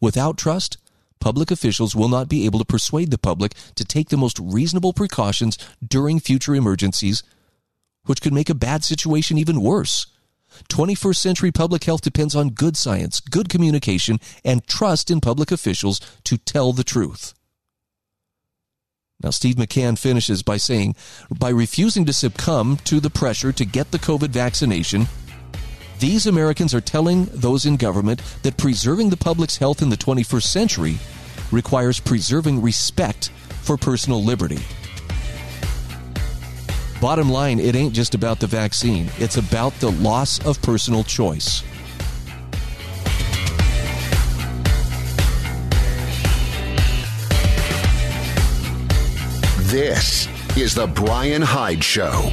Without 0.00 0.38
trust, 0.38 0.78
public 1.24 1.50
officials 1.50 1.96
will 1.96 2.10
not 2.10 2.28
be 2.28 2.44
able 2.44 2.58
to 2.58 2.66
persuade 2.66 3.10
the 3.10 3.16
public 3.16 3.54
to 3.76 3.82
take 3.82 4.10
the 4.10 4.16
most 4.18 4.38
reasonable 4.38 4.92
precautions 4.92 5.56
during 5.82 6.20
future 6.20 6.54
emergencies, 6.54 7.22
which 8.04 8.20
could 8.20 8.34
make 8.34 8.50
a 8.50 8.54
bad 8.54 8.84
situation 8.84 9.38
even 9.38 9.62
worse. 9.62 10.06
21st 10.68 11.16
century 11.16 11.50
public 11.50 11.84
health 11.84 12.02
depends 12.02 12.36
on 12.36 12.50
good 12.50 12.76
science, 12.76 13.20
good 13.20 13.48
communication, 13.48 14.20
and 14.44 14.66
trust 14.66 15.10
in 15.10 15.22
public 15.22 15.50
officials 15.50 15.98
to 16.24 16.36
tell 16.36 16.74
the 16.74 16.84
truth. 16.84 17.32
Now, 19.22 19.30
Steve 19.30 19.54
McCann 19.54 19.98
finishes 19.98 20.42
by 20.42 20.58
saying, 20.58 20.94
by 21.30 21.48
refusing 21.48 22.04
to 22.04 22.12
succumb 22.12 22.76
to 22.84 23.00
the 23.00 23.08
pressure 23.08 23.50
to 23.50 23.64
get 23.64 23.92
the 23.92 23.98
COVID 23.98 24.28
vaccination, 24.28 25.06
these 26.00 26.26
Americans 26.26 26.74
are 26.74 26.82
telling 26.82 27.24
those 27.26 27.64
in 27.64 27.78
government 27.78 28.20
that 28.42 28.58
preserving 28.58 29.08
the 29.08 29.16
public's 29.16 29.56
health 29.56 29.80
in 29.80 29.88
the 29.88 29.96
21st 29.96 30.42
century 30.42 30.98
requires 31.52 32.00
preserving 32.00 32.60
respect 32.62 33.30
for 33.62 33.76
personal 33.76 34.22
liberty. 34.22 34.58
Bottom 37.00 37.28
line, 37.28 37.58
it 37.58 37.74
ain't 37.74 37.92
just 37.92 38.14
about 38.14 38.40
the 38.40 38.46
vaccine, 38.46 39.10
it's 39.18 39.36
about 39.36 39.72
the 39.80 39.90
loss 39.92 40.44
of 40.46 40.60
personal 40.62 41.04
choice. 41.04 41.62
This 49.70 50.28
is 50.56 50.74
the 50.74 50.86
Brian 50.86 51.42
Hyde 51.42 51.82
Show. 51.82 52.30